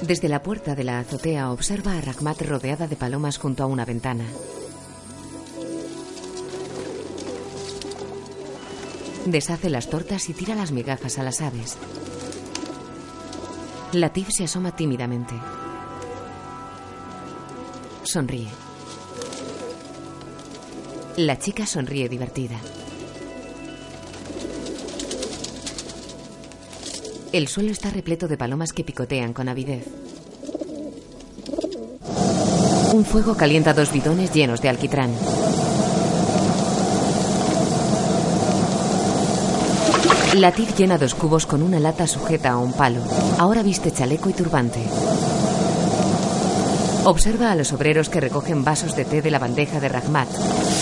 Desde 0.02 0.30
la 0.30 0.42
puerta 0.42 0.74
de 0.74 0.84
la 0.84 1.00
azotea 1.00 1.52
observa 1.52 1.96
a 1.96 2.02
Ragmat 2.02 2.42
rodeada 2.42 2.88
de 2.88 2.96
palomas 2.96 3.38
junto 3.38 3.62
a 3.62 3.68
una 3.68 3.86
ventana. 3.86 4.26
Deshace 9.28 9.70
las 9.70 9.90
tortas 9.90 10.30
y 10.30 10.34
tira 10.34 10.56
las 10.56 10.72
migajas 10.72 11.20
a 11.20 11.24
las 11.24 11.42
aves. 11.42 11.76
Latif 13.92 14.30
se 14.32 14.46
asoma 14.46 14.74
tímidamente. 14.74 15.34
Sonríe. 18.04 18.48
La 21.18 21.38
chica 21.38 21.66
sonríe 21.66 22.08
divertida. 22.08 22.58
El 27.34 27.50
suelo 27.50 27.72
está 27.72 27.90
repleto 27.90 28.30
de 28.30 28.38
palomas 28.38 28.72
que 28.72 28.86
picotean 28.86 29.34
con 29.34 29.50
avidez. 29.50 29.86
Un 32.94 33.04
fuego 33.04 33.36
calienta 33.36 33.74
dos 33.74 33.92
bidones 33.92 34.34
llenos 34.34 34.62
de 34.62 34.70
alquitrán. 34.70 35.12
Latif 40.40 40.78
llena 40.78 41.00
dos 41.00 41.16
cubos 41.16 41.48
con 41.48 41.64
una 41.64 41.80
lata 41.80 42.06
sujeta 42.06 42.52
a 42.52 42.58
un 42.58 42.72
palo. 42.72 43.02
Ahora 43.40 43.64
viste 43.64 43.92
chaleco 43.92 44.30
y 44.30 44.34
turbante. 44.34 44.80
Observa 47.06 47.52
a 47.52 47.56
los 47.56 47.74
obreros 47.74 48.10
que 48.10 48.22
recogen 48.22 48.64
vasos 48.64 48.96
de 48.96 49.04
té 49.04 49.24
de 49.24 49.32
la 49.32 49.40
bandeja 49.40 49.80
de 49.80 49.90
Ragmat. 49.90 50.28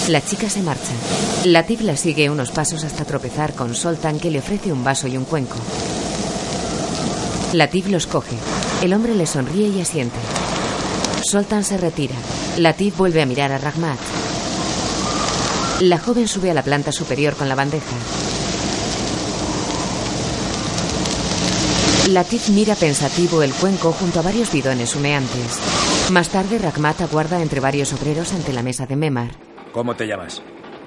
La 0.09 0.21
chica 0.21 0.49
se 0.49 0.61
marcha. 0.61 0.91
Latif 1.45 1.81
la 1.83 1.95
sigue 1.95 2.29
unos 2.29 2.51
pasos 2.51 2.83
hasta 2.83 3.05
tropezar 3.05 3.53
con 3.53 3.75
Soltan 3.75 4.19
que 4.19 4.29
le 4.29 4.39
ofrece 4.39 4.73
un 4.73 4.83
vaso 4.83 5.07
y 5.07 5.15
un 5.15 5.23
cuenco. 5.23 5.55
Latif 7.53 7.87
los 7.87 8.07
coge. 8.07 8.35
El 8.81 8.93
hombre 8.93 9.15
le 9.15 9.25
sonríe 9.25 9.69
y 9.69 9.79
asiente. 9.79 10.17
Soltan 11.23 11.63
se 11.63 11.77
retira. 11.77 12.15
Latif 12.57 12.97
vuelve 12.97 13.21
a 13.21 13.25
mirar 13.25 13.53
a 13.53 13.57
Rahmat. 13.57 13.99
La 15.79 15.97
joven 15.97 16.27
sube 16.27 16.51
a 16.51 16.53
la 16.53 16.63
planta 16.63 16.91
superior 16.91 17.35
con 17.35 17.47
la 17.47 17.55
bandeja. 17.55 17.95
Latif 22.09 22.49
mira 22.49 22.75
pensativo 22.75 23.41
el 23.41 23.51
cuenco 23.51 23.91
junto 23.91 24.19
a 24.19 24.21
varios 24.21 24.51
bidones 24.51 24.95
humeantes. 24.95 25.59
Más 26.11 26.29
tarde, 26.29 26.59
Rahmat 26.59 27.01
aguarda 27.01 27.41
entre 27.41 27.59
varios 27.59 27.93
obreros 27.93 28.31
ante 28.33 28.53
la 28.53 28.61
mesa 28.61 28.85
de 28.85 28.95
Memar. 28.95 29.31
¿Cómo 29.71 29.95
te 29.95 30.05
llamas? 30.05 30.41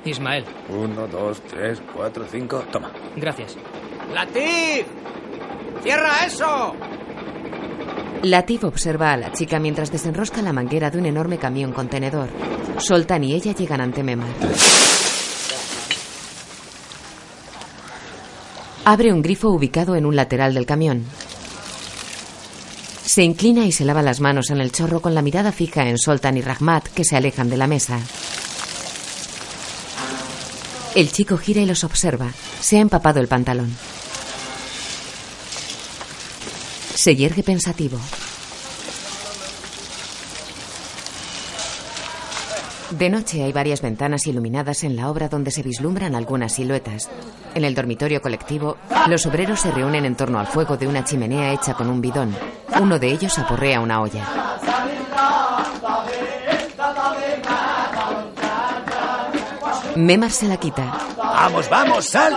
Ismael. 0.05 0.45
Uno, 0.69 1.09
dos, 1.09 1.43
tres, 1.43 1.83
cuatro, 1.95 2.25
cinco. 2.31 2.63
Toma. 2.71 2.93
Gracias. 3.17 3.57
¡Latif! 4.15 4.87
¡Cierra 5.83 6.25
eso! 6.25 6.75
Latif 8.23 8.65
observa 8.65 9.13
a 9.13 9.17
la 9.17 9.33
chica 9.33 9.59
mientras 9.59 9.91
desenrosca 9.91 10.41
la 10.41 10.53
manguera 10.53 10.91
de 10.91 10.99
un 10.99 11.07
enorme 11.07 11.39
camión 11.39 11.73
contenedor. 11.73 12.29
Soltan 12.79 13.25
y 13.25 13.35
ella 13.35 13.53
llegan 13.55 13.81
ante 13.81 14.05
Memar. 14.05 14.29
Abre 18.91 19.13
un 19.13 19.21
grifo 19.21 19.51
ubicado 19.51 19.97
en 19.97 20.07
un 20.07 20.17
lateral 20.17 20.55
del 20.55 20.65
camión. 20.65 21.05
Se 23.05 23.23
inclina 23.23 23.67
y 23.67 23.71
se 23.71 23.85
lava 23.85 24.01
las 24.01 24.19
manos 24.21 24.49
en 24.49 24.63
el 24.63 24.73
chorro 24.73 25.03
con 25.03 25.15
la 25.15 25.21
mirada 25.21 25.53
fija 25.53 25.87
en 25.91 25.99
Soltan 25.99 26.39
y 26.39 26.41
Rahmat 26.41 26.89
que 26.89 27.05
se 27.05 27.15
alejan 27.15 27.51
de 27.51 27.59
la 27.59 27.67
mesa. 27.67 28.01
El 30.95 31.13
chico 31.13 31.37
gira 31.37 31.61
y 31.61 31.67
los 31.67 31.85
observa. 31.85 32.33
Se 32.63 32.79
ha 32.79 32.81
empapado 32.81 33.21
el 33.21 33.29
pantalón. 33.29 33.77
Se 36.95 37.15
yergue 37.15 37.43
pensativo. 37.43 38.01
De 42.99 43.11
noche 43.11 43.45
hay 43.45 43.53
varias 43.53 43.81
ventanas 43.81 44.27
iluminadas 44.27 44.83
en 44.83 44.97
la 44.97 45.09
obra 45.09 45.29
donde 45.29 45.53
se 45.53 45.63
vislumbran 45.63 46.17
algunas 46.17 46.55
siluetas. 46.55 47.09
En 47.55 47.65
el 47.65 47.73
dormitorio 47.73 48.21
colectivo, 48.21 48.77
los 49.07 49.25
obreros 49.25 49.61
se 49.61 49.71
reúnen 49.71 50.05
en 50.05 50.17
torno 50.17 50.41
al 50.41 50.49
fuego 50.49 50.77
de 50.77 50.89
una 50.89 51.05
chimenea 51.05 51.53
hecha 51.53 51.75
con 51.75 51.89
un 51.89 52.01
bidón. 52.01 52.35
Uno 52.81 52.99
de 52.99 53.13
ellos 53.13 53.39
aporrea 53.39 53.81
una 53.81 54.01
olla. 54.01 54.25
Memar 59.95 60.33
se 60.33 60.49
la 60.49 60.57
quita. 60.57 60.93
¡Vamos, 61.17 61.71
vamos, 61.71 62.05
sal! 62.05 62.37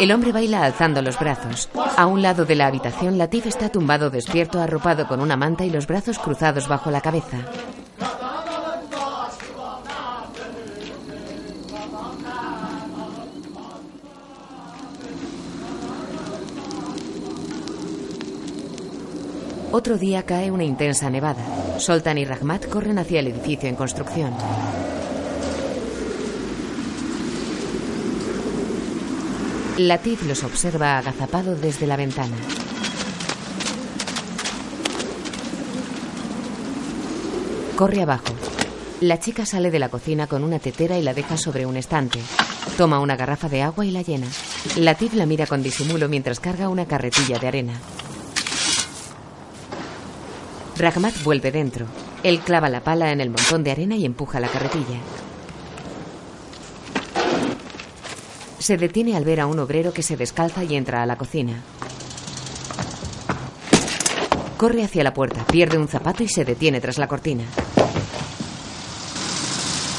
El 0.00 0.12
hombre 0.12 0.32
baila 0.32 0.64
alzando 0.64 1.00
los 1.00 1.18
brazos. 1.18 1.70
A 1.96 2.04
un 2.04 2.20
lado 2.20 2.44
de 2.44 2.56
la 2.56 2.66
habitación, 2.66 3.16
Latif 3.16 3.46
está 3.46 3.70
tumbado 3.70 4.10
despierto, 4.10 4.60
arropado 4.60 5.08
con 5.08 5.20
una 5.20 5.38
manta 5.38 5.64
y 5.64 5.70
los 5.70 5.86
brazos 5.86 6.18
cruzados 6.18 6.68
bajo 6.68 6.90
la 6.90 7.00
cabeza. 7.00 7.38
Otro 19.78 19.98
día 19.98 20.22
cae 20.22 20.50
una 20.50 20.64
intensa 20.64 21.10
nevada. 21.10 21.78
Soltan 21.78 22.16
y 22.16 22.24
Rahmat 22.24 22.66
corren 22.66 22.98
hacia 22.98 23.20
el 23.20 23.26
edificio 23.26 23.68
en 23.68 23.76
construcción. 23.76 24.32
Latif 29.76 30.26
los 30.26 30.44
observa 30.44 30.96
agazapado 30.96 31.54
desde 31.56 31.86
la 31.86 31.98
ventana. 31.98 32.36
Corre 37.76 38.00
abajo. 38.00 38.34
La 39.02 39.20
chica 39.20 39.44
sale 39.44 39.70
de 39.70 39.78
la 39.78 39.90
cocina 39.90 40.26
con 40.26 40.42
una 40.42 40.58
tetera 40.58 40.98
y 40.98 41.02
la 41.02 41.12
deja 41.12 41.36
sobre 41.36 41.66
un 41.66 41.76
estante. 41.76 42.18
Toma 42.78 43.00
una 43.00 43.14
garrafa 43.14 43.50
de 43.50 43.60
agua 43.60 43.84
y 43.84 43.90
la 43.90 44.00
llena. 44.00 44.28
Latif 44.76 45.12
la 45.12 45.26
mira 45.26 45.46
con 45.46 45.62
disimulo 45.62 46.08
mientras 46.08 46.40
carga 46.40 46.70
una 46.70 46.86
carretilla 46.86 47.38
de 47.38 47.48
arena. 47.48 47.74
Rahmat 50.78 51.22
vuelve 51.22 51.50
dentro. 51.50 51.86
Él 52.22 52.40
clava 52.40 52.68
la 52.68 52.80
pala 52.80 53.10
en 53.10 53.22
el 53.22 53.30
montón 53.30 53.64
de 53.64 53.70
arena 53.70 53.96
y 53.96 54.04
empuja 54.04 54.40
la 54.40 54.48
carretilla. 54.48 55.00
Se 58.58 58.76
detiene 58.76 59.16
al 59.16 59.24
ver 59.24 59.40
a 59.40 59.46
un 59.46 59.58
obrero 59.58 59.92
que 59.92 60.02
se 60.02 60.16
descalza 60.16 60.64
y 60.64 60.76
entra 60.76 61.02
a 61.02 61.06
la 61.06 61.16
cocina. 61.16 61.62
Corre 64.58 64.84
hacia 64.84 65.04
la 65.04 65.14
puerta, 65.14 65.46
pierde 65.46 65.78
un 65.78 65.88
zapato 65.88 66.22
y 66.22 66.28
se 66.28 66.44
detiene 66.44 66.80
tras 66.80 66.98
la 66.98 67.08
cortina. 67.08 67.44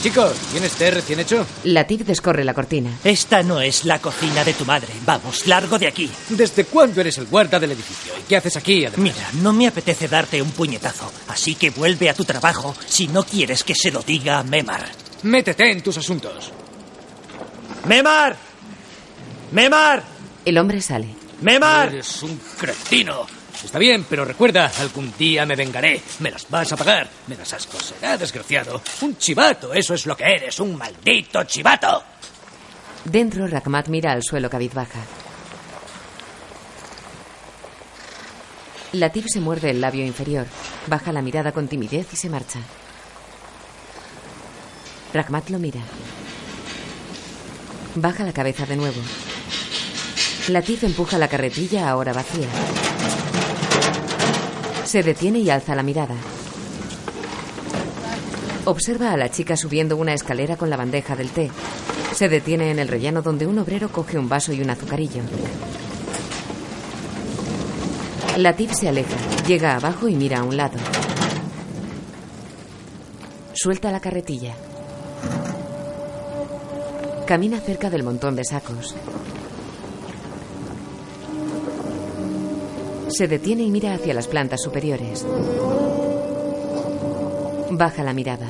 Chicos, 0.02 0.38
¿tienes 0.52 0.74
té 0.74 0.92
recién 0.92 1.20
hecho? 1.20 1.46
Latif 1.64 2.02
descorre 2.06 2.44
la 2.44 2.54
cortina. 2.54 2.92
Esta 3.04 3.42
no 3.42 3.60
es 3.60 3.84
la 3.84 4.00
cocina 4.00 4.44
de 4.44 4.54
tu 4.54 4.64
madre. 4.64 4.90
Vamos, 5.06 5.48
largo 5.48 5.80
de 5.80 5.88
aquí. 5.88 6.10
¿Desde 6.30 6.66
cuándo 6.66 7.02
eres 7.02 7.18
el 7.18 7.26
guarda 7.26 7.60
del 7.60 7.72
edificio? 7.72 8.14
¿Y 8.18 8.24
qué 8.24 8.38
haces 8.38 8.56
aquí, 8.58 8.86
además? 8.86 9.00
Mira, 9.00 9.30
no 9.42 9.54
me 9.54 9.68
apetece 9.68 10.08
darte 10.08 10.42
un 10.42 10.52
puñetazo, 10.52 11.12
así 11.28 11.56
que 11.56 11.72
vuelve 11.72 12.10
a 12.10 12.14
tu 12.14 12.24
trabajo 12.24 12.76
si 12.86 13.08
no 13.08 13.24
quieres 13.24 13.64
que 13.64 13.74
se 13.76 13.92
lo 13.92 14.02
diga 14.02 14.40
a 14.40 14.44
Memar. 14.44 14.86
Métete 15.24 15.72
en 15.72 15.82
tus 15.82 15.98
asuntos. 15.98 16.52
¡Memar! 17.86 18.36
¡Memar! 19.52 20.04
El 20.46 20.58
hombre 20.60 20.80
sale. 20.82 21.08
¡Memar! 21.42 21.90
Eres 21.90 22.22
un 22.24 22.40
cretino. 22.60 23.26
Está 23.68 23.80
bien, 23.80 24.06
pero 24.10 24.24
recuerda, 24.24 24.72
algún 24.80 25.14
día 25.18 25.46
me 25.46 25.58
vengaré. 25.58 26.02
Me 26.20 26.32
las 26.32 26.50
vas 26.50 26.72
a 26.72 26.78
pagar. 26.78 27.10
Me 27.28 27.36
das 27.36 27.52
asco. 27.52 27.78
Será 27.78 28.18
desgraciado. 28.18 28.82
Un 29.02 29.18
chivato, 29.18 29.74
eso 29.74 29.94
es 29.94 30.06
lo 30.06 30.16
que 30.16 30.24
eres. 30.24 30.58
Un 30.62 30.78
maldito 30.78 31.44
chivato. 31.44 32.02
Dentro, 33.04 33.46
Rahmat 33.46 33.90
mira 33.90 34.14
al 34.14 34.24
suelo 34.24 34.50
cabizbaja. 34.50 35.00
Latif 38.94 39.26
se 39.28 39.42
muerde 39.42 39.72
el 39.72 39.82
labio 39.82 40.06
inferior. 40.06 40.46
Baja 40.88 41.12
la 41.12 41.22
mirada 41.22 41.52
con 41.52 41.68
timidez 41.68 42.08
y 42.14 42.16
se 42.16 42.30
marcha. 42.30 42.60
Rahmat 45.14 45.50
lo 45.50 45.60
mira. 45.60 45.82
Baja 47.96 48.24
la 48.24 48.32
cabeza 48.32 48.66
de 48.66 48.78
nuevo. 48.78 49.02
Latif 50.48 50.86
empuja 50.86 51.18
la 51.18 51.28
carretilla 51.28 51.90
ahora 51.90 52.14
vacía. 52.14 52.48
Se 54.88 55.04
detiene 55.04 55.40
y 55.40 55.50
alza 55.50 55.76
la 55.76 55.84
mirada. 55.84 56.16
Observa 58.64 59.12
a 59.12 59.18
la 59.18 59.30
chica 59.30 59.58
subiendo 59.58 59.98
una 59.98 60.14
escalera 60.14 60.56
con 60.56 60.70
la 60.70 60.78
bandeja 60.78 61.14
del 61.14 61.30
té. 61.30 61.52
Se 62.14 62.30
detiene 62.30 62.72
en 62.72 62.80
el 62.80 62.88
rellano 62.88 63.22
donde 63.22 63.46
un 63.46 63.60
obrero 63.60 63.90
coge 63.90 64.18
un 64.18 64.30
vaso 64.30 64.54
y 64.54 64.62
un 64.62 64.70
azucarillo. 64.70 65.24
Latif 68.38 68.72
se 68.72 68.88
aleja, 68.88 69.18
llega 69.46 69.76
abajo 69.76 70.08
y 70.08 70.16
mira 70.16 70.40
a 70.40 70.44
un 70.44 70.56
lado. 70.56 70.78
Suelta 73.52 73.92
la 73.92 74.00
carretilla. 74.00 74.56
Camina 77.26 77.60
cerca 77.60 77.90
del 77.90 78.04
montón 78.04 78.38
de 78.38 78.46
sacos. 78.46 78.96
Se 83.10 83.28
detiene 83.28 83.64
y 83.64 83.72
mira 83.72 83.94
hacia 83.94 84.14
las 84.14 84.28
plantas 84.28 84.62
superiores. 84.62 85.26
Baja 87.72 88.04
la 88.04 88.14
mirada. 88.14 88.48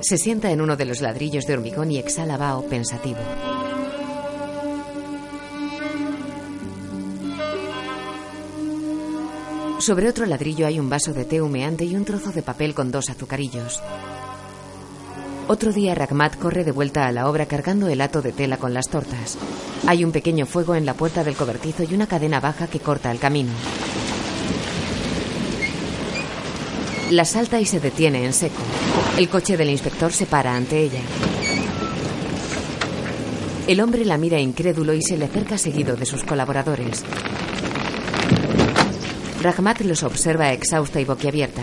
Se 0.00 0.18
sienta 0.18 0.50
en 0.50 0.60
uno 0.60 0.76
de 0.76 0.84
los 0.84 1.00
ladrillos 1.00 1.46
de 1.46 1.54
hormigón 1.54 1.90
y 1.90 1.98
exhala 1.98 2.36
vaho 2.36 2.62
pensativo. 2.66 3.20
Sobre 9.78 10.08
otro 10.08 10.26
ladrillo 10.26 10.66
hay 10.66 10.78
un 10.78 10.88
vaso 10.88 11.12
de 11.12 11.24
té 11.24 11.42
humeante 11.42 11.84
y 11.84 11.96
un 11.96 12.04
trozo 12.04 12.30
de 12.30 12.42
papel 12.42 12.72
con 12.72 12.92
dos 12.92 13.10
azucarillos. 13.10 13.82
Otro 15.48 15.72
día 15.72 15.94
Rahmat 15.94 16.36
corre 16.38 16.64
de 16.64 16.70
vuelta 16.70 17.06
a 17.06 17.12
la 17.12 17.28
obra 17.28 17.46
cargando 17.46 17.88
el 17.88 18.00
hato 18.00 18.22
de 18.22 18.32
tela 18.32 18.56
con 18.56 18.72
las 18.72 18.88
tortas. 18.88 19.36
Hay 19.86 20.04
un 20.04 20.12
pequeño 20.12 20.46
fuego 20.46 20.74
en 20.74 20.86
la 20.86 20.94
puerta 20.94 21.24
del 21.24 21.34
cobertizo 21.34 21.82
y 21.82 21.94
una 21.94 22.06
cadena 22.06 22.40
baja 22.40 22.68
que 22.68 22.80
corta 22.80 23.10
el 23.10 23.18
camino. 23.18 23.50
La 27.10 27.24
salta 27.24 27.60
y 27.60 27.66
se 27.66 27.80
detiene 27.80 28.24
en 28.24 28.32
seco. 28.32 28.62
El 29.18 29.28
coche 29.28 29.56
del 29.56 29.70
inspector 29.70 30.12
se 30.12 30.26
para 30.26 30.54
ante 30.54 30.80
ella. 30.80 31.00
El 33.66 33.80
hombre 33.80 34.04
la 34.04 34.16
mira 34.16 34.38
incrédulo 34.38 34.94
y 34.94 35.02
se 35.02 35.18
le 35.18 35.26
acerca 35.26 35.58
seguido 35.58 35.96
de 35.96 36.06
sus 36.06 36.24
colaboradores. 36.24 37.04
Rahmat 39.42 39.80
los 39.82 40.04
observa 40.04 40.52
exhausta 40.52 41.00
y 41.00 41.04
boquiabierta. 41.04 41.62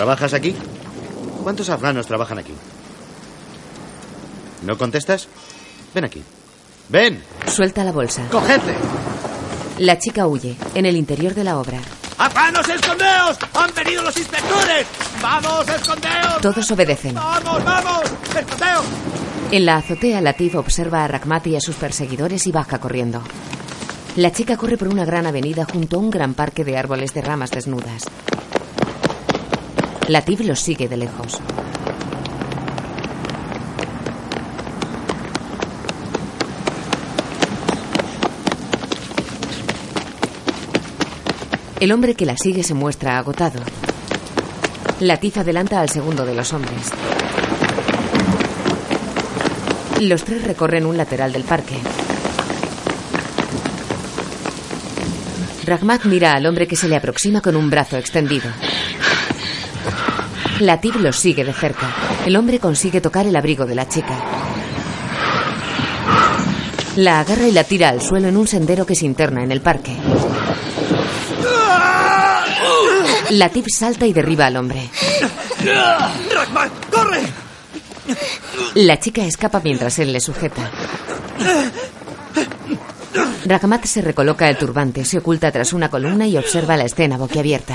¿Trabajas 0.00 0.32
aquí? 0.32 0.56
¿Cuántos 1.42 1.68
afganos 1.68 2.06
trabajan 2.06 2.38
aquí? 2.38 2.54
¿No 4.62 4.78
contestas? 4.78 5.28
Ven 5.94 6.06
aquí. 6.06 6.24
¡Ven! 6.88 7.22
Suelta 7.46 7.84
la 7.84 7.92
bolsa. 7.92 8.26
¡Cogedle! 8.30 8.76
La 9.76 9.98
chica 9.98 10.26
huye. 10.26 10.56
En 10.74 10.86
el 10.86 10.96
interior 10.96 11.34
de 11.34 11.44
la 11.44 11.58
obra. 11.58 11.82
¡Afganos, 12.16 12.66
escondeos! 12.66 13.36
¡Han 13.52 13.74
venido 13.74 14.02
los 14.02 14.16
inspectores! 14.16 14.86
¡Vamos, 15.20 15.68
escondeos! 15.68 16.40
Todos 16.40 16.70
obedecen. 16.70 17.16
¡Vamos, 17.16 17.62
vamos! 17.62 18.02
¡Escondeos! 18.34 18.84
En 19.50 19.66
la 19.66 19.76
azotea, 19.76 20.22
Latif 20.22 20.54
observa 20.54 21.04
a 21.04 21.08
Rahmat 21.08 21.46
y 21.48 21.56
a 21.56 21.60
sus 21.60 21.76
perseguidores 21.76 22.46
y 22.46 22.52
baja 22.52 22.78
corriendo. 22.78 23.22
La 24.16 24.32
chica 24.32 24.56
corre 24.56 24.78
por 24.78 24.88
una 24.88 25.04
gran 25.04 25.26
avenida 25.26 25.66
junto 25.70 25.96
a 25.96 26.00
un 26.00 26.08
gran 26.08 26.32
parque 26.32 26.64
de 26.64 26.78
árboles 26.78 27.12
de 27.12 27.20
ramas 27.20 27.50
desnudas. 27.50 28.06
Latif 30.10 30.40
los 30.40 30.58
sigue 30.58 30.88
de 30.88 30.96
lejos. 30.96 31.40
El 41.78 41.92
hombre 41.92 42.16
que 42.16 42.26
la 42.26 42.36
sigue 42.36 42.64
se 42.64 42.74
muestra 42.74 43.18
agotado. 43.18 43.60
Latif 44.98 45.38
adelanta 45.38 45.80
al 45.80 45.90
segundo 45.90 46.26
de 46.26 46.34
los 46.34 46.52
hombres. 46.54 46.90
Los 50.00 50.24
tres 50.24 50.42
recorren 50.42 50.86
un 50.86 50.96
lateral 50.96 51.32
del 51.32 51.44
parque. 51.44 51.76
Rahmat 55.66 56.04
mira 56.06 56.32
al 56.32 56.46
hombre 56.46 56.66
que 56.66 56.74
se 56.74 56.88
le 56.88 56.96
aproxima 56.96 57.40
con 57.40 57.54
un 57.54 57.70
brazo 57.70 57.96
extendido. 57.96 58.50
Latif 60.60 60.96
los 60.96 61.16
sigue 61.16 61.44
de 61.44 61.52
cerca. 61.54 61.88
El 62.26 62.36
hombre 62.36 62.58
consigue 62.58 63.00
tocar 63.00 63.26
el 63.26 63.34
abrigo 63.34 63.64
de 63.64 63.74
la 63.74 63.88
chica. 63.88 64.14
La 66.96 67.20
agarra 67.20 67.48
y 67.48 67.52
la 67.52 67.64
tira 67.64 67.88
al 67.88 68.02
suelo 68.02 68.28
en 68.28 68.36
un 68.36 68.46
sendero 68.46 68.84
que 68.84 68.94
se 68.94 69.06
interna 69.06 69.42
en 69.42 69.52
el 69.52 69.62
parque. 69.62 69.96
Latif 73.30 73.66
salta 73.68 74.06
y 74.06 74.12
derriba 74.12 74.46
al 74.46 74.56
hombre. 74.56 74.90
¡Rahmat, 75.64 76.72
corre! 76.90 77.22
La 78.74 78.98
chica 78.98 79.24
escapa 79.24 79.60
mientras 79.64 79.98
él 79.98 80.12
le 80.12 80.20
sujeta. 80.20 80.70
Rahmat 83.44 83.84
se 83.84 84.02
recoloca 84.02 84.48
el 84.48 84.56
turbante, 84.56 85.04
se 85.04 85.18
oculta 85.18 85.50
tras 85.50 85.72
una 85.72 85.88
columna 85.88 86.26
y 86.26 86.36
observa 86.36 86.76
la 86.76 86.84
escena 86.84 87.16
boquiabierta. 87.16 87.74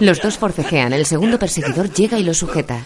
Los 0.00 0.20
dos 0.20 0.38
forcejean. 0.38 0.92
El 0.92 1.06
segundo 1.06 1.38
perseguidor 1.38 1.92
llega 1.92 2.18
y 2.18 2.24
lo 2.24 2.34
sujeta. 2.34 2.80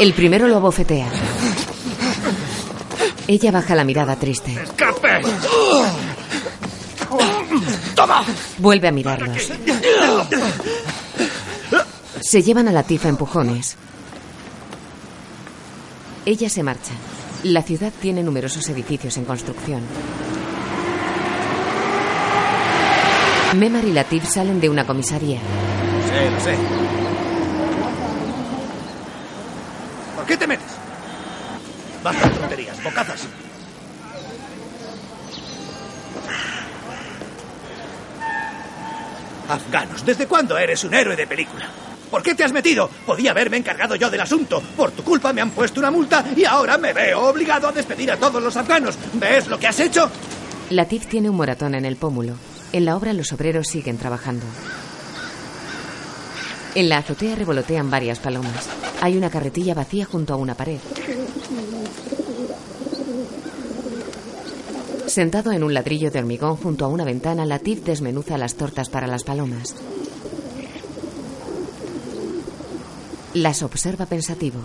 El 0.00 0.14
primero 0.14 0.48
lo 0.48 0.56
abofetea. 0.56 1.08
Ella 3.26 3.50
baja 3.50 3.74
la 3.74 3.84
mirada 3.84 4.16
triste. 4.16 4.52
¡Escape! 4.52 5.20
¡Toma! 7.94 8.24
Vuelve 8.58 8.88
a 8.88 8.92
mirarlos. 8.92 9.50
Se 12.20 12.42
llevan 12.42 12.68
a 12.68 12.72
la 12.72 12.82
tifa 12.82 13.08
empujones. 13.08 13.76
Ella 16.26 16.48
se 16.48 16.62
marcha. 16.62 16.92
La 17.44 17.60
ciudad 17.60 17.92
tiene 18.00 18.22
numerosos 18.22 18.66
edificios 18.70 19.18
en 19.18 19.26
construcción. 19.26 19.82
Memar 23.56 23.84
y 23.84 23.92
Latif 23.92 24.24
salen 24.24 24.58
de 24.62 24.70
una 24.70 24.86
comisaría. 24.86 25.38
Sí, 25.38 26.30
lo 26.32 26.40
sé. 26.40 26.56
¿Por 30.16 30.24
qué 30.24 30.36
te 30.38 30.46
metes? 30.46 30.72
Basta 32.02 32.30
tonterías, 32.30 32.82
bocazas. 32.82 33.26
Afganos, 39.50 40.02
¿desde 40.06 40.26
cuándo 40.26 40.56
eres 40.56 40.82
un 40.84 40.94
héroe 40.94 41.14
de 41.14 41.26
película? 41.26 41.68
¿Por 42.14 42.22
qué 42.22 42.36
te 42.36 42.44
has 42.44 42.52
metido? 42.52 42.88
Podía 43.04 43.32
haberme 43.32 43.56
encargado 43.56 43.96
yo 43.96 44.08
del 44.08 44.20
asunto. 44.20 44.62
Por 44.76 44.92
tu 44.92 45.02
culpa 45.02 45.32
me 45.32 45.40
han 45.40 45.50
puesto 45.50 45.80
una 45.80 45.90
multa 45.90 46.24
y 46.36 46.44
ahora 46.44 46.78
me 46.78 46.92
veo 46.92 47.22
obligado 47.22 47.66
a 47.66 47.72
despedir 47.72 48.08
a 48.12 48.16
todos 48.16 48.40
los 48.40 48.56
afganos. 48.56 48.96
¿Ves 49.14 49.48
lo 49.48 49.58
que 49.58 49.66
has 49.66 49.80
hecho? 49.80 50.08
Latif 50.70 51.08
tiene 51.08 51.28
un 51.28 51.34
moratón 51.34 51.74
en 51.74 51.84
el 51.84 51.96
pómulo. 51.96 52.36
En 52.72 52.84
la 52.84 52.96
obra 52.96 53.12
los 53.12 53.32
obreros 53.32 53.66
siguen 53.66 53.98
trabajando. 53.98 54.46
En 56.76 56.88
la 56.88 56.98
azotea 56.98 57.34
revolotean 57.34 57.90
varias 57.90 58.20
palomas. 58.20 58.68
Hay 59.00 59.16
una 59.16 59.28
carretilla 59.28 59.74
vacía 59.74 60.04
junto 60.04 60.34
a 60.34 60.36
una 60.36 60.54
pared. 60.54 60.78
Sentado 65.08 65.50
en 65.50 65.64
un 65.64 65.74
ladrillo 65.74 66.12
de 66.12 66.20
hormigón 66.20 66.54
junto 66.58 66.84
a 66.84 66.88
una 66.88 67.04
ventana, 67.04 67.44
Latif 67.44 67.82
desmenuza 67.82 68.38
las 68.38 68.54
tortas 68.54 68.88
para 68.88 69.08
las 69.08 69.24
palomas. 69.24 69.74
Las 73.34 73.64
observa 73.64 74.06
pensativo. 74.06 74.60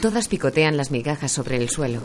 Todas 0.00 0.28
picotean 0.28 0.76
las 0.76 0.92
migajas 0.92 1.32
sobre 1.32 1.56
el 1.56 1.68
suelo. 1.68 2.00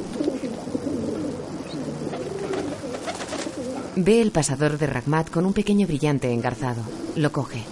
Ve 3.95 4.21
el 4.21 4.31
pasador 4.31 4.79
de 4.79 4.87
Rahmat 4.87 5.29
con 5.29 5.45
un 5.45 5.53
pequeño 5.53 5.85
brillante 5.85 6.31
engarzado. 6.31 6.81
Lo 7.15 7.31
coge. 7.31 7.63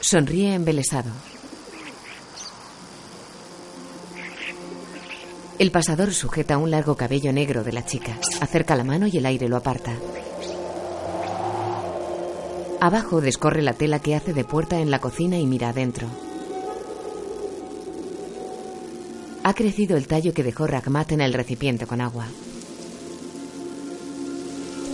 Sonríe 0.00 0.54
embelesado. 0.54 1.10
El 5.60 5.72
pasador 5.72 6.14
sujeta 6.14 6.56
un 6.56 6.70
largo 6.70 6.96
cabello 6.96 7.34
negro 7.34 7.62
de 7.62 7.74
la 7.74 7.84
chica. 7.84 8.18
Acerca 8.40 8.76
la 8.76 8.82
mano 8.82 9.06
y 9.06 9.18
el 9.18 9.26
aire 9.26 9.46
lo 9.46 9.58
aparta. 9.58 9.92
Abajo 12.80 13.20
descorre 13.20 13.60
la 13.60 13.74
tela 13.74 13.98
que 13.98 14.14
hace 14.14 14.32
de 14.32 14.42
puerta 14.42 14.80
en 14.80 14.90
la 14.90 15.00
cocina 15.00 15.38
y 15.38 15.44
mira 15.44 15.68
adentro. 15.68 16.06
Ha 19.42 19.52
crecido 19.52 19.98
el 19.98 20.06
tallo 20.06 20.32
que 20.32 20.42
dejó 20.42 20.66
Rahmat 20.66 21.12
en 21.12 21.20
el 21.20 21.34
recipiente 21.34 21.86
con 21.86 22.00
agua. 22.00 22.24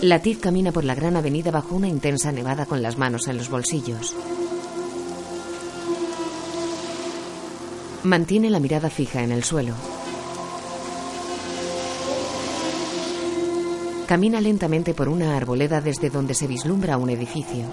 Latif 0.01 0.41
camina 0.41 0.73
por 0.73 0.83
la 0.83 0.95
gran 0.95 1.15
avenida 1.15 1.49
bajo 1.49 1.77
una 1.77 1.87
intensa 1.87 2.33
nevada 2.33 2.65
con 2.65 2.81
las 2.81 2.97
manos 2.97 3.29
en 3.29 3.37
los 3.37 3.49
bolsillos. 3.49 4.13
Mantiene 8.03 8.49
la 8.49 8.59
mirada 8.59 8.89
fija 8.89 9.23
en 9.23 9.31
el 9.31 9.45
suelo. 9.45 9.73
Camina 14.07 14.39
lentamente 14.39 14.93
por 14.93 15.09
una 15.09 15.35
arboleda 15.35 15.81
desde 15.81 16.09
donde 16.09 16.33
se 16.33 16.47
vislumbra 16.47 16.95
un 16.95 17.09
edificio. 17.09 17.65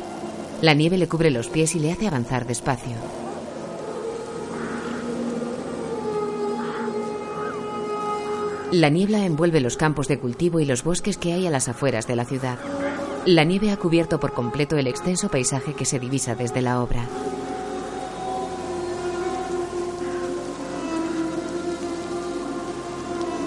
La 0.62 0.74
nieve 0.74 0.98
le 0.98 1.06
cubre 1.06 1.30
los 1.30 1.46
pies 1.46 1.76
y 1.76 1.78
le 1.78 1.92
hace 1.92 2.08
avanzar 2.08 2.44
despacio. 2.44 2.96
La 8.72 8.88
niebla 8.88 9.24
envuelve 9.24 9.60
los 9.60 9.76
campos 9.76 10.08
de 10.08 10.18
cultivo 10.18 10.58
y 10.58 10.64
los 10.64 10.82
bosques 10.82 11.18
que 11.18 11.32
hay 11.32 11.46
a 11.46 11.50
las 11.50 11.68
afueras 11.68 12.08
de 12.08 12.16
la 12.16 12.24
ciudad. 12.24 12.58
La 13.26 13.44
nieve 13.44 13.70
ha 13.70 13.76
cubierto 13.76 14.18
por 14.18 14.32
completo 14.32 14.76
el 14.76 14.88
extenso 14.88 15.28
paisaje 15.28 15.74
que 15.74 15.84
se 15.84 16.00
divisa 16.00 16.34
desde 16.34 16.62
la 16.62 16.82
obra. 16.82 17.06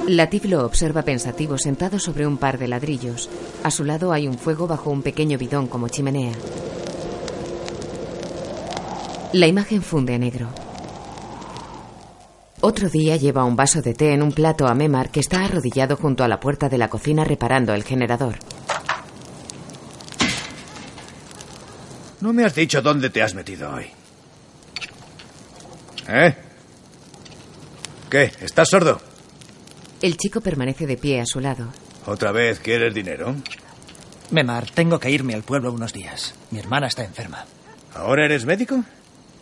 Latif 0.07 0.45
lo 0.45 0.65
observa 0.65 1.01
pensativo 1.01 1.57
sentado 1.57 1.99
sobre 1.99 2.25
un 2.25 2.37
par 2.37 2.57
de 2.57 2.69
ladrillos. 2.69 3.29
A 3.63 3.69
su 3.69 3.83
lado 3.83 4.13
hay 4.13 4.25
un 4.25 4.37
fuego 4.37 4.65
bajo 4.65 4.89
un 4.89 5.01
pequeño 5.01 5.37
bidón 5.37 5.67
como 5.67 5.89
chimenea. 5.89 6.31
La 9.33 9.47
imagen 9.47 9.81
funde 9.81 10.15
a 10.15 10.17
negro. 10.17 10.47
Otro 12.61 12.87
día 12.89 13.17
lleva 13.17 13.43
un 13.43 13.57
vaso 13.57 13.81
de 13.81 13.93
té 13.93 14.13
en 14.13 14.23
un 14.23 14.31
plato 14.31 14.65
a 14.65 14.73
Memar 14.73 15.09
que 15.09 15.19
está 15.19 15.43
arrodillado 15.43 15.97
junto 15.97 16.23
a 16.23 16.29
la 16.29 16.39
puerta 16.39 16.69
de 16.69 16.77
la 16.77 16.87
cocina 16.87 17.25
reparando 17.25 17.73
el 17.73 17.83
generador. 17.83 18.37
No 22.21 22.31
me 22.31 22.45
has 22.45 22.55
dicho 22.55 22.81
dónde 22.81 23.09
te 23.09 23.21
has 23.21 23.35
metido 23.35 23.69
hoy. 23.73 23.87
¿Eh? 26.07 26.35
¿Qué? 28.09 28.31
¿Estás 28.39 28.69
sordo? 28.69 29.06
El 30.01 30.17
chico 30.17 30.41
permanece 30.41 30.85
de 30.85 30.97
pie 30.97 31.21
a 31.21 31.25
su 31.25 31.39
lado. 31.39 31.67
¿Otra 32.05 32.31
vez 32.31 32.59
quieres 32.59 32.93
dinero? 32.93 33.35
Memar, 34.31 34.69
tengo 34.69 34.99
que 34.99 35.09
irme 35.09 35.33
al 35.33 35.43
pueblo 35.43 35.71
unos 35.71 35.93
días. 35.93 36.35
Mi 36.51 36.59
hermana 36.59 36.87
está 36.87 37.03
enferma. 37.03 37.45
¿Ahora 37.95 38.25
eres 38.25 38.45
médico? 38.45 38.83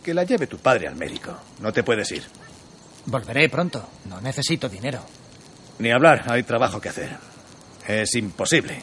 Que 0.02 0.14
la 0.14 0.24
lleve 0.24 0.46
tu 0.46 0.58
padre 0.58 0.88
al 0.88 0.96
médico. 0.96 1.36
No 1.60 1.72
te 1.72 1.82
puedes 1.82 2.10
ir. 2.12 2.22
Volveré 3.06 3.48
pronto. 3.48 3.86
No 4.08 4.20
necesito 4.20 4.68
dinero. 4.68 5.00
Ni 5.78 5.90
hablar, 5.90 6.24
hay 6.28 6.42
trabajo 6.42 6.80
que 6.80 6.88
hacer. 6.88 7.16
Es 7.86 8.14
imposible. 8.14 8.82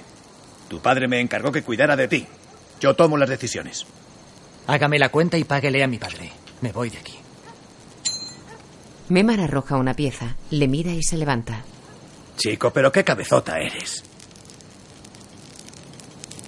Tu 0.69 0.79
padre 0.79 1.07
me 1.07 1.19
encargó 1.19 1.51
que 1.51 1.63
cuidara 1.63 1.95
de 1.95 2.07
ti. 2.07 2.27
Yo 2.79 2.95
tomo 2.95 3.17
las 3.17 3.29
decisiones. 3.29 3.85
Hágame 4.67 4.99
la 4.99 5.09
cuenta 5.09 5.37
y 5.37 5.43
páguele 5.43 5.83
a 5.83 5.87
mi 5.87 5.97
padre. 5.97 6.31
Me 6.61 6.71
voy 6.71 6.89
de 6.89 6.97
aquí. 6.99 7.13
Memar 9.09 9.41
arroja 9.41 9.77
una 9.77 9.93
pieza, 9.93 10.35
le 10.49 10.67
mira 10.67 10.91
y 10.91 11.03
se 11.03 11.17
levanta. 11.17 11.63
Chico, 12.37 12.71
pero 12.71 12.91
qué 12.91 13.03
cabezota 13.03 13.59
eres. 13.59 14.03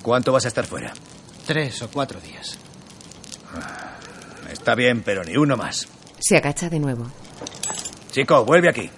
¿Cuánto 0.01 0.31
vas 0.31 0.45
a 0.45 0.49
estar 0.49 0.65
fuera? 0.65 0.93
Tres 1.45 1.81
o 1.81 1.89
cuatro 1.89 2.19
días. 2.19 2.57
Está 4.51 4.75
bien, 4.75 5.01
pero 5.03 5.23
ni 5.23 5.35
uno 5.37 5.57
más. 5.57 5.87
Se 6.19 6.37
agacha 6.37 6.69
de 6.69 6.79
nuevo. 6.79 7.05
Chico, 8.11 8.45
vuelve 8.45 8.69
aquí. 8.69 8.89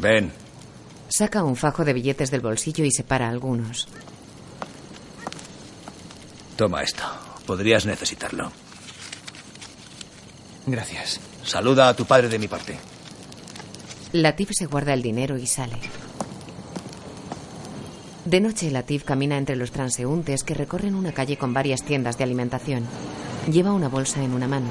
Ven. 0.00 0.32
Saca 1.08 1.44
un 1.44 1.56
fajo 1.56 1.84
de 1.84 1.92
billetes 1.92 2.30
del 2.30 2.40
bolsillo 2.40 2.84
y 2.84 2.90
separa 2.90 3.28
algunos. 3.28 3.88
Toma 6.56 6.82
esto. 6.82 7.02
Podrías 7.46 7.86
necesitarlo. 7.86 8.52
Gracias. 10.66 11.20
Saluda 11.44 11.88
a 11.88 11.94
tu 11.94 12.04
padre 12.04 12.28
de 12.28 12.38
mi 12.38 12.48
parte. 12.48 12.78
Latif 14.12 14.50
se 14.52 14.66
guarda 14.66 14.92
el 14.92 15.02
dinero 15.02 15.36
y 15.36 15.46
sale. 15.46 15.78
De 18.24 18.40
noche, 18.40 18.70
Latif 18.70 19.04
camina 19.04 19.38
entre 19.38 19.56
los 19.56 19.72
transeúntes 19.72 20.44
que 20.44 20.54
recorren 20.54 20.94
una 20.94 21.12
calle 21.12 21.36
con 21.36 21.54
varias 21.54 21.82
tiendas 21.82 22.18
de 22.18 22.24
alimentación. 22.24 22.86
Lleva 23.50 23.72
una 23.72 23.88
bolsa 23.88 24.22
en 24.22 24.34
una 24.34 24.46
mano. 24.46 24.68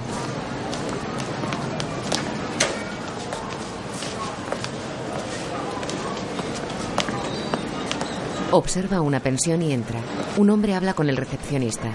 Observa 8.51 9.01
una 9.01 9.19
pensión 9.19 9.61
y 9.61 9.73
entra. 9.73 9.99
Un 10.37 10.49
hombre 10.49 10.73
habla 10.73 10.93
con 10.93 11.09
el 11.09 11.17
recepcionista. 11.17 11.91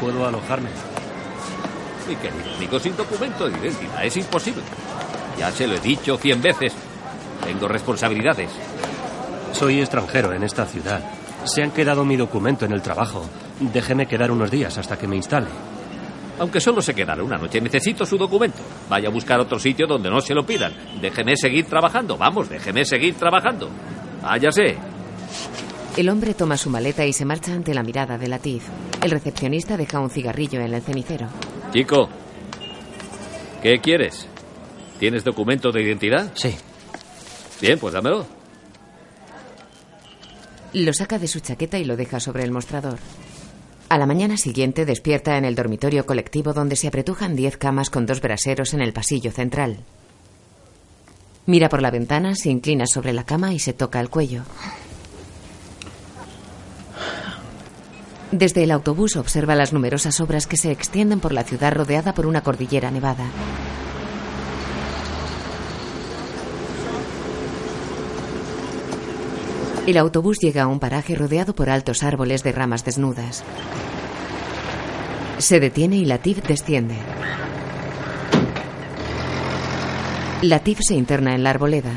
¿Puedo 0.00 0.26
alojarme? 0.26 0.70
Mi 2.08 2.16
querido 2.16 2.54
amigo, 2.56 2.80
sin 2.80 2.96
documento 2.96 3.48
de 3.48 3.58
identidad 3.58 4.02
es 4.02 4.16
imposible. 4.16 4.62
Ya 5.38 5.50
se 5.50 5.66
lo 5.66 5.74
he 5.74 5.80
dicho 5.80 6.16
cien 6.16 6.40
veces. 6.40 6.72
Tengo 7.44 7.68
responsabilidades. 7.68 8.50
Soy 9.52 9.80
extranjero 9.80 10.32
en 10.32 10.42
esta 10.42 10.64
ciudad. 10.64 11.02
Se 11.44 11.62
han 11.62 11.70
quedado 11.70 12.04
mi 12.04 12.16
documento 12.16 12.64
en 12.64 12.72
el 12.72 12.80
trabajo. 12.80 13.24
Déjeme 13.60 14.06
quedar 14.06 14.30
unos 14.30 14.50
días 14.50 14.78
hasta 14.78 14.96
que 14.98 15.06
me 15.06 15.16
instale. 15.16 15.48
Aunque 16.38 16.60
solo 16.60 16.80
se 16.80 16.94
quedara 16.94 17.22
una 17.22 17.36
noche, 17.36 17.60
necesito 17.60 18.06
su 18.06 18.16
documento. 18.16 18.58
Vaya 18.88 19.08
a 19.08 19.12
buscar 19.12 19.40
otro 19.40 19.58
sitio 19.58 19.86
donde 19.86 20.08
no 20.08 20.20
se 20.20 20.34
lo 20.34 20.46
pidan. 20.46 20.72
Déjeme 21.00 21.36
seguir 21.36 21.66
trabajando. 21.66 22.16
Vamos, 22.16 22.48
déjeme 22.48 22.84
seguir 22.84 23.16
trabajando. 23.16 23.68
Váyase. 24.22 24.76
El 25.96 26.08
hombre 26.08 26.32
toma 26.32 26.56
su 26.56 26.70
maleta 26.70 27.04
y 27.04 27.12
se 27.12 27.24
marcha 27.24 27.52
ante 27.52 27.74
la 27.74 27.82
mirada 27.82 28.16
de 28.16 28.28
Latif. 28.28 28.62
El 29.02 29.10
recepcionista 29.10 29.76
deja 29.76 30.00
un 30.00 30.10
cigarrillo 30.10 30.60
en 30.60 30.72
el 30.72 30.82
cenicero. 30.82 31.26
Chico, 31.72 32.08
¿qué 33.62 33.78
quieres? 33.80 34.26
¿Tienes 34.98 35.22
documento 35.22 35.70
de 35.70 35.82
identidad? 35.82 36.32
Sí. 36.34 36.54
Bien, 37.60 37.78
pues 37.78 37.92
dámelo. 37.92 38.26
Lo 40.72 40.92
saca 40.92 41.18
de 41.18 41.28
su 41.28 41.40
chaqueta 41.40 41.78
y 41.78 41.84
lo 41.84 41.96
deja 41.96 42.20
sobre 42.20 42.44
el 42.44 42.50
mostrador. 42.50 42.98
A 43.88 43.96
la 43.98 44.06
mañana 44.06 44.36
siguiente 44.36 44.84
despierta 44.84 45.38
en 45.38 45.44
el 45.44 45.54
dormitorio 45.54 46.04
colectivo 46.04 46.52
donde 46.52 46.76
se 46.76 46.88
apretujan 46.88 47.36
diez 47.36 47.56
camas 47.56 47.90
con 47.90 48.06
dos 48.06 48.20
braseros 48.20 48.74
en 48.74 48.82
el 48.82 48.92
pasillo 48.92 49.30
central. 49.30 49.78
Mira 51.46 51.70
por 51.70 51.80
la 51.80 51.90
ventana, 51.90 52.34
se 52.34 52.50
inclina 52.50 52.86
sobre 52.86 53.14
la 53.14 53.24
cama 53.24 53.54
y 53.54 53.58
se 53.58 53.72
toca 53.72 54.00
el 54.00 54.10
cuello. 54.10 54.42
Desde 58.30 58.62
el 58.62 58.70
autobús 58.72 59.16
observa 59.16 59.54
las 59.54 59.72
numerosas 59.72 60.20
obras 60.20 60.46
que 60.46 60.58
se 60.58 60.70
extienden 60.70 61.18
por 61.18 61.32
la 61.32 61.44
ciudad 61.44 61.72
rodeada 61.72 62.12
por 62.12 62.26
una 62.26 62.42
cordillera 62.42 62.90
nevada. 62.90 63.24
El 69.86 69.96
autobús 69.96 70.38
llega 70.38 70.64
a 70.64 70.66
un 70.66 70.80
paraje 70.80 71.14
rodeado 71.14 71.54
por 71.54 71.70
altos 71.70 72.02
árboles 72.02 72.42
de 72.42 72.52
ramas 72.52 72.84
desnudas. 72.84 73.42
Se 75.38 75.60
detiene 75.60 75.96
y 75.96 76.04
Latif 76.04 76.46
desciende. 76.46 76.96
Latif 80.42 80.80
se 80.82 80.94
interna 80.94 81.34
en 81.34 81.42
la 81.42 81.50
arboleda. 81.50 81.92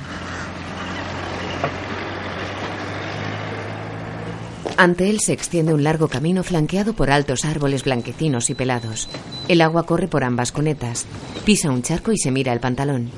Ante 4.82 5.12
él 5.12 5.20
se 5.20 5.32
extiende 5.32 5.76
un 5.76 5.84
largo 5.84 6.08
camino 6.08 6.42
flanqueado 6.42 6.94
por 6.94 7.12
altos 7.12 7.46
árboles 7.46 7.84
blanquecinos 7.84 8.50
y 8.50 8.56
pelados. 8.56 9.08
El 9.48 9.62
agua 9.62 9.86
corre 9.86 10.08
por 10.08 10.24
ambas 10.24 10.52
cunetas. 10.52 11.06
Pisa 11.46 11.70
un 11.70 11.84
charco 11.84 12.12
y 12.12 12.18
se 12.18 12.32
mira 12.32 12.52
el 12.52 12.60
pantalón. 12.60 13.12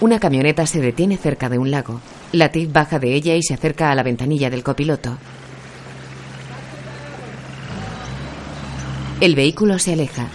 Una 0.00 0.18
camioneta 0.18 0.64
se 0.64 0.80
detiene 0.80 1.18
cerca 1.18 1.50
de 1.50 1.58
un 1.58 1.70
lago. 1.70 2.00
Latif 2.32 2.72
baja 2.72 2.98
de 2.98 3.12
ella 3.12 3.34
y 3.34 3.42
se 3.42 3.52
acerca 3.52 3.90
a 3.90 3.94
la 3.94 4.02
ventanilla 4.02 4.48
del 4.48 4.64
copiloto. 4.64 5.18
El 9.20 9.34
vehículo 9.34 9.78
se 9.78 9.92
aleja. 9.92 10.30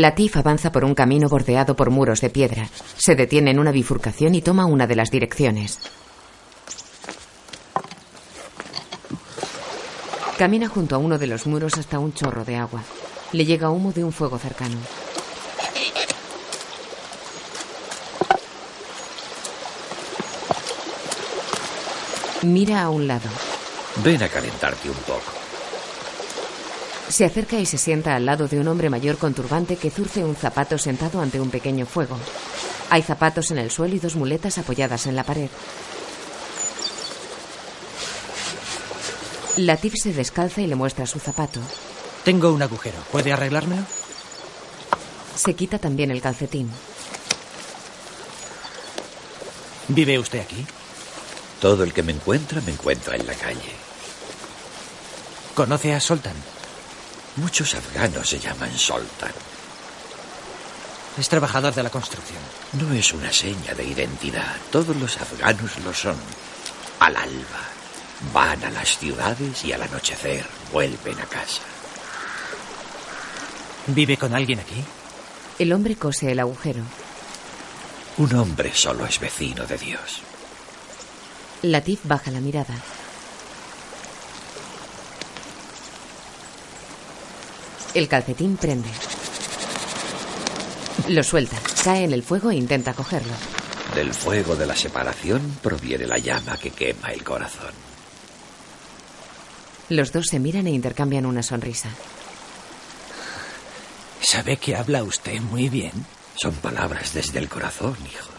Latif 0.00 0.36
avanza 0.36 0.72
por 0.72 0.84
un 0.84 0.94
camino 0.94 1.28
bordeado 1.28 1.76
por 1.76 1.90
muros 1.90 2.20
de 2.20 2.30
piedra. 2.30 2.68
Se 2.96 3.14
detiene 3.14 3.50
en 3.50 3.58
una 3.58 3.70
bifurcación 3.70 4.34
y 4.34 4.42
toma 4.42 4.66
una 4.66 4.86
de 4.86 4.96
las 4.96 5.10
direcciones. 5.10 5.78
Camina 10.38 10.68
junto 10.68 10.96
a 10.96 10.98
uno 10.98 11.16
de 11.16 11.28
los 11.28 11.46
muros 11.46 11.78
hasta 11.78 11.98
un 11.98 12.12
chorro 12.12 12.44
de 12.44 12.56
agua. 12.56 12.82
Le 13.32 13.44
llega 13.44 13.70
humo 13.70 13.92
de 13.92 14.02
un 14.02 14.12
fuego 14.12 14.38
cercano. 14.38 14.76
Mira 22.42 22.82
a 22.82 22.90
un 22.90 23.06
lado. 23.06 23.28
Ven 24.02 24.22
a 24.22 24.28
calentarte 24.28 24.90
un 24.90 24.96
poco. 24.96 25.43
Se 27.14 27.24
acerca 27.24 27.60
y 27.60 27.64
se 27.64 27.78
sienta 27.78 28.16
al 28.16 28.26
lado 28.26 28.48
de 28.48 28.58
un 28.58 28.66
hombre 28.66 28.90
mayor 28.90 29.18
con 29.18 29.34
turbante 29.34 29.76
que 29.76 29.88
zurce 29.88 30.24
un 30.24 30.34
zapato 30.34 30.78
sentado 30.78 31.20
ante 31.20 31.40
un 31.40 31.48
pequeño 31.48 31.86
fuego. 31.86 32.18
Hay 32.90 33.02
zapatos 33.02 33.52
en 33.52 33.58
el 33.58 33.70
suelo 33.70 33.94
y 33.94 34.00
dos 34.00 34.16
muletas 34.16 34.58
apoyadas 34.58 35.06
en 35.06 35.14
la 35.14 35.22
pared. 35.22 35.48
Latif 39.58 39.94
se 39.94 40.12
descalza 40.12 40.60
y 40.60 40.66
le 40.66 40.74
muestra 40.74 41.06
su 41.06 41.20
zapato. 41.20 41.60
Tengo 42.24 42.52
un 42.52 42.62
agujero. 42.62 42.98
¿Puede 43.12 43.32
arreglármelo? 43.32 43.84
Se 45.36 45.54
quita 45.54 45.78
también 45.78 46.10
el 46.10 46.20
calcetín. 46.20 46.68
¿Vive 49.86 50.18
usted 50.18 50.40
aquí? 50.40 50.66
Todo 51.60 51.84
el 51.84 51.92
que 51.92 52.02
me 52.02 52.10
encuentra 52.10 52.60
me 52.62 52.72
encuentra 52.72 53.14
en 53.14 53.24
la 53.24 53.34
calle. 53.34 53.70
¿Conoce 55.54 55.94
a 55.94 56.00
Soltan? 56.00 56.53
Muchos 57.36 57.74
afganos 57.74 58.28
se 58.28 58.38
llaman 58.38 58.76
Soltan. 58.78 59.32
Es 61.18 61.28
trabajador 61.28 61.74
de 61.74 61.82
la 61.82 61.90
construcción. 61.90 62.40
No 62.72 62.92
es 62.92 63.12
una 63.12 63.32
seña 63.32 63.74
de 63.74 63.84
identidad. 63.84 64.56
Todos 64.70 64.96
los 64.96 65.20
afganos 65.20 65.78
lo 65.84 65.92
son. 65.92 66.16
Al 67.00 67.16
alba. 67.16 67.60
Van 68.32 68.62
a 68.64 68.70
las 68.70 68.98
ciudades 68.98 69.64
y 69.64 69.72
al 69.72 69.82
anochecer 69.82 70.44
vuelven 70.72 71.18
a 71.20 71.24
casa. 71.26 71.62
¿Vive 73.88 74.16
con 74.16 74.34
alguien 74.34 74.60
aquí? 74.60 74.82
El 75.58 75.72
hombre 75.72 75.96
cose 75.96 76.32
el 76.32 76.40
agujero. 76.40 76.82
Un 78.16 78.34
hombre 78.34 78.72
solo 78.74 79.06
es 79.06 79.18
vecino 79.18 79.66
de 79.66 79.76
Dios. 79.76 80.22
Latif 81.62 82.00
baja 82.04 82.30
la 82.30 82.40
mirada. 82.40 82.74
El 87.94 88.08
calcetín 88.08 88.56
prende. 88.56 88.88
Lo 91.08 91.22
suelta, 91.22 91.56
cae 91.84 92.04
en 92.04 92.12
el 92.12 92.24
fuego 92.24 92.50
e 92.50 92.56
intenta 92.56 92.92
cogerlo. 92.92 93.32
Del 93.94 94.12
fuego 94.12 94.56
de 94.56 94.66
la 94.66 94.74
separación 94.74 95.58
proviene 95.62 96.06
la 96.06 96.18
llama 96.18 96.56
que 96.56 96.70
quema 96.70 97.12
el 97.12 97.22
corazón. 97.22 97.72
Los 99.90 100.10
dos 100.12 100.26
se 100.26 100.40
miran 100.40 100.66
e 100.66 100.70
intercambian 100.70 101.26
una 101.26 101.42
sonrisa. 101.42 101.90
¿Sabe 104.20 104.56
que 104.56 104.74
habla 104.74 105.04
usted 105.04 105.40
muy 105.40 105.68
bien? 105.68 105.92
Son 106.34 106.54
palabras 106.54 107.14
desde 107.14 107.38
el 107.38 107.48
corazón, 107.48 107.96
hijo. 108.10 108.30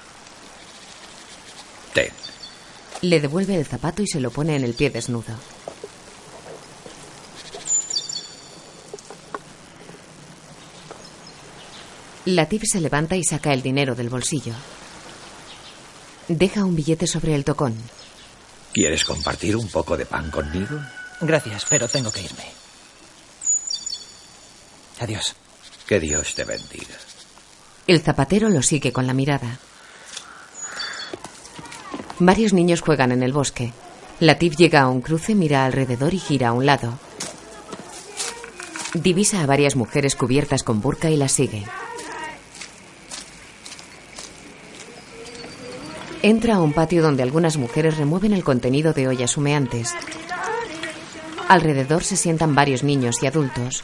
Ten. 1.93 2.11
Le 3.01 3.21
devuelve 3.21 3.55
el 3.55 3.65
zapato 3.65 4.01
y 4.01 4.07
se 4.07 4.19
lo 4.19 4.31
pone 4.31 4.55
en 4.55 4.63
el 4.65 4.73
pie 4.73 4.89
desnudo. 4.89 5.33
Latif 12.25 12.63
se 12.65 12.81
levanta 12.81 13.15
y 13.15 13.23
saca 13.23 13.53
el 13.53 13.61
dinero 13.61 13.93
del 13.93 14.09
bolsillo. 14.09 14.53
Deja 16.27 16.65
un 16.65 16.75
billete 16.75 17.05
sobre 17.05 17.35
el 17.35 17.45
tocón. 17.45 17.75
¿Quieres 18.73 19.05
compartir 19.05 19.55
un 19.55 19.67
poco 19.69 19.95
de 19.95 20.07
pan 20.07 20.31
conmigo? 20.31 20.79
Gracias, 21.21 21.65
pero 21.69 21.87
tengo 21.87 22.11
que 22.11 22.23
irme. 22.23 22.45
Adiós. 24.99 25.35
Que 25.85 25.99
Dios 25.99 26.33
te 26.33 26.43
bendiga. 26.45 26.95
El 27.85 28.01
zapatero 28.01 28.49
lo 28.49 28.63
sigue 28.63 28.91
con 28.91 29.05
la 29.05 29.13
mirada. 29.13 29.59
Varios 32.17 32.53
niños 32.53 32.81
juegan 32.81 33.11
en 33.11 33.21
el 33.21 33.33
bosque. 33.33 33.71
Latif 34.19 34.55
llega 34.55 34.81
a 34.81 34.89
un 34.89 35.01
cruce, 35.01 35.35
mira 35.35 35.65
alrededor 35.65 36.15
y 36.15 36.19
gira 36.19 36.49
a 36.49 36.53
un 36.53 36.65
lado. 36.65 36.97
Divisa 38.95 39.41
a 39.41 39.45
varias 39.45 39.75
mujeres 39.75 40.15
cubiertas 40.15 40.63
con 40.63 40.81
burka 40.81 41.11
y 41.11 41.17
las 41.17 41.33
sigue. 41.33 41.65
Entra 46.25 46.55
a 46.55 46.59
un 46.59 46.73
patio 46.73 47.03
donde 47.03 47.21
algunas 47.21 47.55
mujeres 47.55 47.97
remueven 47.97 48.33
el 48.33 48.43
contenido 48.43 48.93
de 48.93 49.07
ollas 49.07 49.37
humeantes. 49.37 49.93
Alrededor 51.47 52.03
se 52.03 52.17
sientan 52.17 52.55
varios 52.55 52.81
niños 52.81 53.21
y 53.21 53.27
adultos. 53.27 53.83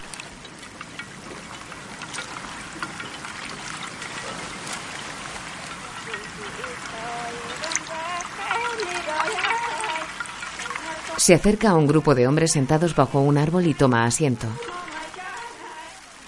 Se 11.18 11.36
acerca 11.36 11.70
a 11.70 11.76
un 11.76 11.86
grupo 11.86 12.16
de 12.16 12.28
hombres 12.28 12.54
sentados 12.54 12.96
bajo 12.96 13.22
un 13.22 13.38
árbol 13.38 13.68
y 13.68 13.76
toma 13.76 14.06
asiento. 14.06 14.48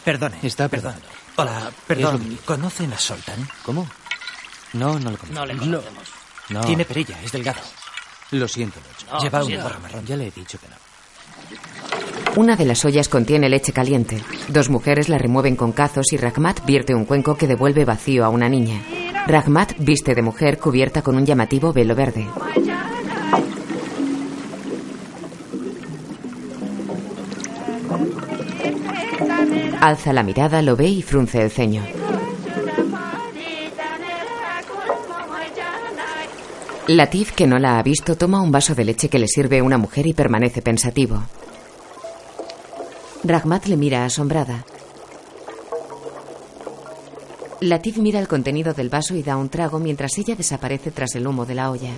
Perdone. 0.05 0.37
Está 0.43 0.67
perdón. 0.67 0.93
Hola, 1.37 1.71
perdón. 1.87 2.37
¿Conocen 2.45 2.93
a 2.93 2.99
Soltan? 2.99 3.47
¿Cómo? 3.65 3.87
No, 4.73 4.99
no 4.99 5.11
lo 5.11 5.17
conozco. 5.17 5.33
No 5.33 5.45
le 5.45 5.55
conocemos. 5.57 6.09
No. 6.49 6.61
Tiene 6.61 6.85
perilla, 6.85 7.17
es 7.23 7.31
delgado. 7.31 7.61
Lo 8.31 8.47
siento 8.47 8.79
mucho. 8.79 9.11
No, 9.13 9.19
Lleva 9.21 9.43
siento. 9.43 9.63
gorra 9.63 9.79
marrón. 9.79 10.05
Ya 10.05 10.17
le 10.17 10.27
he 10.27 10.31
dicho 10.31 10.57
que 10.59 10.67
no. 10.67 10.75
Una 12.35 12.55
de 12.55 12.65
las 12.65 12.83
ollas 12.83 13.09
contiene 13.09 13.47
leche 13.49 13.71
caliente. 13.71 14.21
Dos 14.47 14.69
mujeres 14.69 15.07
la 15.07 15.17
remueven 15.19 15.55
con 15.55 15.71
cazos 15.71 16.11
y 16.13 16.17
Ragmat 16.17 16.65
vierte 16.65 16.95
un 16.95 17.05
cuenco 17.05 17.37
que 17.37 17.47
devuelve 17.47 17.85
vacío 17.85 18.25
a 18.25 18.29
una 18.29 18.49
niña. 18.49 18.81
Ragmat 19.27 19.73
viste 19.77 20.15
de 20.15 20.21
mujer 20.23 20.57
cubierta 20.57 21.01
con 21.03 21.15
un 21.15 21.25
llamativo 21.25 21.71
velo 21.71 21.95
verde. 21.95 22.27
Alza 29.81 30.13
la 30.13 30.23
mirada, 30.23 30.61
lo 30.61 30.75
ve 30.75 30.87
y 30.87 31.01
frunce 31.01 31.41
el 31.41 31.51
ceño. 31.51 31.83
Latif, 36.87 37.31
que 37.31 37.47
no 37.47 37.59
la 37.59 37.79
ha 37.79 37.83
visto, 37.83 38.17
toma 38.17 38.41
un 38.41 38.51
vaso 38.51 38.75
de 38.75 38.83
leche 38.83 39.07
que 39.07 39.17
le 39.17 39.29
sirve 39.29 39.61
una 39.61 39.77
mujer 39.77 40.05
y 40.05 40.13
permanece 40.13 40.61
pensativo. 40.61 41.23
Ragmat 43.23 43.67
le 43.67 43.77
mira 43.77 44.03
asombrada. 44.03 44.65
Latif 47.61 47.99
mira 47.99 48.19
el 48.19 48.27
contenido 48.27 48.73
del 48.73 48.89
vaso 48.89 49.15
y 49.15 49.23
da 49.23 49.37
un 49.37 49.47
trago 49.47 49.79
mientras 49.79 50.17
ella 50.17 50.35
desaparece 50.35 50.91
tras 50.91 51.15
el 51.15 51.25
humo 51.25 51.45
de 51.45 51.55
la 51.55 51.71
olla. 51.71 51.91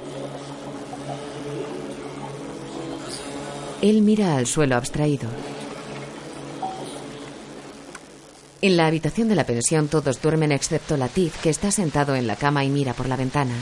Él 3.82 4.04
mira 4.04 4.36
al 4.36 4.46
suelo 4.46 4.76
abstraído. 4.76 5.28
En 8.62 8.78
la 8.78 8.86
habitación 8.86 9.30
de 9.30 9.36
la 9.36 9.46
pensión 9.46 9.88
todos 9.88 10.22
duermen 10.22 10.52
excepto 10.52 10.96
Latif, 10.96 11.42
que 11.42 11.50
está 11.50 11.72
sentado 11.72 12.14
en 12.16 12.28
la 12.28 12.36
cama 12.36 12.64
y 12.64 12.70
mira 12.70 12.94
por 12.94 13.10
la 13.10 13.16
ventana. 13.16 13.56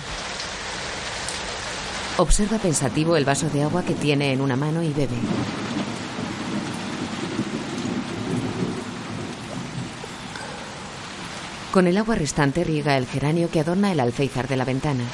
Observa 2.18 2.60
pensativo 2.60 3.18
el 3.18 3.26
vaso 3.26 3.50
de 3.50 3.64
agua 3.64 3.82
que 3.84 3.96
tiene 3.96 4.34
en 4.34 4.42
una 4.42 4.56
mano 4.56 4.84
y 4.84 4.94
bebe. 4.94 5.16
Con 11.72 11.88
el 11.88 11.98
agua 11.98 12.14
restante 12.14 12.64
riega 12.64 12.98
el 12.98 13.08
geranio 13.08 13.50
que 13.50 13.60
adorna 13.60 13.92
el 13.92 14.00
alféizar 14.00 14.48
de 14.48 14.58
la 14.58 14.64
ventana. 14.64 15.06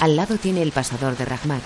Al 0.00 0.14
lado 0.14 0.36
tiene 0.36 0.60
el 0.60 0.72
pasador 0.72 1.16
de 1.16 1.24
Rahmat. 1.24 1.62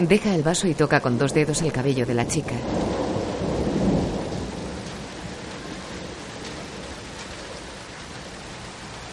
Deja 0.00 0.34
el 0.34 0.42
vaso 0.42 0.66
y 0.66 0.74
toca 0.74 1.00
con 1.00 1.16
dos 1.16 1.32
dedos 1.32 1.62
el 1.62 1.70
cabello 1.70 2.06
de 2.06 2.14
la 2.14 2.26
chica. 2.26 2.54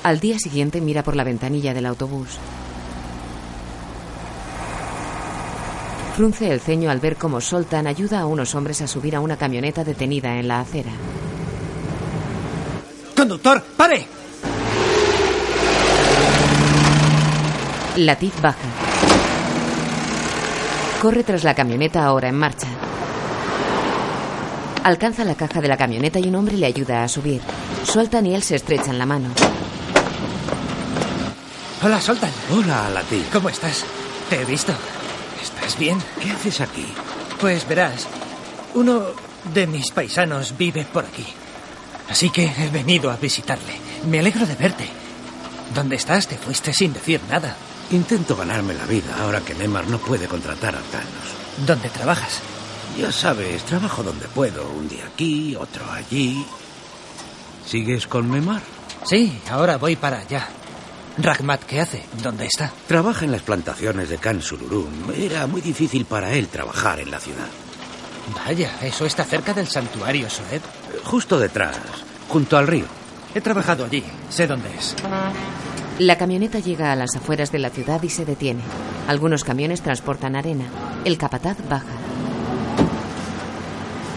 Al 0.04 0.20
día 0.20 0.38
siguiente 0.38 0.82
mira 0.82 1.02
por 1.02 1.16
la 1.16 1.24
ventanilla 1.24 1.74
del 1.74 1.86
autobús. 1.86 2.38
Frunce 6.16 6.52
el 6.52 6.60
ceño 6.60 6.92
al 6.92 7.00
ver 7.00 7.16
cómo 7.16 7.40
Soltan 7.40 7.88
ayuda 7.88 8.20
a 8.20 8.26
unos 8.26 8.54
hombres 8.54 8.82
a 8.82 8.88
subir 8.88 9.16
a 9.16 9.22
una 9.22 9.38
camioneta 9.38 9.86
detenida 9.86 10.38
en 10.38 10.50
la 10.50 10.60
acera. 10.60 10.92
¡Conductor, 13.16 13.64
pare! 13.78 14.06
Latif 17.96 18.42
baja. 18.42 18.68
Corre 21.02 21.24
tras 21.24 21.46
la 21.46 21.56
camioneta 21.56 22.04
ahora 22.04 22.28
en 22.28 22.36
marcha. 22.36 22.68
Alcanza 24.84 25.24
la 25.24 25.36
caja 25.36 25.62
de 25.62 25.68
la 25.70 25.78
camioneta 25.78 26.20
y 26.20 26.28
un 26.28 26.36
hombre 26.36 26.58
le 26.58 26.66
ayuda 26.66 27.04
a 27.04 27.08
subir. 27.08 27.42
Soltan 27.86 28.26
y 28.26 28.36
él 28.36 28.44
se 28.44 28.56
estrechan 28.56 29.00
la 29.00 29.06
mano. 29.06 29.30
Hola, 31.86 32.00
Soltan. 32.00 32.32
Hola, 32.50 32.90
Latif. 32.92 33.30
¿Cómo 33.30 33.50
estás? 33.50 33.84
Te 34.30 34.42
he 34.42 34.46
visto. 34.46 34.72
¿Estás 35.42 35.78
bien? 35.78 36.02
¿Qué 36.22 36.32
haces 36.32 36.62
aquí? 36.62 36.86
Pues 37.42 37.68
verás, 37.68 38.08
uno 38.74 39.08
de 39.54 39.68
mis 39.68 39.92
paisanos 39.92 40.58
vive 40.58 40.86
por 40.86 41.04
aquí. 41.04 41.26
Así 42.10 42.30
que 42.30 42.46
he 42.46 42.70
venido 42.70 43.12
a 43.12 43.18
visitarle. 43.18 43.74
Me 44.08 44.20
alegro 44.20 44.46
de 44.46 44.56
verte. 44.56 44.88
¿Dónde 45.76 45.98
estás? 45.98 46.26
Te 46.26 46.38
fuiste 46.38 46.72
sin 46.72 46.94
decir 46.94 47.20
nada. 47.30 47.54
Intento 47.92 48.38
ganarme 48.38 48.76
la 48.76 48.86
vida 48.86 49.18
ahora 49.20 49.42
que 49.42 49.54
Nemar 49.54 49.86
no 49.88 49.98
puede 49.98 50.30
contratar 50.30 50.76
afganos. 50.78 51.66
¿Dónde 51.68 51.90
trabajas? 51.90 52.40
Ya 52.98 53.12
sabes, 53.12 53.62
trabajo 53.64 54.04
donde 54.04 54.30
puedo. 54.30 54.70
Un 54.70 54.88
día 54.88 55.08
aquí, 55.14 55.54
otro 55.58 55.84
allí. 55.92 56.46
¿Sigues 57.68 58.08
con 58.08 58.32
Memar? 58.32 58.62
Sí, 59.04 59.38
ahora 59.50 59.78
voy 59.78 59.98
para 59.98 60.20
allá. 60.20 60.48
Ragmat, 61.18 61.64
¿qué 61.64 61.80
hace? 61.80 62.04
¿Dónde 62.24 62.46
está? 62.46 62.72
Trabaja 62.88 63.26
en 63.26 63.32
las 63.32 63.44
plantaciones 63.44 64.10
de 64.10 64.18
Can 64.18 64.42
Sururún. 64.42 65.14
Era 65.16 65.46
muy 65.46 65.62
difícil 65.62 66.06
para 66.06 66.32
él 66.32 66.48
trabajar 66.48 67.00
en 67.00 67.12
la 67.12 67.20
ciudad. 67.20 67.48
Vaya, 68.46 68.72
eso 68.82 69.06
está 69.06 69.24
cerca 69.24 69.54
del 69.54 69.68
santuario 69.68 70.30
Soed. 70.30 70.62
Justo 71.04 71.40
detrás, 71.40 71.78
junto 72.30 72.58
al 72.58 72.68
río. 72.68 72.86
He 73.36 73.42
trabajado 73.42 73.86
allí. 73.86 74.04
Sé 74.30 74.48
dónde 74.48 74.70
es. 74.76 74.96
La 76.00 76.18
camioneta 76.18 76.60
llega 76.60 76.92
a 76.92 76.96
las 76.96 77.16
afueras 77.16 77.52
de 77.52 77.60
la 77.60 77.70
ciudad 77.70 78.02
y 78.02 78.10
se 78.10 78.26
detiene. 78.26 78.64
Algunos 79.08 79.44
camiones 79.44 79.82
transportan 79.82 80.36
arena. 80.36 80.66
El 81.06 81.18
capataz 81.18 81.58
baja. 81.70 81.86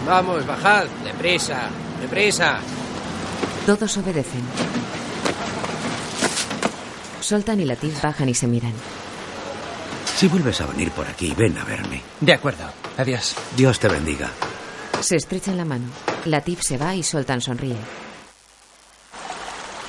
Vamos, 0.07 0.47
bajad. 0.47 0.85
Deprisa, 1.03 1.69
deprisa. 2.01 2.59
Todos 3.65 3.97
obedecen. 3.97 4.41
Soltan 7.27 7.59
y 7.59 7.65
Latif 7.65 8.01
bajan 8.01 8.29
y 8.29 8.33
se 8.33 8.47
miran. 8.47 8.71
Si 10.15 10.29
vuelves 10.29 10.61
a 10.61 10.65
venir 10.65 10.91
por 10.91 11.05
aquí, 11.05 11.33
ven 11.37 11.57
a 11.57 11.65
verme. 11.65 12.01
De 12.21 12.31
acuerdo. 12.31 12.63
Adiós. 12.95 13.35
Dios 13.57 13.81
te 13.81 13.89
bendiga. 13.89 14.29
Se 15.01 15.17
estrechan 15.17 15.57
la 15.57 15.65
mano. 15.65 15.87
Latif 16.23 16.61
se 16.61 16.77
va 16.77 16.95
y 16.95 17.03
Soltan 17.03 17.41
sonríe. 17.41 17.75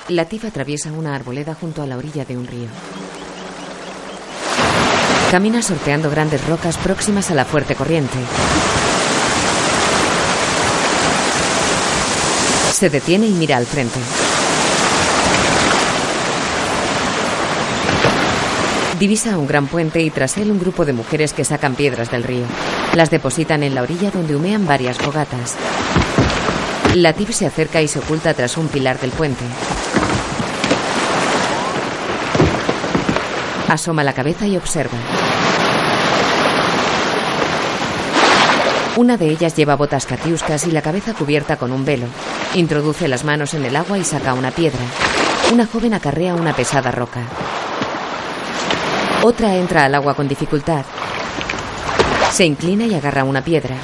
Latif 0.08 0.46
atraviesa 0.46 0.90
una 0.90 1.14
arboleda 1.14 1.54
junto 1.54 1.80
a 1.80 1.86
la 1.86 1.96
orilla 1.96 2.24
de 2.24 2.36
un 2.36 2.48
río. 2.48 2.66
Camina 5.30 5.62
sorteando 5.62 6.10
grandes 6.10 6.44
rocas 6.44 6.76
próximas 6.76 7.30
a 7.30 7.36
la 7.36 7.44
fuerte 7.44 7.76
corriente. 7.76 8.18
Se 12.72 12.90
detiene 12.90 13.28
y 13.28 13.32
mira 13.34 13.58
al 13.58 13.66
frente. 13.66 14.00
Divisa 18.98 19.38
un 19.38 19.46
gran 19.46 19.68
puente 19.68 20.02
y 20.02 20.10
tras 20.10 20.38
él 20.38 20.50
un 20.50 20.58
grupo 20.58 20.84
de 20.84 20.92
mujeres 20.92 21.32
que 21.32 21.44
sacan 21.44 21.76
piedras 21.76 22.10
del 22.10 22.24
río. 22.24 22.44
Las 22.94 23.10
depositan 23.10 23.62
en 23.62 23.76
la 23.76 23.82
orilla 23.82 24.10
donde 24.10 24.34
humean 24.34 24.66
varias 24.66 24.98
fogatas. 24.98 25.54
Latif 26.94 27.30
se 27.30 27.46
acerca 27.46 27.80
y 27.80 27.86
se 27.86 28.00
oculta 28.00 28.34
tras 28.34 28.56
un 28.56 28.66
pilar 28.66 28.98
del 28.98 29.10
puente. 29.12 29.44
Asoma 33.68 34.02
la 34.02 34.14
cabeza 34.14 34.48
y 34.48 34.56
observa. 34.56 34.98
Una 38.96 39.16
de 39.16 39.30
ellas 39.30 39.54
lleva 39.54 39.76
botas 39.76 40.06
catiuscas 40.06 40.66
y 40.66 40.72
la 40.72 40.82
cabeza 40.82 41.14
cubierta 41.14 41.56
con 41.56 41.70
un 41.70 41.84
velo. 41.84 42.06
Introduce 42.54 43.06
las 43.06 43.22
manos 43.22 43.54
en 43.54 43.64
el 43.64 43.76
agua 43.76 43.96
y 43.98 44.02
saca 44.02 44.34
una 44.34 44.50
piedra. 44.50 44.80
Una 45.52 45.66
joven 45.66 45.94
acarrea 45.94 46.34
una 46.34 46.52
pesada 46.52 46.90
roca. 46.90 47.20
Otra 49.22 49.56
entra 49.56 49.84
al 49.84 49.94
agua 49.96 50.14
con 50.14 50.28
dificultad. 50.28 50.84
Se 52.30 52.44
inclina 52.44 52.86
y 52.86 52.94
agarra 52.94 53.24
una 53.24 53.42
piedra. 53.42 53.74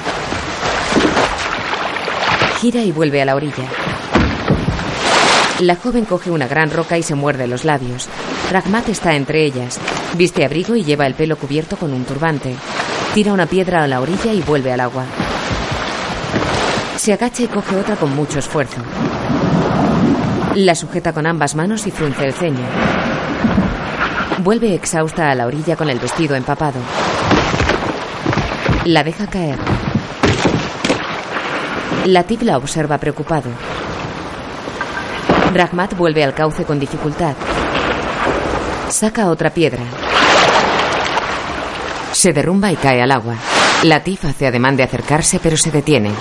Gira 2.61 2.81
y 2.81 2.93
vuelve 2.93 3.21
a 3.21 3.25
la 3.25 3.35
orilla. 3.35 3.65
La 5.59 5.75
joven 5.75 6.05
coge 6.05 6.31
una 6.31 6.47
gran 6.47 6.71
roca 6.71 6.97
y 6.97 7.03
se 7.03 7.15
muerde 7.15 7.47
los 7.47 7.65
labios. 7.65 8.07
Ragmat 8.49 8.87
está 8.87 9.15
entre 9.15 9.43
ellas. 9.43 9.77
Viste 10.15 10.45
abrigo 10.45 10.75
y 10.75 10.85
lleva 10.85 11.05
el 11.05 11.15
pelo 11.15 11.35
cubierto 11.35 11.75
con 11.75 11.91
un 11.91 12.05
turbante. 12.05 12.55
Tira 13.13 13.33
una 13.33 13.45
piedra 13.45 13.83
a 13.83 13.87
la 13.87 13.99
orilla 13.99 14.31
y 14.31 14.41
vuelve 14.41 14.71
al 14.71 14.79
agua. 14.79 15.03
Se 16.95 17.11
agacha 17.11 17.43
y 17.43 17.47
coge 17.47 17.75
otra 17.75 17.97
con 17.97 18.15
mucho 18.15 18.39
esfuerzo. 18.39 18.77
La 20.55 20.75
sujeta 20.75 21.11
con 21.11 21.27
ambas 21.27 21.55
manos 21.55 21.85
y 21.87 21.91
frunce 21.91 22.23
el 22.23 22.33
ceño. 22.33 23.04
Vuelve 24.39 24.75
exhausta 24.75 25.31
a 25.31 25.35
la 25.35 25.45
orilla 25.45 25.75
con 25.75 25.89
el 25.89 25.99
vestido 25.99 26.35
empapado. 26.35 26.79
La 28.85 29.03
deja 29.03 29.27
caer. 29.27 29.57
Latif 32.05 32.43
la 32.43 32.57
observa 32.57 32.97
preocupado. 32.97 33.49
Ragmat 35.53 35.95
vuelve 35.95 36.23
al 36.23 36.33
cauce 36.33 36.65
con 36.65 36.79
dificultad. 36.79 37.33
Saca 38.89 39.29
otra 39.29 39.49
piedra. 39.49 39.83
Se 42.11 42.33
derrumba 42.33 42.71
y 42.71 42.75
cae 42.75 43.01
al 43.01 43.11
agua. 43.11 43.35
Latif 43.83 44.25
hace 44.25 44.47
ademán 44.47 44.75
de 44.75 44.83
acercarse, 44.83 45.39
pero 45.41 45.57
se 45.57 45.71
detiene. 45.71 46.11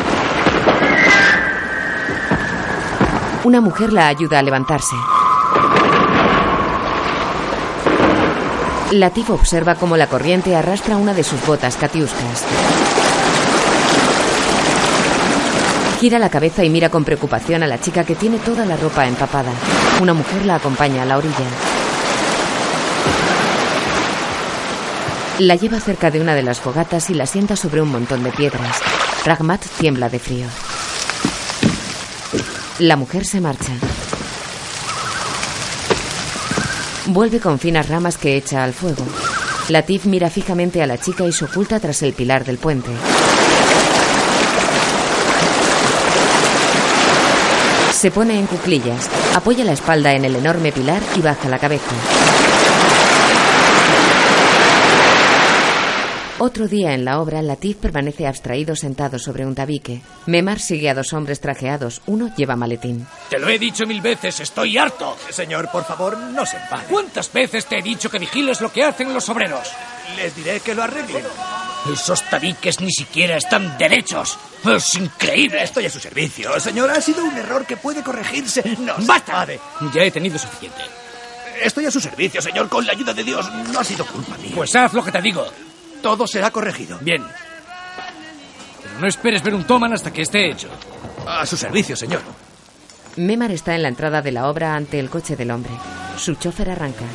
Una 3.43 3.61
mujer 3.61 3.93
la 3.93 4.09
ayuda 4.09 4.39
a 4.39 4.43
levantarse. 4.43 4.97
Latif 8.95 9.31
observa 9.31 9.75
cómo 9.75 9.97
la 9.97 10.07
corriente 10.07 10.55
arrastra 10.55 10.97
una 10.97 11.15
de 11.15 11.25
sus 11.25 11.45
botas 11.45 11.77
catiuscas. 11.77 12.45
Gira 15.99 16.21
la 16.21 16.31
cabeza 16.31 16.63
y 16.63 16.71
mira 16.71 16.91
con 16.91 17.05
preocupación 17.05 17.65
a 17.65 17.67
la 17.67 17.81
chica 17.81 18.05
que 18.05 18.15
tiene 18.15 18.39
toda 18.39 18.65
la 18.65 18.77
ropa 18.77 19.05
empapada. 19.09 19.51
Una 20.01 20.15
mujer 20.15 20.47
la 20.47 20.57
acompaña 20.57 21.03
a 21.03 21.07
la 21.07 21.19
orilla. 21.19 21.35
La 25.41 25.57
lleva 25.57 25.81
cerca 25.81 26.13
de 26.13 26.21
una 26.21 26.37
de 26.37 26.45
las 26.45 26.61
fogatas 26.61 27.11
y 27.11 27.15
la 27.15 27.27
sienta 27.27 27.57
sobre 27.57 27.83
un 27.83 27.91
montón 27.91 28.23
de 28.23 28.31
piedras. 28.31 28.81
Ragmat 29.25 29.65
tiembla 29.81 30.09
de 30.09 30.21
frío. 30.21 30.47
La 32.79 32.95
mujer 32.95 33.25
se 33.25 33.41
marcha. 33.41 33.73
Vuelve 37.07 37.39
con 37.39 37.59
finas 37.59 37.89
ramas 37.89 38.17
que 38.17 38.37
echa 38.37 38.65
al 38.65 38.73
fuego. 38.73 39.05
Latif 39.69 40.07
mira 40.07 40.31
fijamente 40.31 40.83
a 40.83 40.87
la 40.87 40.99
chica 40.99 41.25
y 41.25 41.33
se 41.33 41.45
oculta 41.45 41.79
tras 41.79 42.03
el 42.03 42.15
pilar 42.15 42.45
del 42.45 42.57
puente. 42.59 42.91
Se 47.93 48.11
pone 48.11 48.39
en 48.39 48.47
cuclillas, 48.47 49.09
apoya 49.35 49.65
la 49.65 49.73
espalda 49.73 50.13
en 50.13 50.25
el 50.25 50.37
enorme 50.37 50.73
pilar 50.73 51.03
y 51.17 51.21
baja 51.21 51.49
la 51.49 51.59
cabeza. 51.59 51.95
Otro 56.47 56.69
día 56.69 56.93
en 56.93 57.07
la 57.07 57.21
obra, 57.21 57.41
Latif 57.41 57.79
permanece 57.79 58.27
abstraído 58.27 58.77
sentado 58.77 59.19
sobre 59.19 59.47
un 59.47 59.55
tabique. 59.55 60.03
Memar 60.27 60.61
sigue 60.61 60.91
a 60.91 60.95
dos 60.95 61.15
hombres 61.15 61.41
trajeados. 61.41 62.03
Uno 62.05 62.35
lleva 62.37 62.55
maletín. 62.55 63.07
Te 63.31 63.39
lo 63.39 63.49
he 63.49 63.59
dicho 63.59 63.87
mil 63.87 64.03
veces, 64.03 64.41
estoy 64.41 64.77
harto. 64.77 65.17
Señor, 65.31 65.71
por 65.71 65.87
favor, 65.87 66.19
no 66.19 66.45
se 66.45 66.59
enfade. 66.59 66.85
¿Cuántas 66.91 67.33
veces 67.33 67.65
te 67.65 67.79
he 67.79 67.83
dicho 67.83 68.11
que 68.11 68.19
vigiles 68.19 68.61
lo 68.61 68.71
que 68.71 68.85
hacen 68.85 69.15
los 69.15 69.27
obreros? 69.31 69.71
Les 70.19 70.37
diré 70.37 70.61
que 70.61 70.75
lo 70.75 70.83
arreglen. 70.83 71.25
Esos 71.91 72.23
tabiques 72.29 72.79
ni 72.83 72.93
siquiera 72.93 73.39
están 73.39 73.79
derechos. 73.79 74.39
Es 74.67 74.97
increíble. 74.97 75.63
Estoy 75.63 75.87
a 75.87 75.91
su 75.91 75.99
servicio, 75.99 76.61
señor. 76.61 76.91
Ha 76.91 77.01
sido 77.01 77.25
un 77.25 77.35
error 77.39 77.65
que 77.65 77.79
puede 77.79 78.03
corregirse. 78.03 78.77
No 78.81 78.97
¡Basta! 78.99 79.47
Ya 79.95 80.03
he 80.05 80.11
tenido 80.11 80.39
suficiente. 80.39 80.83
Estoy 81.63 81.87
a 81.87 81.91
su 81.91 82.01
servicio, 82.01 82.43
señor. 82.43 82.69
Con 82.69 82.85
la 82.85 82.93
ayuda 82.93 83.15
de 83.15 83.25
Dios, 83.25 83.51
no 83.73 83.81
ha 83.81 83.85
sido 83.85 84.05
culpa 84.05 84.37
mía. 84.37 84.53
Pues 84.55 84.77
haz 84.77 84.93
lo 84.93 85.03
que 85.03 85.11
te 85.11 85.23
digo. 85.23 85.47
Todo 86.05 86.27
será 86.27 86.51
corregido. 86.51 86.99
Bien. 87.01 87.25
Pero 88.83 89.01
no 89.01 89.07
esperes 89.07 89.43
ver 89.43 89.55
un 89.55 89.65
toman 89.65 89.95
hasta 89.95 90.13
que 90.13 90.21
esté 90.21 90.51
hecho. 90.51 90.69
A 91.27 91.47
su 91.47 91.57
servicio, 91.57 91.97
señor. 91.97 92.21
Memar 93.17 93.51
está 93.53 93.75
en 93.75 93.85
la 93.85 93.89
entrada 93.89 94.21
de 94.21 94.31
la 94.31 94.51
obra 94.51 94.75
ante 94.75 95.01
el 95.01 95.09
coche 95.09 95.35
del 95.35 95.51
hombre. 95.51 95.73
Su 96.19 96.35
chofer 96.35 96.69
arranca. 96.69 97.07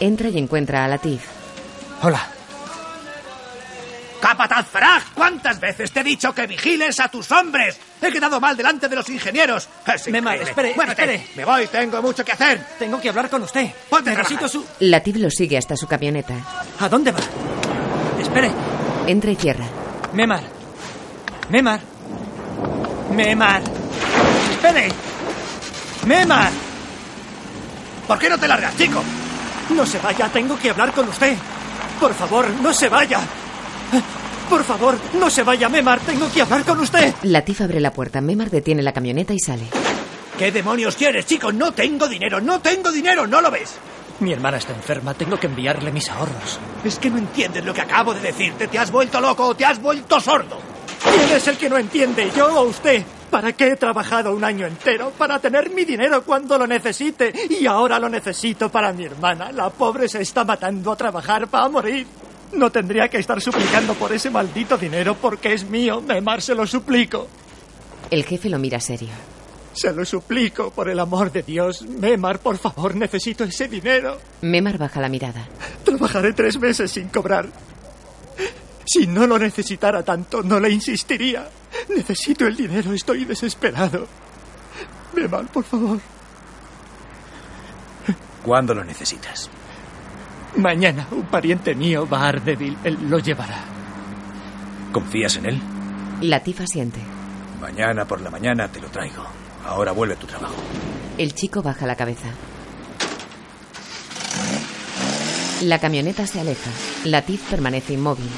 Entra 0.00 0.30
y 0.30 0.38
encuentra 0.38 0.84
a 0.84 0.88
Latif. 0.88 1.22
Hola. 2.02 2.37
Capataz 4.20 4.66
Faraj, 4.66 5.04
¿cuántas 5.14 5.60
veces 5.60 5.92
te 5.92 6.00
he 6.00 6.04
dicho 6.04 6.34
que 6.34 6.46
vigiles 6.46 6.98
a 6.98 7.08
tus 7.08 7.30
hombres? 7.30 7.78
He 8.02 8.10
quedado 8.10 8.40
mal 8.40 8.56
delante 8.56 8.88
de 8.88 8.96
los 8.96 9.08
ingenieros. 9.08 9.68
Es 9.86 10.08
Memar, 10.08 10.36
increíble. 10.40 10.70
espere, 10.72 10.90
espere. 10.90 11.26
Me 11.36 11.44
voy, 11.44 11.66
tengo 11.68 12.02
mucho 12.02 12.24
que 12.24 12.32
hacer. 12.32 12.58
Tengo 12.78 13.00
que 13.00 13.08
hablar 13.10 13.30
con 13.30 13.42
usted. 13.42 13.70
Ponte 13.88 14.10
Necesito 14.10 14.48
su... 14.48 14.64
Latif 14.80 15.16
lo 15.16 15.30
sigue 15.30 15.56
hasta 15.56 15.76
su 15.76 15.86
camioneta. 15.86 16.34
¿A 16.80 16.88
dónde 16.88 17.12
va? 17.12 17.20
Espere. 18.20 18.50
Entra 19.06 19.30
y 19.30 19.36
cierra. 19.36 19.64
Memar. 20.12 20.42
Memar. 21.50 21.80
Memar. 23.12 23.62
Espere. 24.50 24.88
Memar. 26.06 26.50
¿Por 28.06 28.18
qué 28.18 28.28
no 28.28 28.38
te 28.38 28.48
largas, 28.48 28.76
chico? 28.76 29.02
No 29.70 29.86
se 29.86 29.98
vaya, 29.98 30.28
tengo 30.28 30.58
que 30.58 30.70
hablar 30.70 30.92
con 30.92 31.08
usted. 31.08 31.36
Por 32.00 32.14
favor, 32.14 32.48
no 32.62 32.72
se 32.72 32.88
vaya. 32.88 33.20
Por 34.48 34.64
favor, 34.64 34.96
no 35.18 35.28
se 35.28 35.42
vaya, 35.42 35.68
Memar, 35.68 36.00
tengo 36.00 36.30
que 36.32 36.40
hablar 36.42 36.64
con 36.64 36.80
usted. 36.80 37.14
Latif 37.22 37.60
abre 37.60 37.80
la 37.80 37.92
puerta. 37.92 38.20
Memar 38.20 38.50
detiene 38.50 38.82
la 38.82 38.92
camioneta 38.92 39.34
y 39.34 39.38
sale. 39.38 39.64
¿Qué 40.38 40.50
demonios 40.52 40.96
quieres, 40.96 41.26
chico? 41.26 41.52
No 41.52 41.72
tengo 41.72 42.08
dinero, 42.08 42.40
no 42.40 42.60
tengo 42.60 42.90
dinero, 42.90 43.26
¿no 43.26 43.40
lo 43.40 43.50
ves? 43.50 43.74
Mi 44.20 44.32
hermana 44.32 44.56
está 44.56 44.72
enferma, 44.72 45.14
tengo 45.14 45.38
que 45.38 45.46
enviarle 45.48 45.92
mis 45.92 46.08
ahorros. 46.08 46.58
Es 46.84 46.98
que 46.98 47.10
no 47.10 47.18
entiendes 47.18 47.64
lo 47.64 47.74
que 47.74 47.82
acabo 47.82 48.14
de 48.14 48.20
decirte. 48.20 48.68
¿Te 48.68 48.78
has 48.78 48.90
vuelto 48.90 49.20
loco 49.20 49.46
o 49.46 49.54
te 49.54 49.64
has 49.64 49.80
vuelto 49.80 50.18
sordo? 50.20 50.58
¿Quién 51.02 51.36
es 51.36 51.46
el 51.46 51.56
que 51.56 51.68
no 51.68 51.76
entiende, 51.76 52.30
yo 52.36 52.46
o 52.46 52.68
usted? 52.68 53.04
¿Para 53.30 53.52
qué 53.52 53.68
he 53.68 53.76
trabajado 53.76 54.34
un 54.34 54.42
año 54.42 54.66
entero? 54.66 55.10
Para 55.10 55.38
tener 55.38 55.70
mi 55.70 55.84
dinero 55.84 56.22
cuando 56.24 56.56
lo 56.56 56.66
necesite. 56.66 57.32
Y 57.50 57.66
ahora 57.66 57.98
lo 57.98 58.08
necesito 58.08 58.70
para 58.70 58.92
mi 58.92 59.04
hermana. 59.04 59.52
La 59.52 59.70
pobre 59.70 60.08
se 60.08 60.22
está 60.22 60.44
matando 60.44 60.92
a 60.92 60.96
trabajar 60.96 61.46
para 61.48 61.68
morir. 61.68 62.06
No 62.52 62.70
tendría 62.70 63.08
que 63.08 63.18
estar 63.18 63.40
suplicando 63.40 63.94
por 63.94 64.12
ese 64.12 64.30
maldito 64.30 64.78
dinero 64.78 65.14
porque 65.14 65.52
es 65.52 65.68
mío. 65.68 66.00
Memar, 66.00 66.40
se 66.40 66.54
lo 66.54 66.66
suplico. 66.66 67.28
El 68.10 68.24
jefe 68.24 68.48
lo 68.48 68.58
mira 68.58 68.80
serio. 68.80 69.10
Se 69.74 69.92
lo 69.92 70.04
suplico, 70.04 70.70
por 70.70 70.88
el 70.88 70.98
amor 70.98 71.30
de 71.30 71.42
Dios. 71.42 71.82
Memar, 71.82 72.40
por 72.40 72.56
favor, 72.58 72.96
necesito 72.96 73.44
ese 73.44 73.68
dinero. 73.68 74.18
Memar 74.40 74.78
baja 74.78 75.00
la 75.00 75.08
mirada. 75.08 75.46
Trabajaré 75.84 76.32
tres 76.32 76.58
meses 76.58 76.90
sin 76.90 77.08
cobrar. 77.08 77.48
Si 78.84 79.06
no 79.06 79.26
lo 79.26 79.38
necesitara 79.38 80.02
tanto, 80.02 80.42
no 80.42 80.58
le 80.58 80.70
insistiría. 80.70 81.48
Necesito 81.94 82.46
el 82.46 82.56
dinero, 82.56 82.92
estoy 82.92 83.24
desesperado. 83.26 84.06
Memar, 85.14 85.46
por 85.52 85.64
favor. 85.64 86.00
¿Cuándo 88.42 88.74
lo 88.74 88.82
necesitas? 88.82 89.50
Mañana 90.58 91.06
un 91.12 91.22
pariente 91.22 91.72
mío 91.74 92.06
va 92.08 92.22
a 92.22 92.28
Ardeville. 92.30 92.76
Él 92.82 92.98
lo 93.08 93.20
llevará. 93.20 93.60
¿Confías 94.92 95.36
en 95.36 95.46
él? 95.46 95.60
Latif 96.22 96.60
asiente. 96.60 97.00
Mañana 97.60 98.04
por 98.06 98.20
la 98.20 98.28
mañana 98.28 98.66
te 98.66 98.80
lo 98.80 98.88
traigo. 98.88 99.22
Ahora 99.64 99.92
vuelve 99.92 100.14
a 100.14 100.18
tu 100.18 100.26
trabajo. 100.26 100.56
El 101.16 101.32
chico 101.34 101.62
baja 101.62 101.86
la 101.86 101.94
cabeza. 101.94 102.28
La 105.62 105.78
camioneta 105.78 106.26
se 106.26 106.40
aleja. 106.40 106.70
Latif 107.04 107.48
permanece 107.50 107.94
inmóvil. 107.94 108.28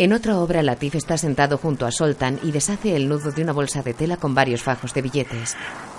En 0.00 0.14
otra 0.14 0.38
obra, 0.38 0.62
Latif 0.62 0.94
está 0.94 1.18
sentado 1.18 1.58
junto 1.58 1.84
a 1.84 1.92
Soltan 1.92 2.40
y 2.42 2.52
deshace 2.52 2.96
el 2.96 3.06
nudo 3.06 3.32
de 3.32 3.42
una 3.42 3.52
bolsa 3.52 3.82
de 3.82 3.92
tela 3.92 4.16
con 4.16 4.34
varios 4.34 4.62
fajos 4.62 4.94
de 4.94 5.02
billetes. 5.02 5.58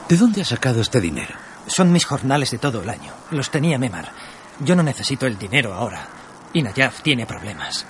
¿De 0.09 0.17
dónde 0.17 0.41
has 0.41 0.47
sacado 0.47 0.81
este 0.81 0.99
dinero? 0.99 1.35
Son 1.67 1.91
mis 1.91 2.03
jornales 2.03 2.49
de 2.49 2.57
todo 2.57 2.81
el 2.81 2.89
año. 2.89 3.13
Los 3.29 3.51
tenía 3.51 3.77
Memar. 3.77 4.11
Yo 4.59 4.75
no 4.75 4.81
necesito 4.81 5.27
el 5.27 5.37
dinero 5.37 5.75
ahora. 5.75 6.07
Y 6.51 6.63
Nayaf 6.63 7.03
tiene 7.03 7.27
problemas. 7.27 7.85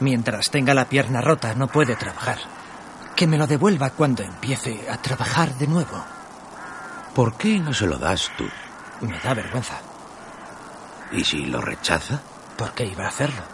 Mientras 0.00 0.50
tenga 0.50 0.74
la 0.74 0.90
pierna 0.90 1.22
rota, 1.22 1.54
no 1.54 1.68
puede 1.68 1.96
trabajar. 1.96 2.40
Que 3.16 3.26
me 3.26 3.38
lo 3.38 3.46
devuelva 3.46 3.92
cuando 3.92 4.22
empiece 4.22 4.78
a 4.90 4.98
trabajar 4.98 5.54
de 5.54 5.68
nuevo. 5.68 6.04
¿Por 7.14 7.38
qué 7.38 7.58
no 7.60 7.72
se 7.72 7.86
lo 7.86 7.96
das 7.96 8.30
tú? 8.36 8.44
Me 9.00 9.18
da 9.20 9.32
vergüenza. 9.32 9.80
¿Y 11.12 11.24
si 11.24 11.46
lo 11.46 11.62
rechaza? 11.62 12.20
¿Por 12.58 12.74
qué 12.74 12.84
iba 12.84 13.06
a 13.06 13.08
hacerlo? 13.08 13.53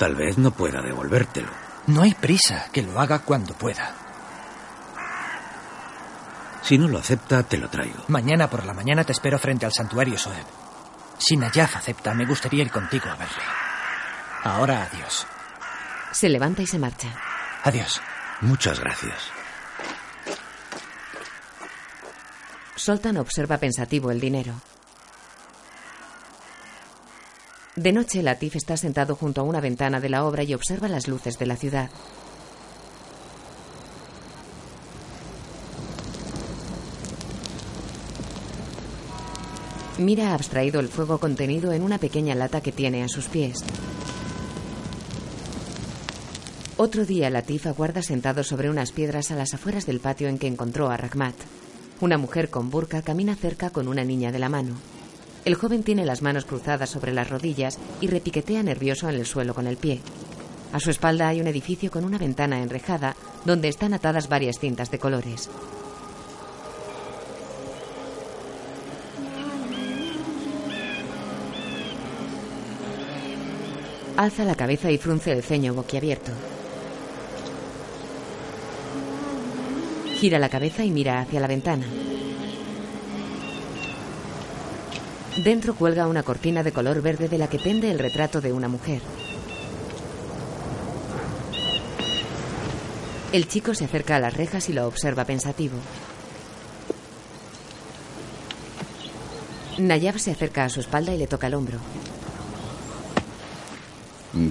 Tal 0.00 0.14
vez 0.14 0.38
no 0.38 0.50
pueda 0.50 0.80
devolvértelo. 0.80 1.50
No 1.88 2.00
hay 2.00 2.14
prisa, 2.14 2.64
que 2.72 2.80
lo 2.80 2.98
haga 2.98 3.18
cuando 3.18 3.52
pueda. 3.52 3.94
Si 6.62 6.78
no 6.78 6.88
lo 6.88 6.96
acepta, 6.96 7.42
te 7.42 7.58
lo 7.58 7.68
traigo. 7.68 8.04
Mañana 8.08 8.48
por 8.48 8.64
la 8.64 8.72
mañana 8.72 9.04
te 9.04 9.12
espero 9.12 9.38
frente 9.38 9.66
al 9.66 9.74
santuario 9.74 10.16
Soeb. 10.16 10.46
Si 11.18 11.36
Nayaf 11.36 11.76
acepta, 11.76 12.14
me 12.14 12.24
gustaría 12.24 12.62
ir 12.62 12.70
contigo 12.70 13.10
a 13.10 13.16
verle. 13.16 13.42
Ahora 14.42 14.88
adiós. 14.90 15.26
Se 16.12 16.30
levanta 16.30 16.62
y 16.62 16.66
se 16.66 16.78
marcha. 16.78 17.08
Adiós. 17.64 18.00
Muchas 18.40 18.80
gracias. 18.80 19.18
Soltan 22.74 23.18
observa 23.18 23.58
pensativo 23.58 24.10
el 24.10 24.18
dinero. 24.18 24.54
De 27.80 27.92
noche, 27.92 28.22
Latif 28.22 28.56
está 28.56 28.76
sentado 28.76 29.16
junto 29.16 29.40
a 29.40 29.44
una 29.44 29.58
ventana 29.58 30.00
de 30.00 30.10
la 30.10 30.26
obra 30.26 30.42
y 30.42 30.52
observa 30.52 30.86
las 30.86 31.08
luces 31.08 31.38
de 31.38 31.46
la 31.46 31.56
ciudad. 31.56 31.88
Mira 39.96 40.34
abstraído 40.34 40.78
el 40.78 40.88
fuego 40.88 41.16
contenido 41.16 41.72
en 41.72 41.82
una 41.82 41.96
pequeña 41.96 42.34
lata 42.34 42.60
que 42.60 42.70
tiene 42.70 43.02
a 43.02 43.08
sus 43.08 43.28
pies. 43.28 43.64
Otro 46.76 47.06
día, 47.06 47.30
Latif 47.30 47.66
aguarda 47.66 48.02
sentado 48.02 48.44
sobre 48.44 48.68
unas 48.68 48.92
piedras 48.92 49.30
a 49.30 49.36
las 49.36 49.54
afueras 49.54 49.86
del 49.86 50.00
patio 50.00 50.28
en 50.28 50.36
que 50.36 50.48
encontró 50.48 50.90
a 50.90 50.98
Rahmat. 50.98 51.34
Una 52.02 52.18
mujer 52.18 52.50
con 52.50 52.68
burka 52.68 53.00
camina 53.00 53.36
cerca 53.36 53.70
con 53.70 53.88
una 53.88 54.04
niña 54.04 54.32
de 54.32 54.38
la 54.38 54.50
mano. 54.50 54.74
El 55.44 55.54
joven 55.54 55.82
tiene 55.82 56.04
las 56.04 56.22
manos 56.22 56.44
cruzadas 56.44 56.90
sobre 56.90 57.12
las 57.12 57.30
rodillas 57.30 57.78
y 58.00 58.08
repiquetea 58.08 58.62
nervioso 58.62 59.08
en 59.08 59.16
el 59.16 59.26
suelo 59.26 59.54
con 59.54 59.66
el 59.66 59.76
pie. 59.76 60.00
A 60.72 60.80
su 60.80 60.90
espalda 60.90 61.28
hay 61.28 61.40
un 61.40 61.46
edificio 61.46 61.90
con 61.90 62.04
una 62.04 62.18
ventana 62.18 62.62
enrejada 62.62 63.16
donde 63.44 63.68
están 63.68 63.94
atadas 63.94 64.28
varias 64.28 64.58
cintas 64.58 64.90
de 64.90 64.98
colores. 64.98 65.48
Alza 74.16 74.44
la 74.44 74.54
cabeza 74.54 74.90
y 74.90 74.98
frunce 74.98 75.32
el 75.32 75.42
ceño 75.42 75.72
boquiabierto. 75.72 76.30
Gira 80.18 80.38
la 80.38 80.50
cabeza 80.50 80.84
y 80.84 80.90
mira 80.90 81.20
hacia 81.20 81.40
la 81.40 81.46
ventana. 81.46 81.86
Dentro 85.42 85.74
cuelga 85.74 86.06
una 86.06 86.22
cortina 86.22 86.62
de 86.62 86.70
color 86.70 87.00
verde 87.00 87.26
de 87.28 87.38
la 87.38 87.48
que 87.48 87.58
pende 87.58 87.90
el 87.90 87.98
retrato 87.98 88.42
de 88.42 88.52
una 88.52 88.68
mujer. 88.68 89.00
El 93.32 93.48
chico 93.48 93.72
se 93.72 93.86
acerca 93.86 94.16
a 94.16 94.20
las 94.20 94.34
rejas 94.34 94.68
y 94.68 94.74
lo 94.74 94.86
observa 94.86 95.24
pensativo. 95.24 95.78
Nayab 99.78 100.18
se 100.18 100.32
acerca 100.32 100.64
a 100.64 100.68
su 100.68 100.80
espalda 100.80 101.14
y 101.14 101.18
le 101.18 101.26
toca 101.26 101.46
el 101.46 101.54
hombro. 101.54 101.78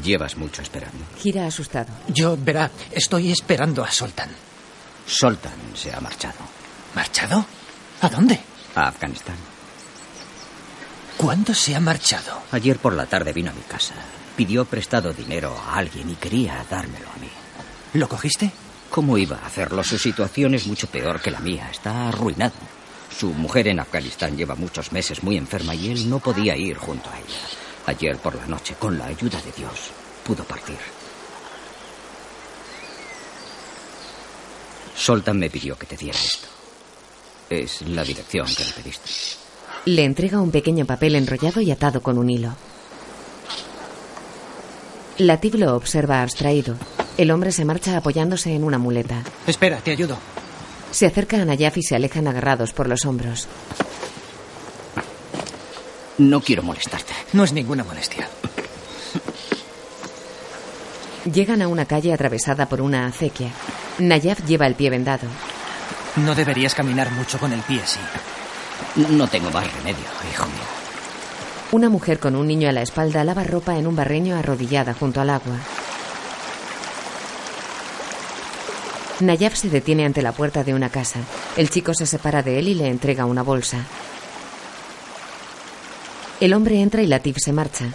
Llevas 0.03 0.37
mucho 0.37 0.63
esperando. 0.63 1.05
Gira 1.19 1.45
asustado. 1.45 1.93
Yo, 2.07 2.35
verá, 2.35 2.71
estoy 2.89 3.31
esperando 3.31 3.83
a 3.83 3.91
Soltan. 3.91 4.29
Soltan 5.05 5.53
se 5.75 5.93
ha 5.93 5.99
marchado. 5.99 6.39
¿Marchado? 6.95 7.45
¿A 8.01 8.09
dónde? 8.09 8.39
A 8.73 8.87
Afganistán. 8.87 9.58
¿Cuándo 11.19 11.53
se 11.53 11.75
ha 11.75 11.81
marchado? 11.81 12.43
Ayer 12.53 12.79
por 12.79 12.93
la 12.93 13.05
tarde 13.05 13.33
vino 13.33 13.51
a 13.51 13.53
mi 13.53 13.59
casa. 13.63 13.93
Pidió 14.37 14.63
prestado 14.63 15.11
dinero 15.11 15.53
a 15.67 15.75
alguien 15.75 16.09
y 16.09 16.15
quería 16.15 16.65
dármelo 16.69 17.09
a 17.09 17.19
mí. 17.19 17.27
¿Lo 17.95 18.07
cogiste? 18.07 18.49
¿Cómo 18.89 19.17
iba 19.17 19.35
a 19.35 19.47
hacerlo? 19.47 19.83
Su 19.83 19.97
situación 19.97 20.53
es 20.53 20.65
mucho 20.65 20.87
peor 20.87 21.19
que 21.19 21.29
la 21.29 21.41
mía. 21.41 21.67
Está 21.69 22.07
arruinado. 22.07 22.53
Su 23.13 23.33
mujer 23.33 23.67
en 23.67 23.81
Afganistán 23.81 24.37
lleva 24.37 24.55
muchos 24.55 24.93
meses 24.93 25.21
muy 25.21 25.35
enferma 25.35 25.75
y 25.75 25.91
él 25.91 26.09
no 26.09 26.19
podía 26.19 26.55
ir 26.55 26.77
junto 26.77 27.09
a 27.09 27.19
ella. 27.19 27.39
Ayer 27.87 28.15
por 28.15 28.35
la 28.35 28.45
noche, 28.45 28.75
con 28.79 28.97
la 28.97 29.07
ayuda 29.07 29.41
de 29.41 29.51
Dios, 29.51 29.91
pudo 30.23 30.45
partir. 30.45 30.79
Soltan 34.95 35.37
me 35.37 35.49
pidió 35.49 35.77
que 35.77 35.85
te 35.85 35.97
diera 35.97 36.17
esto. 36.17 36.47
Es 37.49 37.81
la 37.81 38.05
dirección 38.05 38.47
que 38.55 38.63
le 38.63 38.71
pediste. 38.71 39.48
Le 39.85 40.03
entrega 40.03 40.41
un 40.41 40.51
pequeño 40.51 40.85
papel 40.85 41.15
enrollado 41.15 41.61
y 41.61 41.71
atado 41.71 42.01
con 42.01 42.17
un 42.17 42.29
hilo. 42.29 42.55
Latif 45.17 45.55
lo 45.55 45.75
observa 45.75 46.21
abstraído. 46.21 46.75
El 47.17 47.31
hombre 47.31 47.51
se 47.51 47.65
marcha 47.65 47.97
apoyándose 47.97 48.53
en 48.53 48.63
una 48.63 48.77
muleta. 48.77 49.23
Espera, 49.47 49.77
te 49.77 49.91
ayudo. 49.91 50.17
Se 50.91 51.05
acerca 51.05 51.41
a 51.41 51.45
Nayaf 51.45 51.77
y 51.77 51.83
se 51.83 51.95
alejan 51.95 52.27
agarrados 52.27 52.71
por 52.71 52.87
los 52.87 53.05
hombros. 53.05 53.47
No 56.17 56.41
quiero 56.41 56.63
molestarte. 56.63 57.13
No 57.33 57.43
es 57.43 57.53
ninguna 57.53 57.83
molestia. 57.83 58.27
Llegan 61.31 61.61
a 61.61 61.67
una 61.67 61.85
calle 61.85 62.13
atravesada 62.13 62.67
por 62.67 62.81
una 62.81 63.05
acequia. 63.05 63.51
Nayaf 63.99 64.45
lleva 64.45 64.67
el 64.67 64.75
pie 64.75 64.89
vendado. 64.89 65.27
No 66.15 66.33
deberías 66.35 66.73
caminar 66.75 67.11
mucho 67.11 67.37
con 67.39 67.51
el 67.53 67.61
pie 67.61 67.81
así. 67.81 67.99
No 69.09 69.27
tengo 69.27 69.51
más 69.51 69.71
remedio, 69.73 70.05
hijo 70.31 70.45
mío. 70.45 70.79
Una 71.71 71.89
mujer 71.89 72.19
con 72.19 72.35
un 72.35 72.47
niño 72.47 72.67
a 72.67 72.71
la 72.71 72.81
espalda 72.81 73.23
lava 73.23 73.43
ropa 73.43 73.77
en 73.77 73.85
un 73.85 73.95
barreño 73.95 74.35
arrodillada 74.35 74.93
junto 74.93 75.21
al 75.21 75.29
agua. 75.29 75.55
Nayaf 79.19 79.55
se 79.55 79.69
detiene 79.69 80.05
ante 80.05 80.21
la 80.21 80.31
puerta 80.31 80.63
de 80.63 80.73
una 80.73 80.89
casa. 80.89 81.19
El 81.57 81.69
chico 81.69 81.93
se 81.93 82.05
separa 82.05 82.41
de 82.41 82.57
él 82.57 82.69
y 82.69 82.73
le 82.73 82.87
entrega 82.87 83.25
una 83.25 83.43
bolsa. 83.43 83.85
El 86.39 86.53
hombre 86.53 86.81
entra 86.81 87.01
y 87.01 87.07
Latif 87.07 87.37
se 87.37 87.51
marcha. 87.51 87.85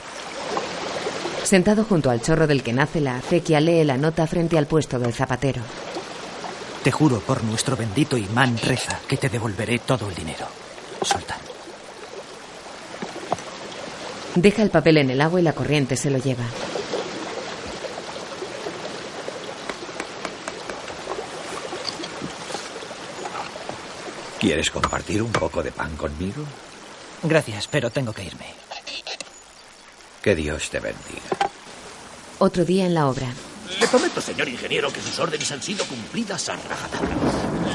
Sentado 1.43 1.85
junto 1.85 2.11
al 2.11 2.23
chorro 2.23 2.47
del 2.47 2.63
que 2.63 2.73
nace 2.73 3.01
la 3.01 3.17
acequia, 3.17 3.61
lee 3.61 3.85
la 3.85 3.97
nota 3.97 4.27
frente 4.27 4.59
al 4.59 4.67
puesto 4.67 4.99
del 4.99 5.15
zapatero. 5.15 5.63
Te 6.83 6.93
juro 6.93 7.21
por 7.21 7.43
nuestro 7.43 7.77
bendito 7.77 8.17
imán 8.19 8.59
reza 8.59 9.01
que 9.09 9.17
te 9.17 9.31
devolveré 9.31 9.79
todo 9.79 10.09
el 10.09 10.15
dinero. 10.15 10.64
Soltan. 11.05 11.39
Deja 14.35 14.63
el 14.63 14.71
papel 14.71 14.99
en 14.99 15.11
el 15.11 15.21
agua 15.21 15.41
y 15.41 15.45
la 15.45 15.53
corriente 15.53 15.97
se 15.97 16.11
lo 16.11 16.19
lleva. 16.19 16.45
¿Quieres 24.41 24.71
compartir 24.71 25.23
un 25.23 25.33
poco 25.33 25.63
de 25.63 25.73
pan 25.73 25.97
conmigo? 25.97 26.45
Gracias, 27.23 27.67
pero 27.67 27.91
tengo 27.91 28.13
que 28.13 28.25
irme. 28.25 28.47
Que 30.21 30.35
Dios 30.35 30.69
te 30.69 30.81
bendiga. 30.81 31.51
Otro 32.39 32.65
día 32.65 32.85
en 32.87 32.95
la 32.95 33.09
obra. 33.09 33.29
Le 33.81 33.89
prometo, 33.89 34.21
señor 34.21 34.49
ingeniero, 34.49 34.93
que 34.93 35.01
sus 35.01 35.19
órdenes 35.19 35.51
han 35.53 35.63
sido 35.63 35.85
cumplidas 35.85 36.49
a 36.49 36.57
rajatabla. 36.57 37.17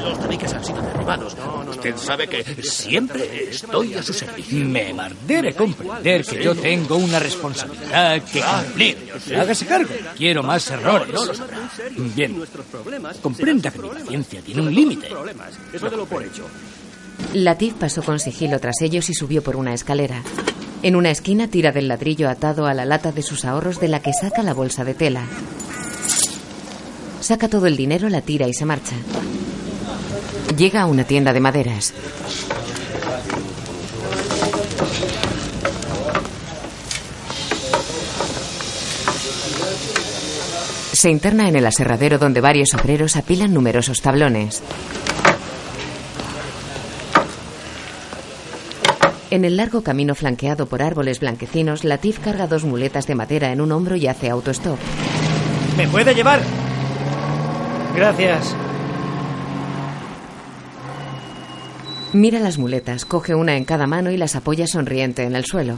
Los 0.02 0.18
tabiques 0.20 0.52
han 0.52 0.64
sido 0.64 0.80
derribados. 0.82 1.36
Usted 1.68 1.96
sabe 1.96 2.28
que 2.28 2.62
siempre 2.62 3.50
estoy 3.50 3.94
a 3.94 4.02
su 4.02 4.12
servicio. 4.12 4.64
Memar 4.66 5.14
debe 5.26 5.54
comprender 5.54 6.24
que 6.24 6.42
yo 6.42 6.54
tengo 6.54 6.96
una 6.96 7.18
responsabilidad 7.18 8.22
que 8.22 8.40
cumplir. 8.40 9.12
Hágase 9.38 9.66
cargo. 9.66 9.90
Quiero 10.16 10.42
más 10.42 10.70
errores. 10.70 11.14
Bien. 12.14 12.42
Comprenda 13.22 13.70
que 13.70 13.78
mi 13.78 13.88
paciencia 13.88 14.40
tiene 14.42 14.62
un 14.62 14.74
límite. 14.74 15.08
Eso 15.72 15.90
de 15.90 15.96
lo 15.96 16.06
por 16.06 16.22
hecho. 16.22 16.46
Latif 17.34 17.74
pasó 17.74 18.02
con 18.02 18.18
sigilo 18.18 18.58
tras 18.58 18.80
ellos 18.80 19.08
y 19.10 19.14
subió 19.14 19.42
por 19.42 19.56
una 19.56 19.74
escalera. 19.74 20.22
En 20.82 20.96
una 20.96 21.10
esquina 21.10 21.48
tira 21.48 21.72
del 21.72 21.88
ladrillo 21.88 22.30
atado 22.30 22.66
a 22.66 22.72
la 22.72 22.86
lata 22.86 23.12
de 23.12 23.22
sus 23.22 23.44
ahorros 23.44 23.80
de 23.80 23.88
la 23.88 24.00
que 24.00 24.12
saca 24.14 24.42
la 24.42 24.54
bolsa 24.54 24.82
de 24.82 24.94
tela. 24.94 25.26
Saca 27.20 27.48
todo 27.48 27.66
el 27.66 27.76
dinero, 27.76 28.08
la 28.08 28.22
tira 28.22 28.48
y 28.48 28.54
se 28.54 28.64
marcha. 28.64 28.96
Llega 30.56 30.82
a 30.82 30.86
una 30.86 31.04
tienda 31.04 31.32
de 31.32 31.40
maderas. 31.40 31.92
Se 40.92 41.08
interna 41.08 41.48
en 41.48 41.56
el 41.56 41.66
aserradero 41.66 42.18
donde 42.18 42.40
varios 42.40 42.74
obreros 42.74 43.16
apilan 43.16 43.54
numerosos 43.54 44.02
tablones. 44.02 44.62
En 49.30 49.44
el 49.44 49.56
largo 49.56 49.82
camino 49.82 50.14
flanqueado 50.14 50.66
por 50.66 50.82
árboles 50.82 51.20
blanquecinos, 51.20 51.84
Latif 51.84 52.18
carga 52.18 52.48
dos 52.48 52.64
muletas 52.64 53.06
de 53.06 53.14
madera 53.14 53.52
en 53.52 53.60
un 53.60 53.70
hombro 53.72 53.94
y 53.94 54.08
hace 54.08 54.28
autostop. 54.28 54.78
¿Me 55.76 55.86
puede 55.86 56.14
llevar? 56.14 56.40
Gracias. 57.94 58.54
Mira 62.12 62.40
las 62.40 62.58
muletas, 62.58 63.04
coge 63.04 63.34
una 63.34 63.56
en 63.56 63.64
cada 63.64 63.86
mano 63.86 64.10
y 64.10 64.16
las 64.16 64.34
apoya 64.34 64.66
sonriente 64.66 65.22
en 65.22 65.36
el 65.36 65.44
suelo. 65.44 65.76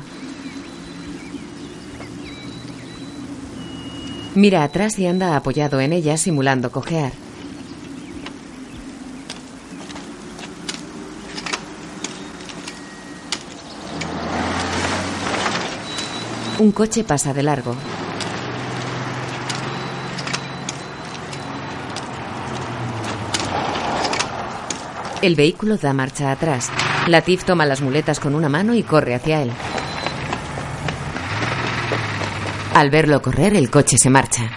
Mira 4.34 4.62
atrás 4.62 4.98
y 4.98 5.06
anda 5.06 5.36
apoyado 5.36 5.80
en 5.80 5.92
ella 5.92 6.16
simulando 6.16 6.70
cojear. 6.70 7.12
Un 16.58 16.72
coche 16.72 17.04
pasa 17.04 17.34
de 17.34 17.42
largo. 17.42 17.74
El 25.22 25.36
vehículo 25.36 25.76
da 25.76 25.92
marcha 25.92 26.32
atrás. 26.32 26.68
Latif 27.06 27.44
toma 27.44 27.64
las 27.64 27.80
muletas 27.80 28.18
con 28.18 28.34
una 28.34 28.48
mano 28.48 28.74
y 28.74 28.82
corre 28.82 29.14
hacia 29.14 29.40
él. 29.42 29.52
Al 32.74 32.90
verlo 32.90 33.22
correr, 33.22 33.54
el 33.54 33.70
coche 33.70 33.98
se 33.98 34.10
marcha. 34.10 34.50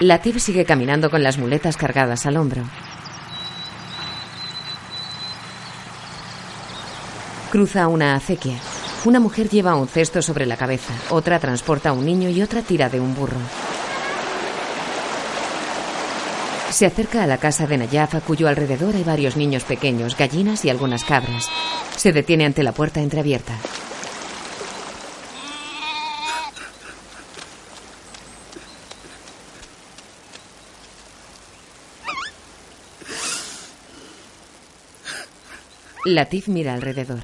Latif 0.00 0.42
sigue 0.42 0.64
caminando 0.64 1.08
con 1.08 1.22
las 1.22 1.38
muletas 1.38 1.76
cargadas 1.76 2.26
al 2.26 2.36
hombro. 2.36 2.64
Cruza 7.52 7.86
una 7.86 8.16
acequia. 8.16 8.58
Una 9.04 9.20
mujer 9.20 9.48
lleva 9.48 9.76
un 9.76 9.86
cesto 9.86 10.20
sobre 10.20 10.46
la 10.46 10.56
cabeza, 10.56 10.92
otra 11.10 11.38
transporta 11.38 11.90
a 11.90 11.92
un 11.92 12.04
niño 12.04 12.28
y 12.28 12.42
otra 12.42 12.60
tira 12.62 12.88
de 12.88 12.98
un 12.98 13.14
burro. 13.14 13.38
Se 16.76 16.84
acerca 16.84 17.22
a 17.22 17.26
la 17.26 17.38
casa 17.38 17.66
de 17.66 17.78
Nayaf, 17.78 18.16
a 18.16 18.20
cuyo 18.20 18.48
alrededor 18.48 18.94
hay 18.94 19.02
varios 19.02 19.34
niños 19.34 19.64
pequeños, 19.64 20.14
gallinas 20.14 20.62
y 20.66 20.68
algunas 20.68 21.04
cabras. 21.04 21.48
Se 21.96 22.12
detiene 22.12 22.44
ante 22.44 22.62
la 22.62 22.72
puerta 22.72 23.00
entreabierta. 23.00 23.54
Latif 36.04 36.48
mira 36.48 36.74
alrededor. 36.74 37.22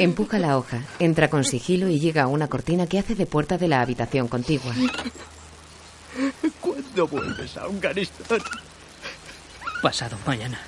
Empuja 0.00 0.40
la 0.40 0.58
hoja, 0.58 0.82
entra 0.98 1.30
con 1.30 1.44
sigilo 1.44 1.88
y 1.88 2.00
llega 2.00 2.24
a 2.24 2.26
una 2.26 2.48
cortina 2.48 2.88
que 2.88 2.98
hace 2.98 3.14
de 3.14 3.26
puerta 3.26 3.56
de 3.56 3.68
la 3.68 3.82
habitación 3.82 4.26
contigua. 4.26 4.74
¿Cuándo 6.60 7.06
vuelves 7.08 7.56
a 7.56 7.64
Afganistán? 7.64 8.40
Pasado 9.82 10.16
mañana. 10.26 10.60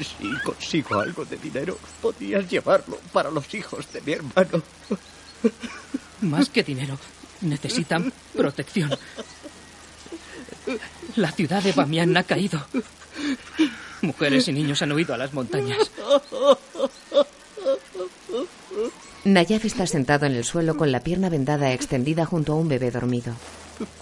Si 0.00 0.28
consigo 0.42 1.00
algo 1.00 1.24
de 1.24 1.36
dinero, 1.36 1.78
podías 2.00 2.48
llevarlo 2.48 2.98
para 3.12 3.30
los 3.30 3.52
hijos 3.54 3.92
de 3.92 4.00
mi 4.00 4.12
hermano. 4.12 4.62
Más 6.22 6.48
que 6.48 6.62
dinero, 6.62 6.98
necesitan 7.42 8.12
protección. 8.34 8.96
La 11.16 11.30
ciudad 11.30 11.62
de 11.62 11.72
Bamián 11.72 12.16
ha 12.16 12.24
caído. 12.24 12.66
Mujeres 14.02 14.48
y 14.48 14.52
niños 14.52 14.82
han 14.82 14.92
huido 14.92 15.14
a 15.14 15.18
las 15.18 15.32
montañas. 15.32 15.90
Nayaf 19.24 19.64
está 19.64 19.86
sentado 19.86 20.26
en 20.26 20.32
el 20.32 20.44
suelo 20.44 20.76
con 20.76 20.92
la 20.92 21.00
pierna 21.00 21.30
vendada 21.30 21.72
extendida 21.72 22.26
junto 22.26 22.52
a 22.52 22.56
un 22.56 22.68
bebé 22.68 22.90
dormido. 22.90 23.34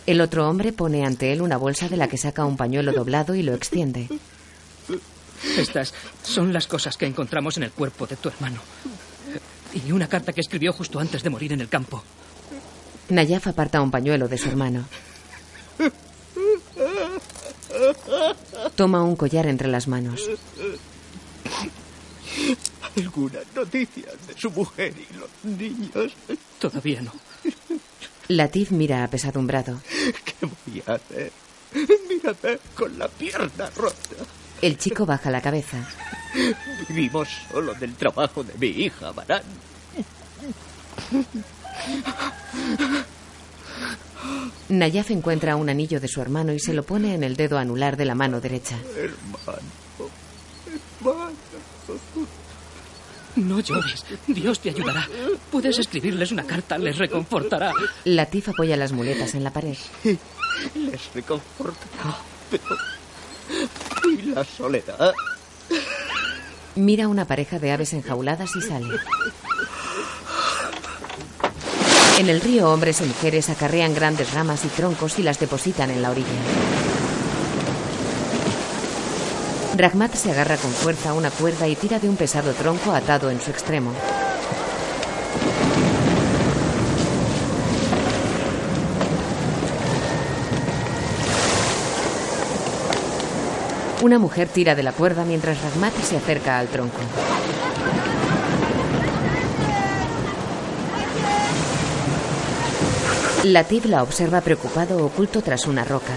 El 0.04 0.20
otro 0.20 0.48
hombre 0.48 0.72
pone 0.72 1.06
ante 1.06 1.32
él 1.32 1.42
una 1.42 1.56
bolsa 1.56 1.88
de 1.88 1.96
la 1.96 2.08
que 2.08 2.18
saca 2.18 2.44
un 2.44 2.56
pañuelo 2.56 2.92
doblado 2.92 3.34
y 3.36 3.42
lo 3.42 3.54
extiende. 3.54 4.08
Estas 5.56 5.94
son 6.24 6.52
las 6.52 6.66
cosas 6.66 6.96
que 6.96 7.06
encontramos 7.06 7.56
en 7.56 7.62
el 7.62 7.70
cuerpo 7.70 8.06
de 8.06 8.16
tu 8.16 8.28
hermano. 8.28 8.60
Y 9.86 9.92
una 9.92 10.08
carta 10.08 10.32
que 10.32 10.40
escribió 10.40 10.72
justo 10.72 10.98
antes 10.98 11.22
de 11.22 11.30
morir 11.30 11.52
en 11.52 11.60
el 11.60 11.68
campo. 11.68 12.02
Nayaf 13.08 13.46
aparta 13.46 13.80
un 13.80 13.90
pañuelo 13.90 14.26
de 14.26 14.38
su 14.38 14.48
hermano. 14.48 14.84
Toma 18.74 19.02
un 19.02 19.16
collar 19.16 19.46
entre 19.46 19.68
las 19.68 19.86
manos. 19.86 20.28
¿Alguna 22.96 23.38
noticia 23.54 24.04
de 24.26 24.34
su 24.36 24.50
mujer 24.50 24.92
y 24.96 25.14
los 25.16 25.58
niños? 25.58 26.12
Todavía 26.58 27.00
no. 27.02 27.12
Latif 28.28 28.70
mira 28.70 29.04
apesadumbrado. 29.04 29.80
¿Qué 30.24 30.46
voy 30.46 30.82
a 30.86 30.94
hacer? 30.94 31.32
Mírame 32.08 32.58
con 32.74 32.98
la 32.98 33.08
pierna 33.08 33.70
rota. 33.76 34.16
El 34.60 34.78
chico 34.78 35.06
baja 35.06 35.30
la 35.30 35.40
cabeza. 35.40 35.78
Vivimos 36.88 37.28
solo 37.50 37.74
del 37.74 37.94
trabajo 37.94 38.44
de 38.44 38.54
mi 38.58 38.84
hija, 38.84 39.10
Barán. 39.12 39.42
Nayaf 44.68 45.10
encuentra 45.10 45.56
un 45.56 45.68
anillo 45.68 46.00
de 46.00 46.08
su 46.08 46.20
hermano 46.20 46.52
y 46.52 46.60
se 46.60 46.74
lo 46.74 46.84
pone 46.84 47.14
en 47.14 47.24
el 47.24 47.36
dedo 47.36 47.58
anular 47.58 47.96
de 47.96 48.04
la 48.04 48.14
mano 48.14 48.40
derecha. 48.40 48.78
Hermano. 48.96 49.68
Hermano. 51.00 51.31
No 53.42 53.60
llores. 53.60 54.04
Dios 54.26 54.60
te 54.60 54.70
ayudará. 54.70 55.08
Puedes 55.50 55.78
escribirles 55.78 56.32
una 56.32 56.44
carta, 56.44 56.78
les 56.78 56.98
reconfortará. 56.98 57.72
Latif 58.04 58.50
apoya 58.50 58.76
las 58.76 58.92
muletas 58.92 59.34
en 59.34 59.44
la 59.44 59.52
pared. 59.52 59.76
Les 60.74 61.14
reconfortará, 61.14 62.16
pero... 62.50 62.76
¿Y 64.04 64.22
la 64.22 64.44
soledad? 64.44 65.12
Mira 66.74 67.08
una 67.08 67.26
pareja 67.26 67.58
de 67.58 67.72
aves 67.72 67.92
enjauladas 67.92 68.54
y 68.56 68.62
sale. 68.62 68.86
En 72.18 72.28
el 72.28 72.40
río 72.40 72.70
hombres 72.70 73.00
y 73.00 73.04
mujeres 73.04 73.50
acarrean 73.50 73.94
grandes 73.94 74.32
ramas 74.32 74.64
y 74.64 74.68
troncos 74.68 75.18
y 75.18 75.22
las 75.22 75.40
depositan 75.40 75.90
en 75.90 76.02
la 76.02 76.10
orilla. 76.10 76.28
Rahmat 79.74 80.14
se 80.14 80.30
agarra 80.30 80.58
con 80.58 80.70
fuerza 80.70 81.10
a 81.10 81.14
una 81.14 81.30
cuerda 81.30 81.66
y 81.66 81.74
tira 81.76 81.98
de 81.98 82.06
un 82.06 82.16
pesado 82.16 82.52
tronco 82.52 82.92
atado 82.92 83.30
en 83.30 83.40
su 83.40 83.50
extremo. 83.50 83.92
Una 94.02 94.18
mujer 94.18 94.48
tira 94.48 94.74
de 94.74 94.82
la 94.82 94.92
cuerda 94.92 95.24
mientras 95.24 95.62
Rahmat 95.62 95.94
se 96.02 96.16
acerca 96.18 96.58
al 96.58 96.68
tronco. 96.68 96.98
Latif 103.44 103.86
la 103.86 104.02
observa 104.02 104.42
preocupado 104.42 105.04
oculto 105.04 105.40
tras 105.40 105.66
una 105.66 105.82
roca. 105.84 106.12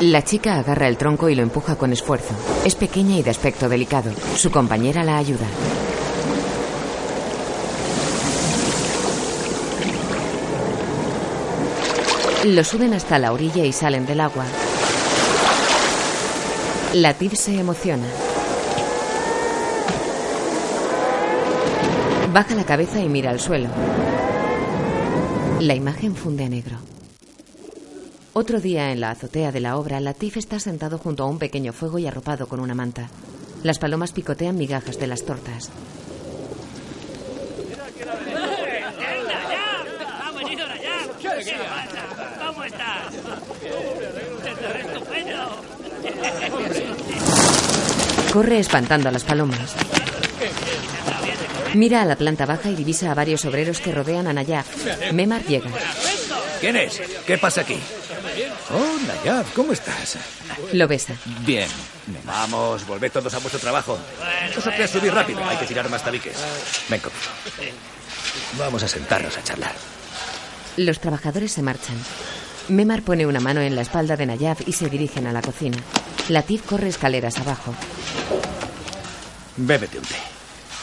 La 0.00 0.22
chica 0.22 0.60
agarra 0.60 0.86
el 0.86 0.96
tronco 0.96 1.28
y 1.28 1.34
lo 1.34 1.42
empuja 1.42 1.74
con 1.74 1.92
esfuerzo. 1.92 2.32
Es 2.64 2.76
pequeña 2.76 3.16
y 3.16 3.24
de 3.24 3.30
aspecto 3.30 3.68
delicado. 3.68 4.12
Su 4.36 4.48
compañera 4.52 5.02
la 5.02 5.16
ayuda. 5.16 5.46
Lo 12.44 12.62
suben 12.62 12.94
hasta 12.94 13.18
la 13.18 13.32
orilla 13.32 13.64
y 13.64 13.72
salen 13.72 14.06
del 14.06 14.20
agua. 14.20 14.44
Latif 16.94 17.34
se 17.34 17.58
emociona. 17.58 18.06
Baja 22.32 22.54
la 22.54 22.64
cabeza 22.64 23.00
y 23.00 23.08
mira 23.08 23.30
al 23.32 23.40
suelo. 23.40 23.68
La 25.58 25.74
imagen 25.74 26.14
funde 26.14 26.44
a 26.44 26.48
negro. 26.48 26.76
Otro 28.32 28.60
día 28.60 28.92
en 28.92 29.00
la 29.00 29.10
azotea 29.10 29.50
de 29.52 29.60
la 29.60 29.76
obra, 29.76 30.00
Latif 30.00 30.36
está 30.36 30.60
sentado 30.60 30.98
junto 30.98 31.24
a 31.24 31.26
un 31.26 31.38
pequeño 31.38 31.72
fuego 31.72 31.98
y 31.98 32.06
arropado 32.06 32.46
con 32.46 32.60
una 32.60 32.74
manta. 32.74 33.08
Las 33.62 33.78
palomas 33.78 34.12
picotean 34.12 34.56
migajas 34.56 34.98
de 34.98 35.06
las 35.06 35.24
tortas. 35.24 35.70
Corre 48.32 48.58
espantando 48.58 49.08
a 49.08 49.12
las 49.12 49.24
palomas. 49.24 49.74
Mira 51.74 52.02
a 52.02 52.04
la 52.04 52.16
planta 52.16 52.46
baja 52.46 52.70
y 52.70 52.74
divisa 52.74 53.10
a 53.10 53.14
varios 53.14 53.44
obreros 53.44 53.80
que 53.80 53.92
rodean 53.92 54.26
a 54.26 54.32
Nayaf. 54.32 55.12
Memar 55.12 55.44
llega. 55.44 55.70
¿Quién 56.60 56.76
es? 56.76 57.00
¿Qué 57.26 57.38
pasa 57.38 57.62
aquí? 57.62 57.78
Oh, 58.70 58.98
Nayab, 59.06 59.46
¿cómo 59.52 59.72
estás? 59.72 60.18
Lo 60.72 60.86
besa. 60.86 61.14
Bien. 61.40 61.68
Vamos, 62.24 62.86
volved 62.86 63.10
todos 63.12 63.32
a 63.34 63.38
vuestro 63.38 63.60
trabajo. 63.60 63.98
Vosotros 64.54 64.90
subir 64.90 65.12
rápido, 65.12 65.44
hay 65.44 65.56
que 65.56 65.66
tirar 65.66 65.88
más 65.90 66.02
tabiques. 66.04 66.36
Ven 66.88 67.00
conmigo. 67.00 67.74
Vamos 68.58 68.82
a 68.82 68.88
sentarnos 68.88 69.36
a 69.36 69.42
charlar. 69.42 69.74
Los 70.76 71.00
trabajadores 71.00 71.52
se 71.52 71.62
marchan. 71.62 71.96
Memar 72.68 73.02
pone 73.02 73.26
una 73.26 73.40
mano 73.40 73.60
en 73.60 73.74
la 73.74 73.82
espalda 73.82 74.16
de 74.16 74.26
Nayaf 74.26 74.66
y 74.66 74.72
se 74.72 74.88
dirigen 74.88 75.26
a 75.26 75.32
la 75.32 75.42
cocina. 75.42 75.78
Latif 76.28 76.64
corre 76.66 76.88
escaleras 76.88 77.38
abajo. 77.38 77.74
Bébete 79.56 79.98
un 79.98 80.04
té. 80.04 80.37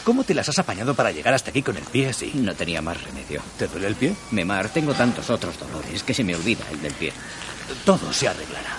¿Cómo 0.06 0.22
te 0.22 0.34
las 0.34 0.48
has 0.48 0.60
apañado 0.60 0.94
para 0.94 1.10
llegar 1.10 1.34
hasta 1.34 1.50
aquí 1.50 1.62
con 1.62 1.76
el 1.76 1.82
pie 1.82 2.10
así? 2.10 2.30
No 2.36 2.54
tenía 2.54 2.80
más 2.80 3.02
remedio. 3.02 3.42
¿Te 3.58 3.66
duele 3.66 3.88
el 3.88 3.96
pie? 3.96 4.14
Memar, 4.30 4.68
tengo 4.68 4.94
tantos 4.94 5.28
otros 5.30 5.58
dolores 5.58 6.04
que 6.04 6.14
se 6.14 6.22
me 6.22 6.36
olvida 6.36 6.62
el 6.70 6.80
del 6.80 6.92
pie. 6.92 7.12
Todo 7.84 8.12
se 8.12 8.28
arreglará. 8.28 8.70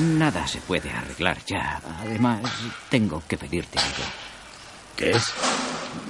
Nada 0.00 0.48
se 0.48 0.58
puede 0.58 0.90
arreglar 0.90 1.38
ya. 1.46 1.80
Además, 2.00 2.40
tengo 2.88 3.22
que 3.28 3.38
pedirte 3.38 3.78
algo. 3.78 4.10
¿Qué 4.96 5.12
es? 5.12 5.22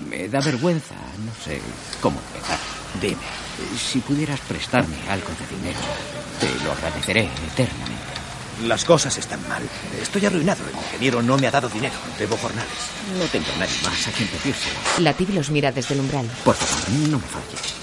Me 0.09 0.27
da 0.27 0.41
vergüenza. 0.41 0.95
No 0.95 1.35
sé 1.45 1.61
cómo 2.01 2.19
empezar. 2.29 2.59
Dime. 2.99 3.21
Si 3.79 3.99
pudieras 4.01 4.41
prestarme 4.41 4.97
algo 5.11 5.29
de 5.29 5.55
dinero, 5.55 5.81
te 6.41 6.65
lo 6.65 6.73
agradeceré 6.73 7.29
eternamente. 7.53 8.10
Las 8.65 8.85
cosas 8.85 9.17
están 9.17 9.47
mal. 9.49 9.63
Estoy 10.01 10.27
arruinado. 10.27 10.63
El 10.69 10.77
ingeniero 10.77 11.23
no 11.23 11.39
me 11.39 11.47
ha 11.47 11.51
dado 11.51 11.69
dinero. 11.69 11.95
Debo 12.19 12.37
jornales. 12.37 12.71
No 13.19 13.25
tengo 13.27 13.47
a 13.55 13.59
nadie 13.59 13.77
más 13.83 14.07
a 14.09 14.13
quien 14.13 14.29
pedírselo. 14.29 14.79
Latif 14.99 15.31
los 15.31 15.51
mira 15.51 15.73
desde 15.73 15.95
el 15.95 16.01
umbral. 16.01 16.27
Por 16.45 16.55
favor, 16.55 16.91
no 17.09 17.19
me 17.19 17.27
falles. 17.27 17.75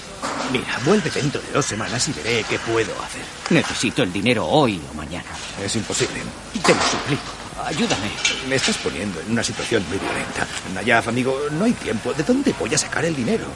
Mira, 0.52 0.78
vuelve 0.84 1.10
dentro 1.10 1.40
de 1.40 1.52
dos 1.52 1.66
semanas 1.66 2.08
y 2.08 2.12
veré 2.12 2.44
qué 2.48 2.58
puedo 2.60 2.92
hacer. 3.02 3.22
Necesito 3.50 4.02
el 4.02 4.12
dinero 4.12 4.46
hoy 4.46 4.80
o 4.90 4.94
mañana. 4.94 5.28
Es 5.62 5.74
imposible. 5.76 6.22
Te 6.64 6.74
lo 6.74 6.80
suplico. 6.82 7.22
Ayúdame. 7.64 8.10
Me 8.48 8.54
estás 8.54 8.76
poniendo 8.78 9.20
en 9.20 9.32
una 9.32 9.42
situación 9.42 9.84
muy 9.88 9.98
violenta. 9.98 10.46
Nayaf, 10.74 11.08
amigo, 11.08 11.36
no 11.50 11.64
hay 11.64 11.72
tiempo. 11.72 12.14
¿De 12.14 12.22
dónde 12.22 12.54
voy 12.58 12.72
a 12.74 12.78
sacar 12.78 13.04
el 13.04 13.16
dinero? 13.16 13.46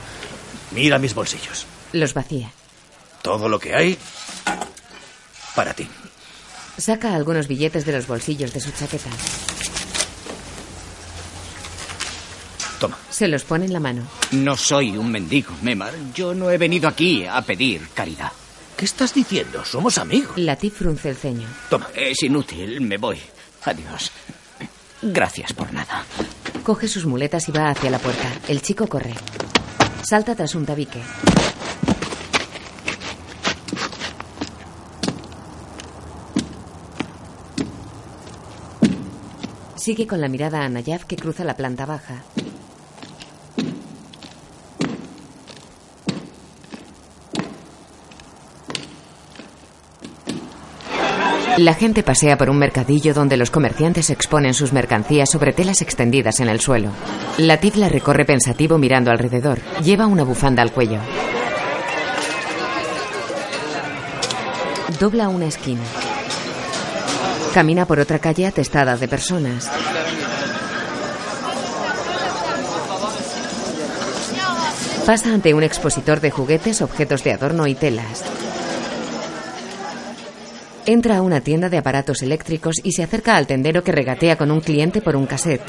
Mira 0.73 0.99
mis 0.99 1.15
bolsillos. 1.15 1.67
Los 1.93 2.13
vacía. 2.15 2.51
Todo 3.23 3.49
lo 3.49 3.59
que 3.59 3.75
hay 3.75 3.97
para 5.55 5.73
ti. 5.73 5.89
Saca 6.79 7.15
algunos 7.15 7.49
billetes 7.49 7.85
de 7.85 7.93
los 7.93 8.07
bolsillos 8.07 8.53
de 8.53 8.61
su 8.61 8.71
chaqueta. 8.73 9.11
Toma. 12.81 12.99
Se 13.11 13.29
los 13.29 13.45
pone 13.45 13.67
en 13.67 13.73
la 13.73 13.81
mano. 13.81 14.03
No 14.33 14.57
soy 14.57 14.97
un 14.97 15.11
mendigo, 15.11 15.53
Memar. 15.63 15.93
Yo 16.15 16.35
no 16.35 16.51
he 16.51 16.59
venido 16.59 16.89
aquí 16.89 17.25
a 17.25 17.41
pedir 17.43 17.89
caridad. 17.95 18.33
¿Qué 18.77 18.87
estás 18.87 19.15
diciendo? 19.15 19.65
Somos 19.65 19.99
amigos. 19.99 20.37
Latif 20.37 20.79
frunce 20.79 21.11
el 21.11 21.17
ceño. 21.17 21.47
Toma. 21.71 21.89
Es 21.95 22.23
inútil, 22.23 22.81
me 22.81 22.97
voy. 22.97 23.21
Adiós. 23.65 24.11
Gracias 25.03 25.53
por 25.53 25.73
nada. 25.73 26.05
Coge 26.65 26.89
sus 26.89 27.07
muletas 27.07 27.49
y 27.49 27.53
va 27.53 27.71
hacia 27.71 27.91
la 27.91 27.99
puerta. 27.99 28.33
El 28.49 28.63
chico 28.63 28.87
corre. 28.89 29.15
Salta 30.03 30.35
tras 30.35 30.55
un 30.55 30.67
tabique. 30.67 31.01
Sigue 39.83 40.07
con 40.07 40.21
la 40.21 40.29
mirada 40.29 40.63
a 40.63 40.69
Nayaf 40.69 41.07
que 41.07 41.17
cruza 41.17 41.43
la 41.43 41.57
planta 41.57 41.87
baja. 41.87 42.23
La 51.57 51.75
gente 51.75 52.05
pasea 52.05 52.39
por 52.39 52.49
un 52.49 52.59
mercadillo 52.59 53.13
donde 53.13 53.37
los 53.37 53.51
comerciantes 53.51 54.11
exponen 54.11 54.55
sus 54.55 54.73
mercancías 54.73 55.29
sobre 55.29 55.53
telas 55.53 55.83
extendidas 55.83 56.39
en 56.39 56.49
el 56.49 56.61
suelo. 56.61 56.91
Latif 57.39 57.75
la 57.75 57.89
recorre 57.89 58.25
pensativo 58.25 58.79
mirando 58.79 59.11
alrededor. 59.11 59.59
Lleva 59.83 60.07
una 60.07 60.23
bufanda 60.23 60.63
al 60.63 60.71
cuello. 60.71 61.01
Dobla 65.01 65.29
una 65.29 65.47
esquina. 65.47 65.83
Camina 67.53 67.87
por 67.87 68.01
otra 68.01 68.19
calle 68.19 68.47
atestada 68.47 68.97
de 68.97 69.09
personas. 69.09 69.71
Pasa 75.05 75.35
ante 75.35 75.53
un 75.53 75.63
expositor 75.63 76.21
de 76.21 76.31
juguetes, 76.31 76.81
objetos 76.81 77.25
de 77.25 77.33
adorno 77.33 77.67
y 77.67 77.75
telas. 77.75 78.25
Entra 80.87 81.19
a 81.19 81.23
una 81.23 81.41
tienda 81.41 81.69
de 81.69 81.79
aparatos 81.79 82.23
eléctricos 82.23 82.77
y 82.83 82.93
se 82.93 83.03
acerca 83.03 83.37
al 83.37 83.47
tendero 83.47 83.85
que 83.85 83.93
regatea 83.93 84.37
con 84.37 84.51
un 84.51 84.61
cliente 84.61 85.01
por 85.03 85.15
un 85.15 85.27
cassette. 85.27 85.63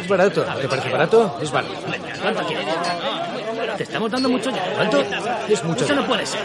Es 0.00 0.08
barato. 0.08 0.44
¿Te 0.44 0.68
parece 0.68 0.88
barato? 0.90 1.38
Es 1.42 1.50
barato. 1.50 1.74
¿Cuánto 2.22 2.46
quieres? 2.46 2.66
Te 3.76 3.82
estamos 3.82 4.10
dando 4.10 4.28
mucho 4.28 4.50
ya. 4.50 4.72
¿Cuánto? 4.76 5.02
Es 5.48 5.64
mucho. 5.64 5.84
Eso 5.84 5.94
no 5.94 6.06
puede 6.06 6.26
ser. 6.26 6.40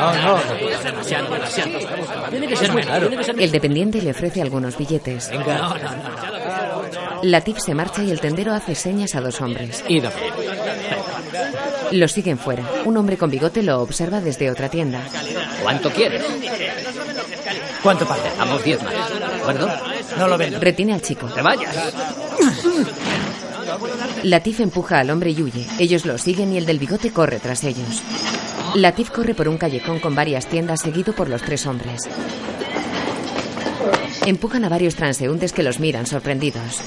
No, 0.00 0.12
no. 0.14 0.68
Es 0.68 0.84
demasiado, 0.84 1.32
demasiado. 1.32 1.70
Tiene 2.30 2.46
que 2.48 2.56
ser 2.56 2.72
menos, 2.72 3.28
El 3.38 3.50
dependiente 3.50 4.00
le 4.00 4.10
ofrece 4.10 4.40
algunos 4.42 4.76
billetes. 4.76 5.30
Venga. 5.30 5.58
No, 5.58 5.68
no, 5.68 5.74
no. 5.74 7.22
Latif 7.22 7.58
se 7.58 7.74
marcha 7.74 8.02
y 8.02 8.10
el 8.10 8.20
tendero 8.20 8.54
hace 8.54 8.74
señas 8.74 9.14
a 9.14 9.20
dos 9.20 9.40
hombres. 9.40 9.84
Id 9.88 10.06
a 10.06 10.12
Lo 11.90 12.08
siguen 12.08 12.38
fuera. 12.38 12.64
Un 12.86 12.96
hombre 12.96 13.16
con 13.18 13.30
bigote 13.30 13.62
lo 13.62 13.80
observa 13.82 14.20
desde 14.20 14.50
otra 14.50 14.68
tienda. 14.68 15.00
¿Cuánto 15.62 15.90
quieres? 15.90 16.24
¿Cuánto 17.82 18.06
parte? 18.06 18.30
Damos 18.38 18.64
diez 18.64 18.82
más. 18.82 18.94
¿De 18.94 19.24
acuerdo? 19.24 19.68
No 20.18 20.28
lo 20.28 20.38
vendo. 20.38 20.60
Retiene 20.60 20.94
al 20.94 21.02
chico. 21.02 21.26
Te 21.26 21.42
vayas. 21.42 21.74
Latif 24.22 24.60
empuja 24.60 24.98
al 24.98 25.10
hombre 25.10 25.30
y 25.30 25.42
huye. 25.42 25.66
Ellos 25.78 26.04
lo 26.06 26.16
siguen 26.18 26.52
y 26.54 26.58
el 26.58 26.66
del 26.66 26.78
bigote 26.78 27.12
corre 27.12 27.38
tras 27.38 27.64
ellos. 27.64 28.02
Latif 28.76 29.10
corre 29.10 29.34
por 29.34 29.48
un 29.48 29.58
callejón 29.58 29.98
con 29.98 30.14
varias 30.14 30.46
tiendas 30.46 30.80
seguido 30.80 31.12
por 31.12 31.28
los 31.28 31.42
tres 31.42 31.66
hombres. 31.66 32.02
Empujan 34.26 34.64
a 34.64 34.68
varios 34.68 34.94
transeúntes 34.94 35.52
que 35.52 35.64
los 35.64 35.80
miran 35.80 36.06
sorprendidos. 36.06 36.80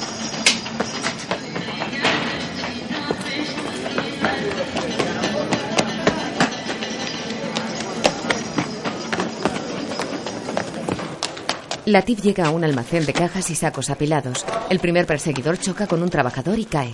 Latif 11.85 12.21
llega 12.21 12.45
a 12.45 12.51
un 12.51 12.63
almacén 12.63 13.05
de 13.05 13.11
cajas 13.11 13.49
y 13.49 13.55
sacos 13.55 13.89
apilados. 13.89 14.45
El 14.69 14.79
primer 14.79 15.05
perseguidor 15.05 15.57
choca 15.57 15.85
con 15.85 16.01
un 16.01 16.09
trabajador 16.09 16.57
y 16.57 16.65
cae. 16.65 16.93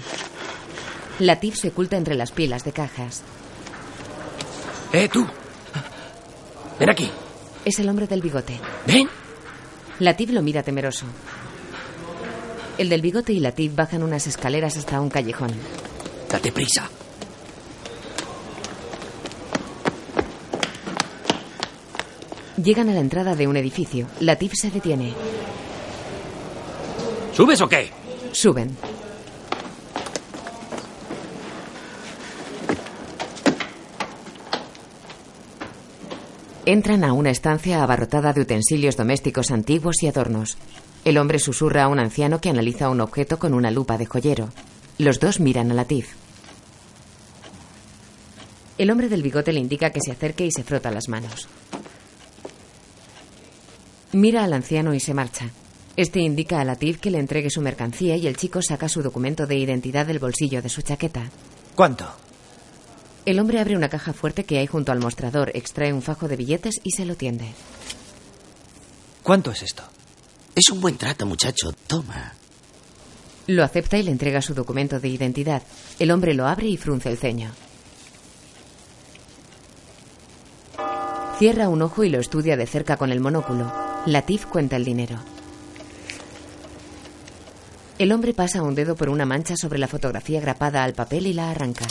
Latif 1.20 1.56
se 1.58 1.68
oculta 1.68 1.96
entre 1.96 2.16
las 2.16 2.32
pilas 2.32 2.64
de 2.64 2.72
cajas. 2.72 3.22
Eh, 4.92 5.08
tú. 5.08 5.26
Ven 6.80 6.90
aquí. 6.90 7.10
Es 7.66 7.80
el 7.80 7.90
hombre 7.90 8.08
del 8.08 8.22
bigote. 8.22 8.60
Ven. 8.88 9.08
Latif 10.00 10.32
lo 10.32 10.42
mira 10.42 10.64
temeroso. 10.64 11.06
El 12.78 12.90
del 12.90 13.02
bigote 13.02 13.34
y 13.34 13.40
Latif 13.40 13.76
bajan 13.76 14.04
unas 14.04 14.26
escaleras 14.28 14.78
hasta 14.78 15.02
un 15.02 15.10
callejón. 15.10 15.52
Date 16.30 16.52
prisa. 16.52 16.90
Llegan 22.64 22.90
a 22.90 22.94
la 22.94 23.00
entrada 23.00 23.36
de 23.36 23.48
un 23.48 23.58
edificio. 23.58 24.08
Latif 24.22 24.54
se 24.56 24.72
detiene. 24.72 25.14
¿Subes 27.34 27.62
o 27.62 27.70
qué? 27.70 27.92
Suben. 28.32 28.76
Entran 36.72 37.04
a 37.04 37.14
una 37.14 37.32
estancia 37.32 37.82
abarrotada 37.82 38.32
de 38.32 38.42
utensilios 38.42 38.96
domésticos 38.96 39.50
antiguos 39.50 40.04
y 40.04 40.08
adornos. 40.08 40.56
El 41.04 41.18
hombre 41.18 41.40
susurra 41.40 41.86
a 41.86 41.88
un 41.88 41.98
anciano 41.98 42.40
que 42.42 42.52
analiza 42.52 42.92
un 42.92 43.02
objeto 43.02 43.40
con 43.40 43.56
una 43.56 43.72
lupa 43.72 43.98
de 43.98 44.06
joyero. 44.06 44.50
Los 45.00 45.20
dos 45.20 45.40
miran 45.40 45.72
a 45.72 45.74
Latif. 45.74 46.10
El 48.78 48.92
hombre 48.92 49.10
del 49.10 49.24
bigote 49.24 49.52
le 49.52 49.60
indica 49.60 49.90
que 49.90 50.00
se 50.00 50.12
acerque 50.12 50.46
y 50.46 50.52
se 50.52 50.64
frota 50.64 50.92
las 50.92 51.10
manos. 51.10 51.48
Mira 54.12 54.44
al 54.44 54.54
anciano 54.54 54.94
y 54.94 55.00
se 55.00 55.16
marcha. 55.16 55.50
Este 55.96 56.20
indica 56.20 56.62
a 56.62 56.66
Latif 56.66 57.00
que 57.00 57.10
le 57.10 57.18
entregue 57.18 57.50
su 57.50 57.62
mercancía 57.62 58.16
y 58.16 58.28
el 58.28 58.38
chico 58.38 58.62
saca 58.62 58.88
su 58.90 59.02
documento 59.02 59.48
de 59.48 59.56
identidad 59.56 60.06
del 60.06 60.20
bolsillo 60.20 60.62
de 60.62 60.70
su 60.70 60.84
chaqueta. 60.84 61.32
¿Cuánto? 61.74 62.29
El 63.26 63.40
hombre 63.40 63.60
abre 63.60 63.76
una 63.76 63.90
caja 63.90 64.14
fuerte 64.14 64.44
que 64.44 64.58
hay 64.60 64.68
junto 64.68 64.92
al 64.92 65.00
mostrador, 65.00 65.52
extrae 65.54 65.94
un 65.94 66.02
fajo 66.02 66.28
de 66.28 66.36
billetes 66.36 66.80
y 66.84 66.92
se 66.92 67.06
lo 67.06 67.16
tiende. 67.16 67.54
¿Cuánto 69.24 69.52
es 69.52 69.62
esto? 69.62 69.84
Es 70.56 70.70
un 70.72 70.82
buen 70.82 70.98
trato, 70.98 71.26
muchacho. 71.26 71.72
Toma. 71.88 72.34
Lo 73.48 73.64
acepta 73.64 73.98
y 73.98 74.04
le 74.04 74.12
entrega 74.12 74.42
su 74.42 74.54
documento 74.54 75.00
de 75.00 75.10
identidad. 75.10 75.64
El 76.00 76.12
hombre 76.12 76.34
lo 76.34 76.48
abre 76.48 76.68
y 76.68 76.78
frunce 76.78 77.10
el 77.10 77.18
ceño. 77.18 77.52
Cierra 81.38 81.70
un 81.70 81.82
ojo 81.82 82.04
y 82.04 82.10
lo 82.10 82.20
estudia 82.20 82.58
de 82.58 82.68
cerca 82.68 82.98
con 82.98 83.12
el 83.12 83.22
monóculo. 83.22 83.72
Latif 84.06 84.46
cuenta 84.46 84.76
el 84.76 84.86
dinero. 84.86 85.18
El 87.98 88.12
hombre 88.12 88.34
pasa 88.34 88.62
un 88.62 88.76
dedo 88.76 88.96
por 88.96 89.10
una 89.10 89.26
mancha 89.26 89.56
sobre 89.56 89.80
la 89.80 89.88
fotografía 89.88 90.42
grapada 90.42 90.84
al 90.84 90.94
papel 90.94 91.28
y 91.28 91.34
la 91.34 91.50
arranca. 91.50 91.86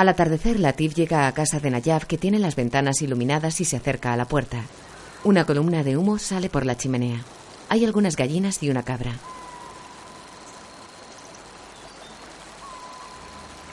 Al 0.00 0.08
atardecer, 0.08 0.58
Latif 0.58 0.94
llega 0.94 1.26
a 1.26 1.32
casa 1.34 1.60
de 1.60 1.70
Nayaf, 1.70 2.06
que 2.06 2.16
tiene 2.16 2.38
las 2.38 2.56
ventanas 2.56 3.02
iluminadas 3.02 3.60
y 3.60 3.66
se 3.66 3.76
acerca 3.76 4.14
a 4.14 4.16
la 4.16 4.24
puerta. 4.24 4.62
Una 5.24 5.44
columna 5.44 5.84
de 5.84 5.98
humo 5.98 6.16
sale 6.16 6.48
por 6.48 6.64
la 6.64 6.74
chimenea. 6.74 7.22
Hay 7.68 7.84
algunas 7.84 8.16
gallinas 8.16 8.62
y 8.62 8.70
una 8.70 8.82
cabra. 8.82 9.12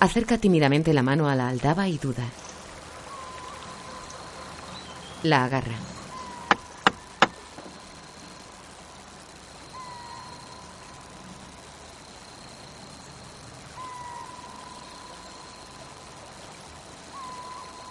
Acerca 0.01 0.37
tímidamente 0.37 0.93
la 0.93 1.01
mano 1.01 1.29
a 1.29 1.35
la 1.35 1.47
aldaba 1.47 1.87
y 1.87 1.97
duda. 1.97 2.25
La 5.23 5.45
agarra. 5.45 5.77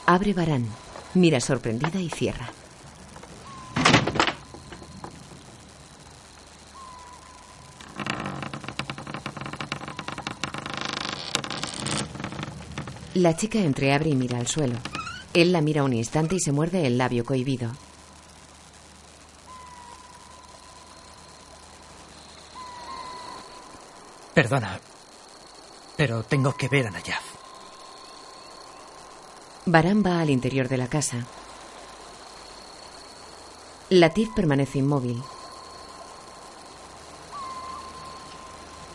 Abre 0.09 0.33
Barán, 0.35 0.65
mira 1.15 1.41
sorprendida 1.41 2.01
y 2.01 2.09
cierra. 2.09 2.49
La 13.15 13.35
chica 13.35 13.59
entreabre 13.59 14.11
y 14.11 14.15
mira 14.15 14.39
al 14.39 14.47
suelo. 14.47 14.77
Él 15.35 15.51
la 15.51 15.61
mira 15.61 15.83
un 15.83 15.93
instante 15.93 16.37
y 16.37 16.41
se 16.41 16.53
muerde 16.53 16.87
el 16.87 16.99
labio 16.99 17.24
cohibido. 17.24 17.73
Perdona, 24.35 24.78
pero 25.97 26.23
tengo 26.23 26.55
que 26.55 26.69
ver 26.69 26.87
a 26.87 26.91
Nayaf. 26.91 27.35
Barán 29.68 30.01
va 30.05 30.20
al 30.20 30.30
interior 30.30 30.68
de 30.68 30.76
la 30.76 30.86
casa. 30.86 31.26
Latif 33.90 34.28
permanece 34.32 34.78
inmóvil. 34.78 35.20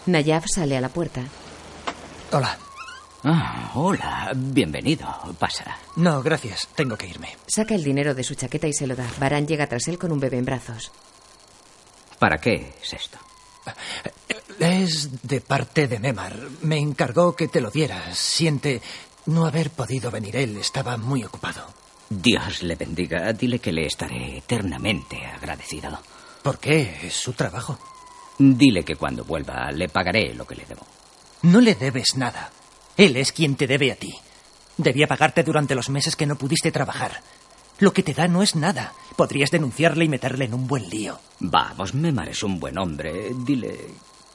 Nayaf 0.06 0.46
sale 0.48 0.78
a 0.78 0.82
la 0.82 0.88
puerta. 0.88 1.24
Hola. 2.32 2.58
Ah, 3.26 3.72
hola. 3.76 4.32
Bienvenido. 4.34 5.08
Pasa. 5.38 5.78
No, 5.98 6.24
gracias. 6.24 6.70
Tengo 6.74 6.96
que 6.96 7.08
irme. 7.08 7.36
Saca 7.48 7.76
el 7.76 7.84
dinero 7.84 8.16
de 8.16 8.24
su 8.24 8.36
chaqueta 8.36 8.68
y 8.68 8.74
se 8.74 8.88
lo 8.88 8.96
da. 8.96 9.06
Barán 9.20 9.46
llega 9.46 9.68
tras 9.68 9.90
él 9.90 10.00
con 10.00 10.14
un 10.14 10.22
bebé 10.22 10.38
en 10.38 10.46
brazos. 10.46 10.94
¿Para 12.18 12.38
qué 12.38 12.76
es 12.82 12.94
esto? 12.94 13.18
Es 14.60 15.10
de 15.24 15.42
parte 15.42 15.88
de 15.88 16.00
Memar. 16.00 16.36
Me 16.62 16.78
encargó 16.78 17.36
que 17.36 17.48
te 17.48 17.62
lo 17.62 17.70
dieras. 17.70 18.18
Siente 18.18 18.82
no 19.26 19.46
haber 19.46 19.70
podido 19.70 20.12
venir. 20.12 20.36
Él 20.36 20.58
estaba 20.58 20.98
muy 20.98 21.24
ocupado. 21.24 21.66
Dios 22.10 22.64
le 22.64 22.76
bendiga. 22.76 23.32
Dile 23.34 23.60
que 23.60 23.72
le 23.72 23.86
estaré 23.86 24.38
eternamente 24.38 25.26
agradecido. 25.26 26.00
¿Por 26.44 26.60
qué? 26.60 27.00
Es 27.04 27.14
su 27.14 27.34
trabajo. 27.34 27.78
Dile 28.38 28.84
que 28.84 28.96
cuando 28.96 29.24
vuelva 29.24 29.72
le 29.72 29.88
pagaré 29.90 30.34
lo 30.34 30.46
que 30.46 30.56
le 30.56 30.66
debo. 30.66 30.86
No 31.44 31.62
le 31.62 31.76
debes 31.76 32.18
nada. 32.18 32.52
Él 32.98 33.16
es 33.18 33.32
quien 33.32 33.56
te 33.56 33.68
debe 33.68 33.92
a 33.92 33.96
ti. 33.96 34.14
Debía 34.78 35.08
pagarte 35.08 35.44
durante 35.44 35.76
los 35.76 35.90
meses 35.90 36.16
que 36.16 36.26
no 36.26 36.36
pudiste 36.36 36.72
trabajar. 36.72 37.22
Lo 37.80 37.94
que 37.94 38.04
te 38.04 38.14
da 38.14 38.28
no 38.28 38.44
es 38.44 38.56
nada. 38.56 38.94
Podrías 39.16 39.52
denunciarle 39.52 40.06
y 40.06 40.10
meterle 40.10 40.46
en 40.46 40.54
un 40.54 40.68
buen 40.68 40.90
lío. 40.90 41.20
Vamos, 41.40 41.94
Memar 41.94 42.30
es 42.30 42.44
un 42.44 42.60
buen 42.60 42.78
hombre. 42.78 43.32
Dile 43.36 43.76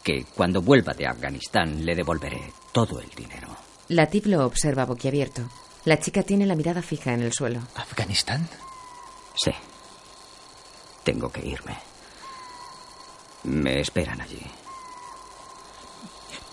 que 0.02 0.24
cuando 0.34 0.62
vuelva 0.62 0.94
de 0.94 1.06
Afganistán 1.06 1.84
le 1.84 1.94
devolveré 1.94 2.52
todo 2.72 3.00
el 3.00 3.10
dinero. 3.10 3.65
Latif 3.88 4.26
lo 4.26 4.44
observa 4.44 4.84
boquiabierto. 4.84 5.42
La 5.84 6.00
chica 6.00 6.22
tiene 6.22 6.46
la 6.46 6.56
mirada 6.56 6.82
fija 6.82 7.12
en 7.12 7.22
el 7.22 7.32
suelo. 7.32 7.60
¿Afganistán? 7.76 8.48
Sí. 9.36 9.52
Tengo 11.04 11.30
que 11.30 11.46
irme. 11.46 11.78
Me 13.44 13.80
esperan 13.80 14.20
allí. 14.20 14.40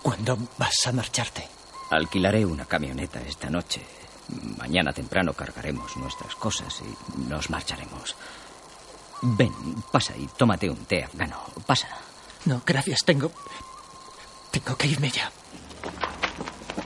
¿Cuándo 0.04 0.38
vas 0.58 0.76
a 0.86 0.92
marcharte? 0.92 1.48
Alquilaré 1.90 2.46
una 2.46 2.66
camioneta 2.66 3.20
esta 3.22 3.50
noche. 3.50 3.82
Mañana 4.58 4.94
temprano 4.94 5.34
cargaremos 5.34 5.98
nuestras 5.98 6.36
cosas 6.36 6.82
y 6.82 7.22
nos 7.30 7.50
marcharemos. 7.50 8.16
Ven, 9.24 9.54
pasa 9.92 10.16
y 10.18 10.28
tómate 10.28 10.70
un 10.70 10.86
té 10.86 11.04
afgano. 11.04 11.40
Pasa. 11.66 11.88
No, 12.46 12.62
gracias. 12.66 13.00
Tengo. 13.06 13.32
Tengo 14.52 14.76
que 14.76 14.88
irme 14.88 15.10
ya. 15.10 15.32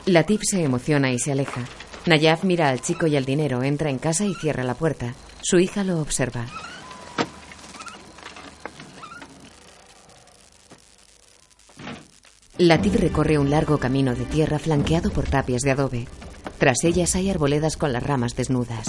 Latif 0.08 0.40
se 0.50 0.64
emociona 0.64 1.12
y 1.12 1.20
se 1.20 1.34
aleja. 1.34 1.66
Nayaf 2.06 2.46
mira 2.46 2.70
al 2.70 2.80
chico 2.80 3.08
y 3.08 3.18
al 3.18 3.26
dinero, 3.26 3.62
entra 3.62 3.90
en 3.90 3.98
casa 3.98 4.24
y 4.24 4.34
cierra 4.36 4.64
la 4.64 4.74
puerta. 4.74 5.14
Su 5.42 5.60
hija 5.60 5.84
lo 5.84 6.00
observa. 6.00 6.46
Latif 12.58 12.96
recorre 12.96 13.38
un 13.38 13.50
largo 13.50 13.80
camino 13.80 14.16
de 14.16 14.24
tierra 14.24 14.60
flanqueado 14.60 15.12
por 15.12 15.28
tapias 15.28 15.62
de 15.64 15.72
adobe. 15.72 16.08
Tras 16.58 16.86
ellas 16.86 17.14
hay 17.18 17.30
arboledas 17.30 17.76
con 17.76 17.92
las 17.92 18.02
ramas 18.02 18.34
desnudas. 18.34 18.88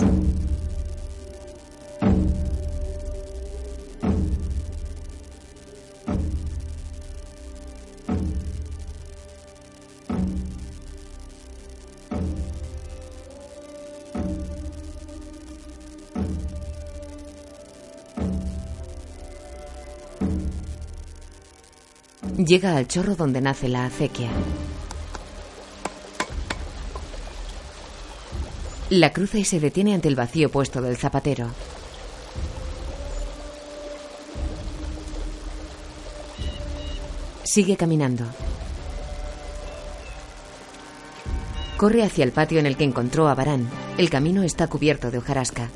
Llega 22.38 22.76
al 22.76 22.86
chorro 22.86 23.16
donde 23.16 23.40
nace 23.40 23.68
la 23.68 23.84
acequia. 23.84 24.30
La 28.90 29.12
cruza 29.12 29.38
y 29.38 29.44
se 29.44 29.58
detiene 29.58 29.92
ante 29.92 30.06
el 30.06 30.14
vacío 30.14 30.48
puesto 30.48 30.80
del 30.80 30.96
zapatero. 30.96 31.50
Sigue 37.42 37.76
caminando. 37.76 38.24
Corre 41.76 42.04
hacia 42.04 42.22
el 42.22 42.30
patio 42.30 42.60
en 42.60 42.66
el 42.66 42.76
que 42.76 42.84
encontró 42.84 43.26
a 43.26 43.34
Barán. 43.34 43.68
El 43.98 44.10
camino 44.10 44.44
está 44.44 44.68
cubierto 44.68 45.10
de 45.10 45.18
hojarasca. 45.18 45.70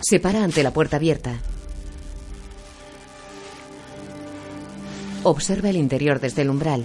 Se 0.00 0.18
para 0.18 0.42
ante 0.42 0.62
la 0.62 0.72
puerta 0.72 0.96
abierta. 0.96 1.38
Observa 5.24 5.70
el 5.70 5.76
interior 5.76 6.18
desde 6.18 6.42
el 6.42 6.50
umbral. 6.50 6.84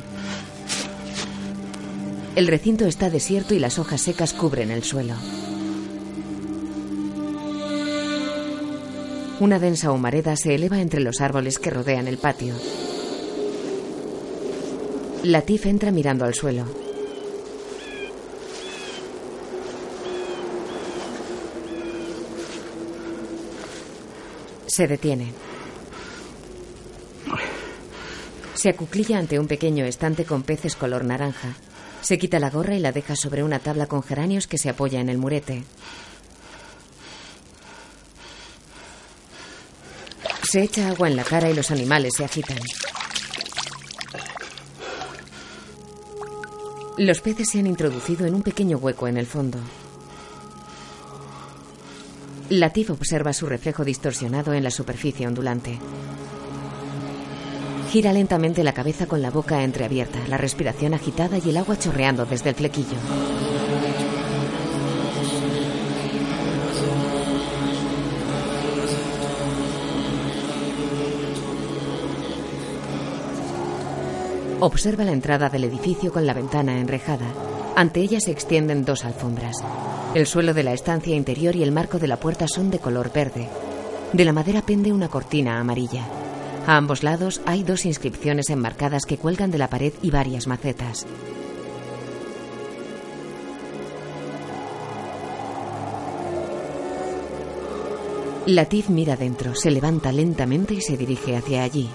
El 2.36 2.46
recinto 2.46 2.86
está 2.86 3.10
desierto 3.10 3.56
y 3.56 3.60
las 3.60 3.80
hojas 3.80 4.02
secas 4.02 4.34
cubren 4.34 4.70
el 4.70 4.84
suelo. 4.84 5.16
Una 9.40 9.58
densa 9.58 9.92
humareda 9.92 10.36
se 10.36 10.54
eleva 10.54 10.82
entre 10.82 11.00
los 11.00 11.20
árboles 11.20 11.58
que 11.58 11.72
rodean 11.72 12.08
el 12.08 12.20
patio. 12.20 12.54
Latif 15.24 15.66
entra 15.66 15.92
mirando 15.92 16.26
al 16.26 16.36
suelo. 16.36 16.66
Se 24.68 24.88
detiene. 24.88 25.47
Se 28.58 28.70
acuclilla 28.70 29.20
ante 29.20 29.38
un 29.38 29.46
pequeño 29.46 29.86
estante 29.86 30.26
con 30.26 30.42
peces 30.42 30.76
color 30.76 31.06
naranja. 31.06 31.54
Se 32.02 32.18
quita 32.18 32.40
la 32.40 32.50
gorra 32.50 32.74
y 32.74 32.80
la 32.80 32.92
deja 32.92 33.16
sobre 33.16 33.44
una 33.44 33.60
tabla 33.60 33.86
con 33.86 34.02
geranios 34.02 34.48
que 34.48 34.58
se 34.58 34.68
apoya 34.68 35.00
en 35.00 35.10
el 35.10 35.20
murete. 35.20 35.64
Se 40.42 40.64
echa 40.64 40.90
agua 40.90 41.08
en 41.08 41.16
la 41.16 41.24
cara 41.24 41.52
y 41.52 41.54
los 41.54 41.70
animales 41.70 42.16
se 42.18 42.26
agitan. 42.26 42.58
Los 46.98 47.22
peces 47.22 47.50
se 47.52 47.60
han 47.60 47.68
introducido 47.68 48.26
en 48.26 48.34
un 48.34 48.42
pequeño 48.42 48.80
hueco 48.80 49.08
en 49.08 49.18
el 49.18 49.28
fondo. 49.28 49.60
Latif 52.50 52.90
observa 52.90 53.34
su 53.34 53.46
reflejo 53.46 53.86
distorsionado 53.86 54.54
en 54.54 54.64
la 54.64 54.72
superficie 54.72 55.28
ondulante. 55.28 55.78
Gira 57.90 58.12
lentamente 58.12 58.64
la 58.64 58.74
cabeza 58.74 59.06
con 59.06 59.22
la 59.22 59.32
boca 59.32 59.64
entreabierta, 59.64 60.20
la 60.28 60.38
respiración 60.38 60.94
agitada 60.94 61.38
y 61.38 61.50
el 61.50 61.58
agua 61.58 61.80
chorreando 61.80 62.26
desde 62.26 62.50
el 62.50 62.56
flequillo. 62.56 62.98
Observa 74.60 75.06
la 75.06 75.12
entrada 75.12 75.50
del 75.50 75.64
edificio 75.64 76.12
con 76.12 76.26
la 76.26 76.34
ventana 76.34 76.80
enrejada. 76.80 77.28
Ante 77.76 78.02
ella 78.02 78.20
se 78.20 78.32
extienden 78.32 78.84
dos 78.84 79.06
alfombras. 79.06 79.56
El 80.14 80.26
suelo 80.26 80.54
de 80.54 80.64
la 80.64 80.74
estancia 80.74 81.16
interior 81.16 81.56
y 81.56 81.64
el 81.64 81.72
marco 81.72 82.00
de 82.00 82.08
la 82.08 82.18
puerta 82.18 82.48
son 82.48 82.70
de 82.70 82.80
color 82.80 83.14
verde. 83.14 83.48
De 84.12 84.26
la 84.26 84.34
madera 84.34 84.62
pende 84.64 84.92
una 84.92 85.10
cortina 85.10 85.60
amarilla. 85.60 86.17
A 86.68 86.76
ambos 86.76 87.02
lados 87.02 87.40
hay 87.46 87.64
dos 87.64 87.86
inscripciones 87.86 88.50
enmarcadas 88.50 89.06
que 89.06 89.18
cuelgan 89.18 89.52
de 89.52 89.58
la 89.58 89.70
pared 89.70 89.94
y 90.02 90.12
varias 90.12 90.48
macetas. 90.48 91.08
Latif 98.46 98.90
mira 98.90 99.16
dentro, 99.16 99.56
se 99.56 99.72
levanta 99.72 100.12
lentamente 100.12 100.74
y 100.74 100.82
se 100.82 100.98
dirige 100.98 101.38
hacia 101.38 101.64
allí. 101.64 101.90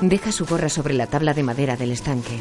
Deja 0.00 0.30
su 0.30 0.46
gorra 0.46 0.68
sobre 0.68 0.94
la 0.94 1.08
tabla 1.08 1.34
de 1.34 1.42
madera 1.42 1.76
del 1.76 1.90
estanque. 1.90 2.38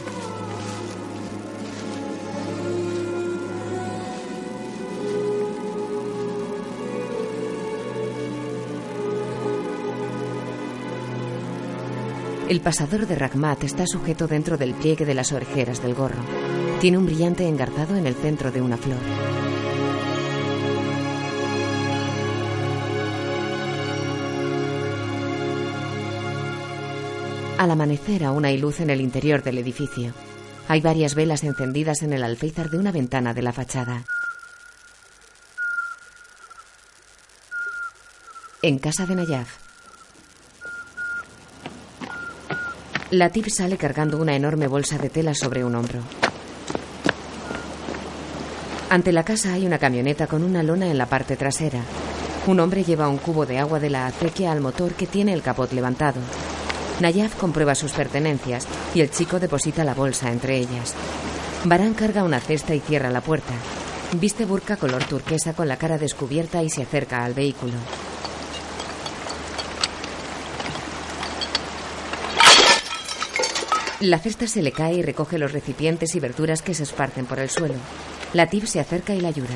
El 12.49 12.59
pasador 12.59 13.07
de 13.07 13.15
Ragmat 13.15 13.63
está 13.63 13.87
sujeto 13.87 14.27
dentro 14.27 14.57
del 14.57 14.73
pliegue 14.73 15.05
de 15.05 15.13
las 15.13 15.31
orejeras 15.31 15.81
del 15.81 15.95
gorro. 15.95 16.21
Tiene 16.81 16.97
un 16.97 17.05
brillante 17.05 17.47
engarzado 17.47 17.95
en 17.95 18.05
el 18.05 18.15
centro 18.15 18.51
de 18.51 18.61
una 18.61 18.75
flor. 18.75 18.97
Al 27.57 27.71
amanecer 27.71 28.25
aún 28.25 28.43
hay 28.43 28.57
luz 28.57 28.81
en 28.81 28.89
el 28.89 28.99
interior 28.99 29.41
del 29.41 29.57
edificio. 29.57 30.13
Hay 30.67 30.81
varias 30.81 31.15
velas 31.15 31.45
encendidas 31.45 32.01
en 32.01 32.11
el 32.11 32.23
alféizar 32.23 32.69
de 32.69 32.77
una 32.77 32.91
ventana 32.91 33.33
de 33.33 33.41
la 33.41 33.53
fachada. 33.53 34.03
En 38.61 38.79
casa 38.79 39.05
de 39.05 39.15
Nayaf. 39.15 39.72
Latif 43.13 43.49
sale 43.55 43.77
cargando 43.77 44.17
una 44.17 44.35
enorme 44.35 44.65
bolsa 44.65 44.97
de 44.97 45.07
tela 45.07 45.35
sobre 45.35 45.63
un 45.63 45.75
hombro. 45.75 45.99
Ante 48.89 49.11
la 49.11 49.23
casa 49.23 49.53
hay 49.53 49.67
una 49.67 49.77
camioneta 49.77 50.25
con 50.25 50.43
una 50.43 50.63
lona 50.63 50.87
en 50.87 50.97
la 50.97 51.05
parte 51.05 51.35
trasera. 51.35 51.81
Un 52.47 52.59
hombre 52.59 52.83
lleva 52.83 53.07
un 53.07 53.19
cubo 53.19 53.45
de 53.45 53.59
agua 53.59 53.79
de 53.79 53.91
la 53.91 54.07
acequia 54.07 54.51
al 54.51 54.61
motor 54.61 54.93
que 54.93 55.05
tiene 55.05 55.31
el 55.33 55.43
capot 55.43 55.71
levantado. 55.73 56.21
Nayaf 57.01 57.35
comprueba 57.35 57.75
sus 57.75 57.91
pertenencias 57.91 58.65
y 58.95 59.01
el 59.01 59.11
chico 59.11 59.39
deposita 59.39 59.83
la 59.83 59.93
bolsa 59.93 60.31
entre 60.31 60.57
ellas. 60.57 60.95
Barán 61.65 61.93
carga 61.93 62.23
una 62.23 62.39
cesta 62.39 62.73
y 62.73 62.79
cierra 62.79 63.11
la 63.11 63.21
puerta. 63.21 63.53
Viste 64.13 64.45
burka 64.45 64.75
color 64.75 65.03
turquesa 65.03 65.53
con 65.53 65.67
la 65.67 65.77
cara 65.77 65.99
descubierta 65.99 66.63
y 66.63 66.69
se 66.71 66.81
acerca 66.81 67.23
al 67.23 67.35
vehículo. 67.35 67.75
La 74.03 74.19
cesta 74.19 74.47
se 74.47 74.61
le 74.61 74.73
cae 74.73 74.95
y 74.95 75.01
recoge 75.01 75.37
los 75.37 75.53
recipientes 75.53 76.13
y 76.13 76.19
verduras 76.19 76.61
que 76.61 76.73
se 76.73 76.83
esparcen 76.83 77.25
por 77.25 77.39
el 77.39 77.49
suelo. 77.49 77.75
Latif 78.33 78.65
se 78.67 78.81
acerca 78.81 79.15
y 79.15 79.21
la 79.21 79.29
ayuda. 79.29 79.55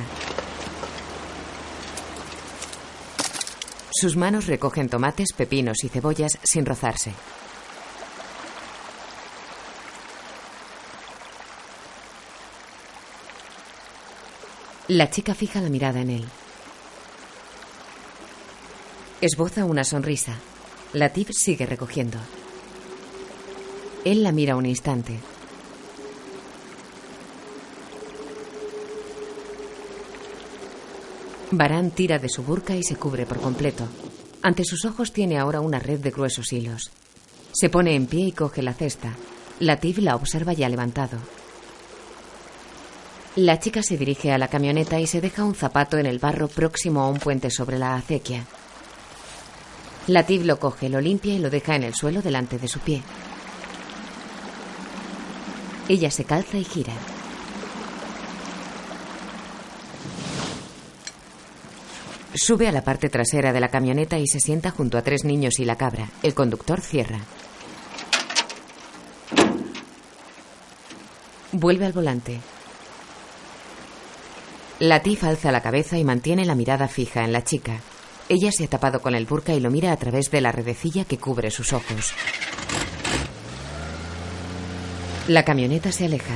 Sus 3.92 4.16
manos 4.16 4.48
recogen 4.48 4.88
tomates, 4.88 5.34
pepinos 5.36 5.84
y 5.84 5.90
cebollas 5.90 6.40
sin 6.44 6.66
rozarse. 6.66 7.12
La 14.88 15.10
chica 15.10 15.36
fija 15.36 15.60
la 15.60 15.68
mirada 15.68 16.00
en 16.00 16.10
él. 16.10 16.26
Esboza 19.20 19.66
una 19.66 19.84
sonrisa. 19.84 20.36
Latif 20.94 21.32
sigue 21.34 21.66
recogiendo. 21.66 22.18
Él 24.08 24.24
la 24.24 24.32
mira 24.32 24.56
un 24.56 24.66
instante. 24.66 25.20
Barán 31.52 31.92
tira 31.92 32.18
de 32.18 32.30
su 32.30 32.42
burka 32.42 32.74
y 32.74 32.84
se 32.84 32.96
cubre 32.96 33.26
por 33.26 33.42
completo. 33.42 33.86
Ante 34.42 34.64
sus 34.64 34.86
ojos 34.86 35.12
tiene 35.12 35.38
ahora 35.38 35.60
una 35.60 35.80
red 35.80 36.00
de 36.00 36.12
gruesos 36.12 36.54
hilos. 36.54 36.90
Se 37.52 37.68
pone 37.68 37.96
en 37.96 38.08
pie 38.08 38.28
y 38.28 38.32
coge 38.32 38.62
la 38.62 38.74
cesta. 38.74 39.14
Latif 39.60 39.98
la 39.98 40.16
observa 40.16 40.54
ya 40.54 40.70
levantado. 40.70 41.18
La 43.36 43.60
chica 43.60 43.84
se 43.84 43.98
dirige 43.98 44.32
a 44.32 44.38
la 44.38 44.48
camioneta 44.48 45.02
y 45.02 45.08
se 45.08 45.20
deja 45.20 45.44
un 45.44 45.54
zapato 45.54 45.98
en 45.98 46.06
el 46.06 46.20
barro 46.20 46.48
próximo 46.48 47.02
a 47.02 47.10
un 47.10 47.20
puente 47.20 47.52
sobre 47.52 47.78
la 47.78 47.96
acequia. 47.96 48.46
Latif 50.08 50.46
lo 50.46 50.60
coge, 50.60 50.88
lo 50.88 51.02
limpia 51.02 51.34
y 51.34 51.40
lo 51.40 51.50
deja 51.50 51.76
en 51.76 51.84
el 51.84 51.94
suelo 51.94 52.22
delante 52.22 52.58
de 52.58 52.70
su 52.70 52.80
pie. 52.80 53.04
Ella 55.90 56.12
se 56.12 56.26
calza 56.26 56.58
y 56.58 56.64
gira. 56.64 56.94
Sube 62.34 62.68
a 62.68 62.72
la 62.72 62.84
parte 62.84 63.10
trasera 63.10 63.52
de 63.52 63.60
la 63.60 63.70
camioneta 63.70 64.18
y 64.20 64.28
se 64.28 64.40
sienta 64.40 64.72
junto 64.72 64.98
a 64.98 65.02
tres 65.02 65.24
niños 65.24 65.60
y 65.60 65.66
la 65.66 65.76
cabra. 65.76 66.10
El 66.22 66.34
conductor 66.34 66.82
cierra. 66.82 67.20
Vuelve 71.52 71.86
al 71.86 71.94
volante. 71.94 72.40
Latif 74.80 75.24
alza 75.24 75.52
la 75.52 75.62
cabeza 75.62 75.98
y 75.98 76.04
mantiene 76.04 76.46
la 76.46 76.54
mirada 76.54 76.88
fija 76.88 77.24
en 77.24 77.34
la 77.34 77.44
chica. 77.44 77.80
Ella 78.30 78.52
se 78.52 78.66
ha 78.66 78.68
tapado 78.68 79.02
con 79.02 79.16
el 79.16 79.26
burka 79.26 79.54
y 79.54 79.60
lo 79.60 79.72
mira 79.72 79.92
a 79.92 79.98
través 79.98 80.30
de 80.30 80.42
la 80.42 80.52
redecilla 80.52 81.06
que 81.06 81.18
cubre 81.18 81.50
sus 81.50 81.74
ojos. 81.74 82.14
La 85.28 85.44
camioneta 85.44 85.92
se 85.92 86.06
aleja. 86.06 86.36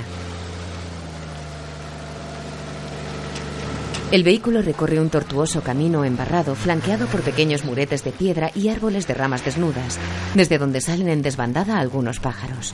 El 4.12 4.24
vehículo 4.24 4.62
recorre 4.62 5.00
un 5.00 5.10
tortuoso 5.10 5.62
camino 5.62 6.04
embarrado, 6.04 6.56
flanqueado 6.56 7.08
por 7.08 7.22
pequeños 7.22 7.64
muretes 7.64 8.04
de 8.04 8.12
piedra 8.12 8.52
y 8.54 8.68
árboles 8.68 9.08
de 9.08 9.14
ramas 9.14 9.46
desnudas, 9.46 9.98
desde 10.36 10.58
donde 10.58 10.82
salen 10.82 11.08
en 11.08 11.22
desbandada 11.22 11.80
algunos 11.80 12.20
pájaros. 12.20 12.74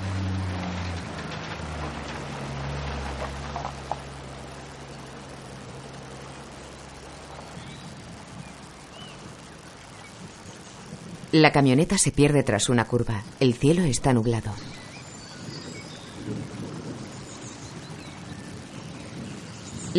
La 11.32 11.52
camioneta 11.52 12.00
se 12.00 12.12
pierde 12.12 12.42
tras 12.42 12.70
una 12.70 12.86
curva. 12.86 13.22
El 13.40 13.54
cielo 13.54 13.84
está 13.84 14.14
nublado. 14.14 14.52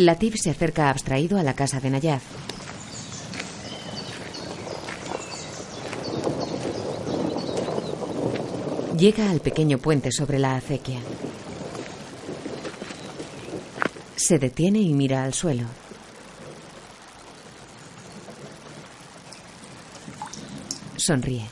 Latif 0.05 0.35
se 0.41 0.49
acerca 0.49 0.89
abstraído 0.89 1.37
a 1.37 1.43
la 1.43 1.53
casa 1.53 1.81
de 1.81 1.89
Nayaf. 1.89 2.23
Llega 8.97 9.29
al 9.29 9.41
pequeño 9.41 9.77
puente 9.77 10.09
sobre 10.13 10.39
la 10.39 10.55
acequia. 10.55 11.01
Se 14.15 14.39
detiene 14.39 14.79
y 14.79 14.93
mira 14.93 15.25
al 15.25 15.33
suelo. 15.33 15.65
Sonríe. 20.95 21.45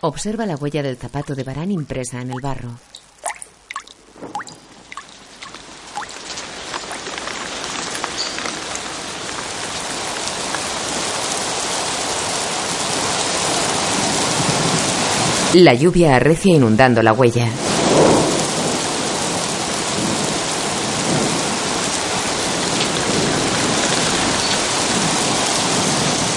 Observa 0.00 0.46
la 0.46 0.56
huella 0.56 0.82
del 0.82 0.96
zapato 0.96 1.34
de 1.34 1.44
Barán 1.44 1.70
impresa 1.70 2.22
en 2.22 2.30
el 2.30 2.40
barro. 2.40 2.78
La 15.54 15.74
lluvia 15.74 16.16
arrecia 16.16 16.54
inundando 16.54 17.02
la 17.02 17.12
huella. 17.12 17.46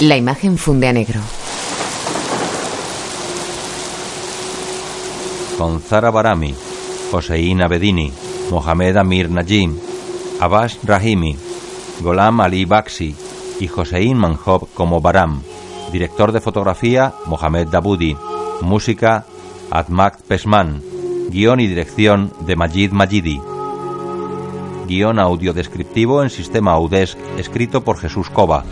La 0.02 0.18
imagen 0.18 0.58
funde 0.58 0.90
a 0.90 0.92
negro. 0.92 1.22
Con 5.58 5.80
Zara 5.80 6.12
Barami, 6.12 6.54
Hossein 7.14 7.64
Abedini, 7.64 8.12
Mohamed 8.52 8.98
Amir 8.98 9.30
Najim, 9.30 9.80
Abbas 10.42 10.78
Rahimi, 10.84 11.38
Golam 12.02 12.42
Ali 12.42 12.66
Baxi 12.66 13.16
y 13.62 13.70
Hossein 13.74 14.18
Manjob 14.18 14.68
como 14.74 15.00
Baram. 15.00 15.42
Director 15.94 16.34
de 16.34 16.42
fotografía, 16.42 17.14
Mohamed 17.28 17.68
Daboudi. 17.68 18.35
Música 18.62 19.26
Admak 19.72 20.22
Pesman. 20.22 20.82
Guión 21.30 21.60
y 21.60 21.68
dirección 21.68 22.32
de 22.42 22.56
Majid 22.56 22.92
Majidi. 22.92 23.42
Guión 24.88 25.20
audiodescriptivo 25.20 26.24
en 26.24 26.30
sistema 26.30 26.74
Audesc, 26.74 27.18
escrito 27.38 27.84
por 27.84 27.98
Jesús 27.98 28.30
Cova. 28.30 28.64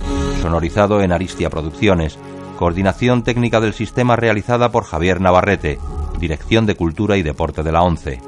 Sonorizado 0.42 1.02
en 1.02 1.12
Aristia 1.12 1.50
Producciones. 1.50 2.18
Coordinación 2.58 3.24
técnica 3.24 3.60
del 3.60 3.74
sistema 3.74 4.16
realizada 4.16 4.72
por 4.72 4.84
Javier 4.84 5.20
Navarrete. 5.22 5.80
Dirección 6.20 6.66
de 6.66 6.76
Cultura 6.76 7.18
y 7.18 7.24
Deporte 7.24 7.64
de 7.64 7.72
la 7.72 7.82
ONCE. 7.82 8.22